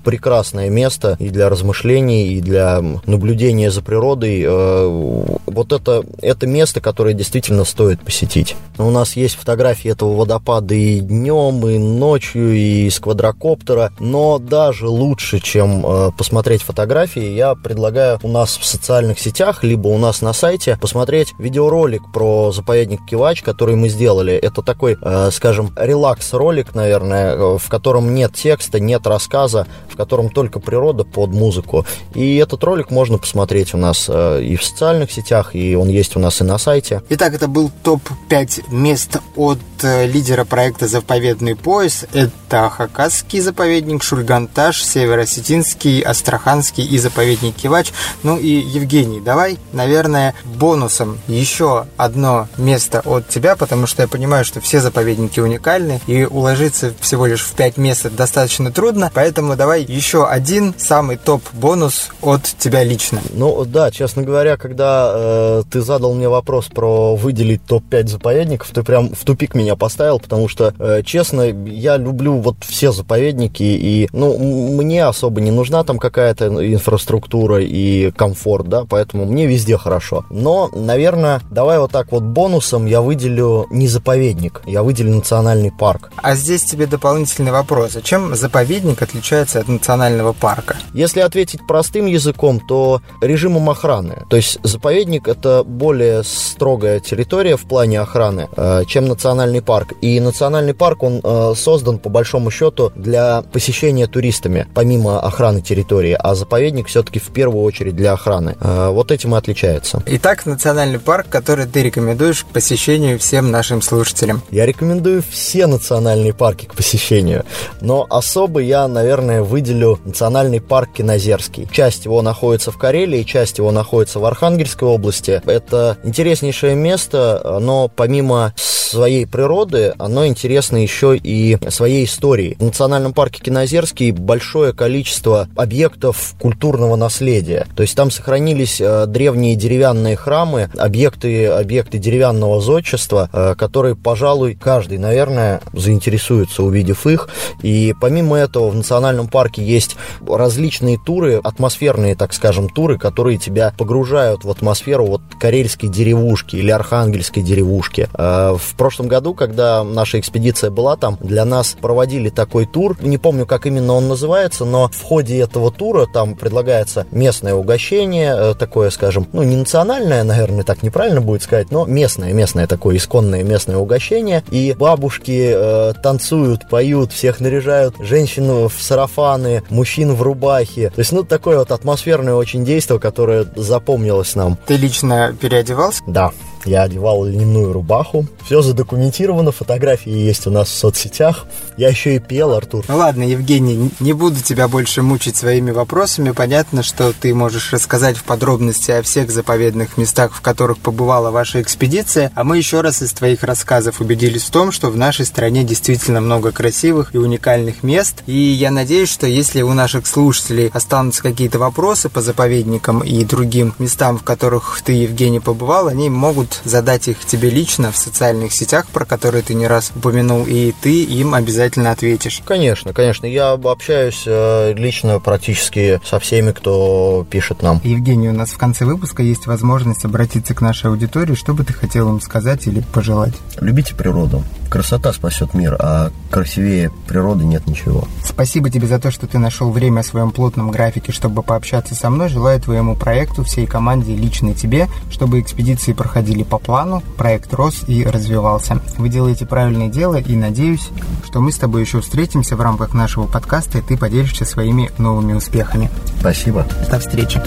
прекрасное 0.04 0.70
место 0.70 1.18
и 1.20 1.30
для 1.30 1.50
размышлений, 1.50 2.34
и 2.34 2.42
для 2.42 2.82
наблюдения 3.06 3.72
за 3.72 3.82
природой. 3.82 4.48
Вот 4.48 5.74
это, 5.74 6.04
это 6.22 6.48
место, 6.48 6.82
которое 6.82 7.14
действительно 7.14 7.49
стоит 7.66 8.02
посетить. 8.02 8.56
У 8.78 8.90
нас 8.92 9.18
есть 9.18 9.36
фотографии 9.36 9.92
этого 9.92 10.16
водопада 10.16 10.74
и 10.74 11.02
днем, 11.02 11.68
и 11.68 11.78
ночью, 11.78 12.56
и 12.56 12.90
с 12.90 13.00
квадрокоптера, 13.00 13.92
но 14.00 14.40
даже 14.40 14.88
лучше, 14.88 15.40
чем 15.40 15.86
э, 15.86 16.12
посмотреть 16.18 16.62
фотографии, 16.62 17.34
я 17.34 17.56
предлагаю 17.56 18.20
у 18.24 18.30
нас 18.30 18.58
в 18.58 18.66
социальных 18.66 19.20
сетях, 19.20 19.64
либо 19.64 19.88
у 19.88 19.98
нас 19.98 20.22
на 20.22 20.32
сайте 20.32 20.78
посмотреть 20.80 21.34
видеоролик 21.40 22.02
про 22.14 22.52
заповедник 22.54 23.06
Кивач, 23.06 23.42
который 23.42 23.76
мы 23.76 23.90
сделали. 23.90 24.34
Это 24.34 24.62
такой, 24.62 24.98
э, 25.02 25.30
скажем, 25.32 25.74
релакс-ролик, 25.76 26.74
наверное, 26.74 27.36
э, 27.36 27.58
в 27.58 27.68
котором 27.68 28.14
нет 28.16 28.34
текста, 28.34 28.80
нет 28.80 29.06
рассказа, 29.06 29.68
в 29.90 29.98
котором 29.98 30.30
только 30.30 30.60
природа 30.60 31.04
под 31.04 31.32
музыку. 31.32 31.86
И 32.14 32.38
этот 32.38 32.64
ролик 32.64 32.92
можно 32.92 33.18
посмотреть 33.18 33.74
у 33.74 33.78
нас 33.78 34.06
э, 34.08 34.42
и 34.42 34.56
в 34.56 34.64
социальных 34.64 35.12
сетях, 35.12 35.54
и 35.54 35.76
он 35.76 35.90
есть 35.90 36.16
у 36.16 36.20
нас 36.20 36.40
и 36.40 36.44
на 36.44 36.58
сайте. 36.58 37.02
Итак, 37.10 37.34
это 37.40 37.48
был 37.48 37.72
топ-5 37.84 38.66
мест 38.70 39.16
от 39.38 39.60
э, 39.82 40.06
лидера 40.08 40.44
проекта 40.44 40.90
«Заповедный 40.90 41.56
пояс». 41.56 42.06
Это 42.12 42.70
Хакасский 42.70 43.40
заповедник, 43.40 44.04
Шульганташ, 44.04 44.84
Северо-Осетинский, 44.84 46.02
Астраханский 46.02 46.84
и 46.84 46.98
заповедник 46.98 47.56
Кивач. 47.56 47.94
Ну 48.24 48.38
и 48.38 48.48
Евгений, 48.50 49.22
давай, 49.22 49.58
наверное, 49.72 50.36
бонусом 50.44 51.20
еще 51.28 51.86
одно 51.96 52.50
место 52.58 53.02
от 53.06 53.30
тебя, 53.30 53.56
потому 53.56 53.88
что 53.88 54.02
я 54.02 54.10
понимаю, 54.10 54.44
что 54.44 54.60
все 54.60 54.82
заповедники 54.82 55.40
уникальны, 55.40 56.02
и 56.08 56.26
уложиться 56.26 56.94
всего 57.00 57.26
лишь 57.26 57.44
в 57.44 57.54
5 57.54 57.78
мест 57.78 58.06
достаточно 58.12 58.70
трудно, 58.70 59.12
поэтому 59.14 59.56
давай 59.56 59.84
еще 59.84 60.28
один 60.28 60.76
самый 60.78 61.16
топ-бонус 61.16 62.10
от 62.22 62.44
тебя 62.44 62.84
лично. 62.84 63.22
Ну 63.32 63.64
да, 63.64 63.92
честно 63.92 64.24
говоря, 64.24 64.58
когда 64.58 65.12
э, 65.14 65.64
ты 65.72 65.82
задал 65.82 66.14
мне 66.16 66.28
вопрос 66.28 66.66
про 66.66 67.16
выделить 67.30 67.64
топ-5 67.68 68.08
заповедников, 68.08 68.72
ты 68.74 68.82
прям 68.82 69.14
в 69.14 69.24
тупик 69.24 69.54
меня 69.54 69.76
поставил, 69.76 70.20
потому 70.20 70.48
что, 70.48 70.74
э, 70.80 71.04
честно, 71.06 71.44
я 71.44 71.98
люблю 71.98 72.40
вот 72.40 72.56
все 72.62 72.92
заповедники, 72.92 73.62
и, 73.62 74.10
ну, 74.14 74.36
мне 74.40 75.06
особо 75.06 75.42
не 75.42 75.52
нужна 75.52 75.84
там 75.84 76.00
какая-то 76.00 76.48
инфраструктура 76.74 77.62
и 77.62 78.10
комфорт, 78.12 78.68
да, 78.68 78.86
поэтому 78.90 79.26
мне 79.26 79.46
везде 79.46 79.78
хорошо. 79.78 80.26
Но, 80.32 80.72
наверное, 80.74 81.42
давай 81.52 81.78
вот 81.78 81.92
так 81.92 82.12
вот 82.12 82.24
бонусом 82.24 82.88
я 82.88 83.02
выделю 83.02 83.68
не 83.70 83.88
заповедник, 83.88 84.64
я 84.66 84.82
выделю 84.82 85.14
национальный 85.14 85.72
парк. 85.72 86.12
А 86.16 86.34
здесь 86.34 86.64
тебе 86.64 86.88
дополнительный 86.88 87.52
вопрос. 87.52 87.96
А 87.96 88.02
чем 88.02 88.36
заповедник 88.36 89.04
отличается 89.04 89.60
от 89.60 89.68
национального 89.68 90.34
парка? 90.34 90.78
Если 90.96 91.20
ответить 91.20 91.68
простым 91.68 92.08
языком, 92.08 92.60
то 92.60 93.04
режимом 93.22 93.70
охраны. 93.70 94.24
То 94.32 94.36
есть 94.36 94.58
заповедник 94.64 95.28
это 95.28 95.64
более 95.64 96.24
строгая 96.24 97.00
территория 97.00 97.19
в 97.24 97.68
плане 97.68 98.02
охраны, 98.02 98.20
охраны, 98.20 98.50
э, 98.56 98.84
чем 98.88 99.08
национальный 99.08 99.62
парк. 99.62 99.94
И 100.02 100.20
национальный 100.20 100.74
парк, 100.74 101.04
он 101.04 101.22
э, 101.24 101.54
создан 101.56 102.00
по 102.00 102.10
большому 102.10 102.52
счету 102.52 102.92
для 102.96 103.44
посещения 103.54 104.08
туристами, 104.08 104.68
помимо 104.74 105.20
охраны 105.20 105.62
территории, 105.62 106.18
а 106.20 106.36
заповедник 106.36 106.88
все-таки 106.88 107.20
в 107.20 107.30
первую 107.30 107.64
очередь 107.64 107.96
для 107.96 108.14
охраны. 108.14 108.56
Э, 108.60 108.90
вот 108.90 109.12
этим 109.12 109.36
и 109.36 109.38
отличается. 109.38 110.02
Итак, 110.06 110.46
национальный 110.46 111.00
парк, 111.00 111.28
который 111.30 111.66
ты 111.66 111.84
рекомендуешь 111.84 112.44
к 112.44 112.48
посещению 112.48 113.20
всем 113.20 113.52
нашим 113.52 113.82
слушателям. 113.82 114.42
Я 114.52 114.66
рекомендую 114.66 115.24
все 115.30 115.68
национальные 115.68 116.34
парки 116.34 116.66
к 116.66 116.76
посещению, 116.76 117.46
но 117.82 118.06
особо 118.10 118.60
я, 118.60 118.88
наверное, 118.88 119.44
выделю 119.44 120.00
национальный 120.06 120.62
парк 120.62 120.90
Кинозерский. 120.98 121.68
Часть 121.72 122.06
его 122.06 122.22
находится 122.22 122.72
в 122.72 122.78
Карелии, 122.78 123.24
часть 123.24 123.58
его 123.58 123.72
находится 123.72 124.20
в 124.20 124.26
Архангельской 124.26 124.88
области. 124.88 125.42
Это 125.46 125.98
интереснейшее 126.04 126.76
место, 126.76 127.09
но 127.14 127.90
помимо 127.94 128.54
своей 128.90 129.28
природы, 129.28 129.94
оно 130.00 130.26
интересно 130.26 130.78
еще 130.78 131.16
и 131.16 131.58
своей 131.70 132.06
историей. 132.06 132.56
В 132.60 132.64
национальном 132.64 133.14
парке 133.14 133.42
Кинозерский 133.44 134.12
большое 134.12 134.74
количество 134.74 135.48
объектов 135.56 136.34
культурного 136.40 136.96
наследия. 136.96 137.68
То 137.76 137.84
есть 137.84 137.96
там 137.96 138.10
сохранились 138.10 138.82
э, 138.82 139.06
древние 139.06 139.56
деревянные 139.56 140.16
храмы, 140.16 140.70
объекты, 140.78 141.46
объекты 141.48 142.00
деревянного 142.00 142.62
зодчества, 142.62 143.30
э, 143.32 143.56
которые, 143.56 143.96
пожалуй, 143.96 144.56
каждый, 144.56 144.98
наверное, 144.98 145.62
заинтересуется, 145.74 146.64
увидев 146.64 147.06
их. 147.06 147.30
И 147.62 147.94
помимо 148.02 148.38
этого 148.38 148.70
в 148.70 148.76
национальном 148.76 149.28
парке 149.28 149.64
есть 149.64 149.98
различные 150.28 150.98
туры, 150.98 151.40
атмосферные, 151.44 152.16
так 152.16 152.34
скажем, 152.34 152.70
туры, 152.70 152.98
которые 152.98 153.38
тебя 153.38 153.74
погружают 153.78 154.44
в 154.44 154.50
атмосферу 154.50 155.06
вот 155.06 155.22
карельской 155.40 155.90
деревушки 155.90 156.56
или 156.56 156.72
архангельской 156.72 156.99
деревушки. 157.08 158.10
Э, 158.14 158.56
в 158.58 158.76
прошлом 158.76 159.08
году, 159.08 159.34
когда 159.34 159.84
наша 159.84 160.20
экспедиция 160.20 160.70
была 160.70 160.96
там, 160.96 161.18
для 161.22 161.46
нас 161.46 161.76
проводили 161.80 162.30
такой 162.30 162.66
тур. 162.66 162.98
Не 163.02 163.18
помню, 163.18 163.46
как 163.46 163.66
именно 163.66 163.94
он 163.94 164.08
называется, 164.08 164.66
но 164.66 164.90
в 164.90 165.02
ходе 165.02 165.40
этого 165.40 165.72
тура 165.72 166.08
там 166.12 166.36
предлагается 166.36 167.06
местное 167.12 167.54
угощение, 167.54 168.36
э, 168.36 168.54
такое, 168.54 168.90
скажем, 168.90 169.28
ну, 169.34 169.44
не 169.44 169.56
национальное, 169.56 170.24
наверное, 170.24 170.64
так 170.64 170.84
неправильно 170.84 171.22
будет 171.22 171.44
сказать, 171.44 171.72
но 171.72 171.86
местное, 171.86 172.34
местное 172.34 172.68
такое 172.68 172.98
исконное 172.98 173.44
местное 173.44 173.78
угощение. 173.78 174.44
И 174.52 174.76
бабушки 174.78 175.52
э, 175.54 175.94
танцуют, 176.02 176.70
поют, 176.70 177.12
всех 177.12 177.40
наряжают, 177.40 177.96
женщин 178.00 178.68
в 178.68 178.74
сарафаны, 178.80 179.64
мужчин 179.70 180.14
в 180.14 180.22
рубахе. 180.22 180.90
То 180.90 181.00
есть, 181.00 181.12
ну, 181.12 181.24
такое 181.24 181.60
вот 181.60 181.72
атмосферное 181.72 182.36
очень 182.36 182.66
действие, 182.66 183.00
которое 183.00 183.46
запомнилось 183.56 184.36
нам. 184.36 184.58
Ты 184.66 184.78
лично 184.78 185.36
переодевался? 185.40 186.04
Да. 186.08 186.32
Я 186.66 186.84
одевал 186.84 187.26
льняную 187.26 187.74
рубаху. 187.74 188.26
Все 188.46 188.62
задокументировано, 188.62 189.52
фотографии 189.52 190.12
есть 190.12 190.48
у 190.48 190.52
нас 190.52 190.70
в 190.70 190.74
соцсетях. 190.74 191.46
Я 191.78 191.90
еще 191.90 192.16
и 192.16 192.20
пел, 192.20 192.54
Артур. 192.54 192.86
Ну 192.88 192.98
ладно, 192.98 193.24
Евгений, 193.24 193.92
не 194.00 194.14
буду 194.14 194.42
тебя 194.42 194.68
больше 194.68 195.02
мучить 195.02 195.38
своими 195.38 195.72
вопросами. 195.72 196.32
Понятно, 196.32 196.84
что 196.84 197.14
ты 197.14 197.34
можешь 197.34 197.72
рассказать 197.72 198.18
в 198.18 198.24
подробности 198.24 198.92
о 198.92 199.04
всех 199.04 199.32
заповедных 199.32 199.98
местах, 199.98 200.34
в 200.34 200.42
которых 200.42 200.80
побывала 200.80 201.32
ваша 201.32 201.62
экспедиция. 201.62 202.32
А 202.36 202.44
мы 202.44 202.58
еще 202.58 202.82
раз 202.82 203.02
из 203.02 203.14
твоих 203.14 203.44
рассказов 203.44 204.02
убедились 204.02 204.44
в 204.44 204.52
том, 204.52 204.72
что 204.72 204.90
в 204.90 204.98
нашей 204.98 205.26
стране 205.26 205.64
действительно 205.64 206.22
много 206.22 206.52
красивых 206.52 207.16
и 207.16 207.18
уникальных 207.18 207.84
мест. 207.84 208.24
И 208.26 208.38
я 208.38 208.72
надеюсь, 208.72 209.10
что 209.10 209.28
если 209.28 209.62
у 209.62 209.74
наших 209.74 210.08
слушателей 210.08 210.70
останутся 210.74 211.24
какие-то 211.24 211.60
вопросы 211.60 212.10
по 212.10 212.22
заповедникам 212.22 213.02
и 213.02 213.24
другим 213.24 213.74
местам, 213.80 214.18
в 214.18 214.24
которых 214.24 214.82
ты, 214.84 214.94
Евгений, 214.94 215.40
побывал, 215.40 215.88
они 215.88 216.10
могут 216.10 216.49
могут 216.50 216.62
задать 216.64 217.08
их 217.08 217.26
тебе 217.26 217.50
лично 217.50 217.92
в 217.92 217.98
социальных 217.98 218.54
сетях, 218.54 218.86
про 218.88 219.06
которые 219.06 219.44
ты 219.44 219.54
не 219.54 219.68
раз 219.68 219.92
упомянул, 219.96 220.46
и 220.46 220.74
ты 220.82 221.04
им 221.04 221.34
обязательно 221.34 221.92
ответишь. 221.92 222.42
Конечно, 222.46 222.94
конечно. 222.94 223.26
Я 223.26 223.52
общаюсь 223.52 224.24
э, 224.26 224.74
лично 224.74 225.20
практически 225.20 226.00
со 226.06 226.20
всеми, 226.20 226.52
кто 226.52 227.26
пишет 227.30 227.62
нам. 227.62 227.82
Евгений, 227.84 228.30
у 228.30 228.34
нас 228.34 228.50
в 228.50 228.58
конце 228.58 228.86
выпуска 228.86 229.24
есть 229.24 229.48
возможность 229.48 230.06
обратиться 230.06 230.54
к 230.54 230.62
нашей 230.62 230.90
аудитории. 230.90 231.36
Что 231.36 231.54
бы 231.54 231.64
ты 231.64 231.74
хотел 231.74 232.10
им 232.10 232.22
сказать 232.22 232.68
или 232.68 232.82
пожелать? 232.94 233.34
Любите 233.60 233.96
природу. 233.96 234.44
Красота 234.70 235.12
спасет 235.14 235.54
мир, 235.54 235.76
а 235.80 236.12
красивее 236.30 236.92
природы 237.08 237.44
нет 237.44 237.66
ничего. 237.68 238.08
Спасибо 238.24 238.70
тебе 238.70 238.88
за 238.88 239.00
то, 239.00 239.10
что 239.12 239.28
ты 239.28 239.40
нашел 239.40 239.72
время 239.72 240.04
в 240.04 240.06
своем 240.06 240.32
плотном 240.32 240.72
графике, 240.72 241.12
чтобы 241.12 241.42
пообщаться 241.42 241.96
со 241.96 242.10
мной. 242.10 242.30
Желаю 242.30 242.62
твоему 242.62 242.96
проекту, 242.96 243.44
всей 243.44 243.66
команде, 243.66 244.16
лично 244.16 244.54
тебе, 244.54 244.88
чтобы 245.10 245.40
экспедиции 245.40 245.94
проходили 245.94 246.44
по 246.44 246.60
плану, 246.60 247.02
проект 247.18 247.54
рос 247.54 247.84
и 247.88 248.04
развивался. 248.04 248.80
Вы 248.98 249.10
делаете 249.10 249.46
правильное 249.46 249.90
дело 249.90 250.16
и 250.16 250.36
надеюсь, 250.36 250.90
что 251.26 251.40
мы 251.40 251.52
с 251.52 251.58
тобой 251.58 251.82
еще 251.82 252.02
встретимся 252.02 252.56
в 252.56 252.62
рамках 252.62 252.94
нашего 252.94 253.26
подкаста 253.26 253.80
и 253.80 253.82
ты 253.82 253.98
поделишься 253.98 254.46
своими 254.46 254.92
новыми 254.98 255.34
успехами. 255.34 255.90
Спасибо. 256.20 256.66
До 256.90 257.00
встречи. 257.00 257.42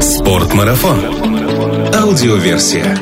Спортмарафон. 0.00 1.43
Аудиоверсия. 1.64 2.96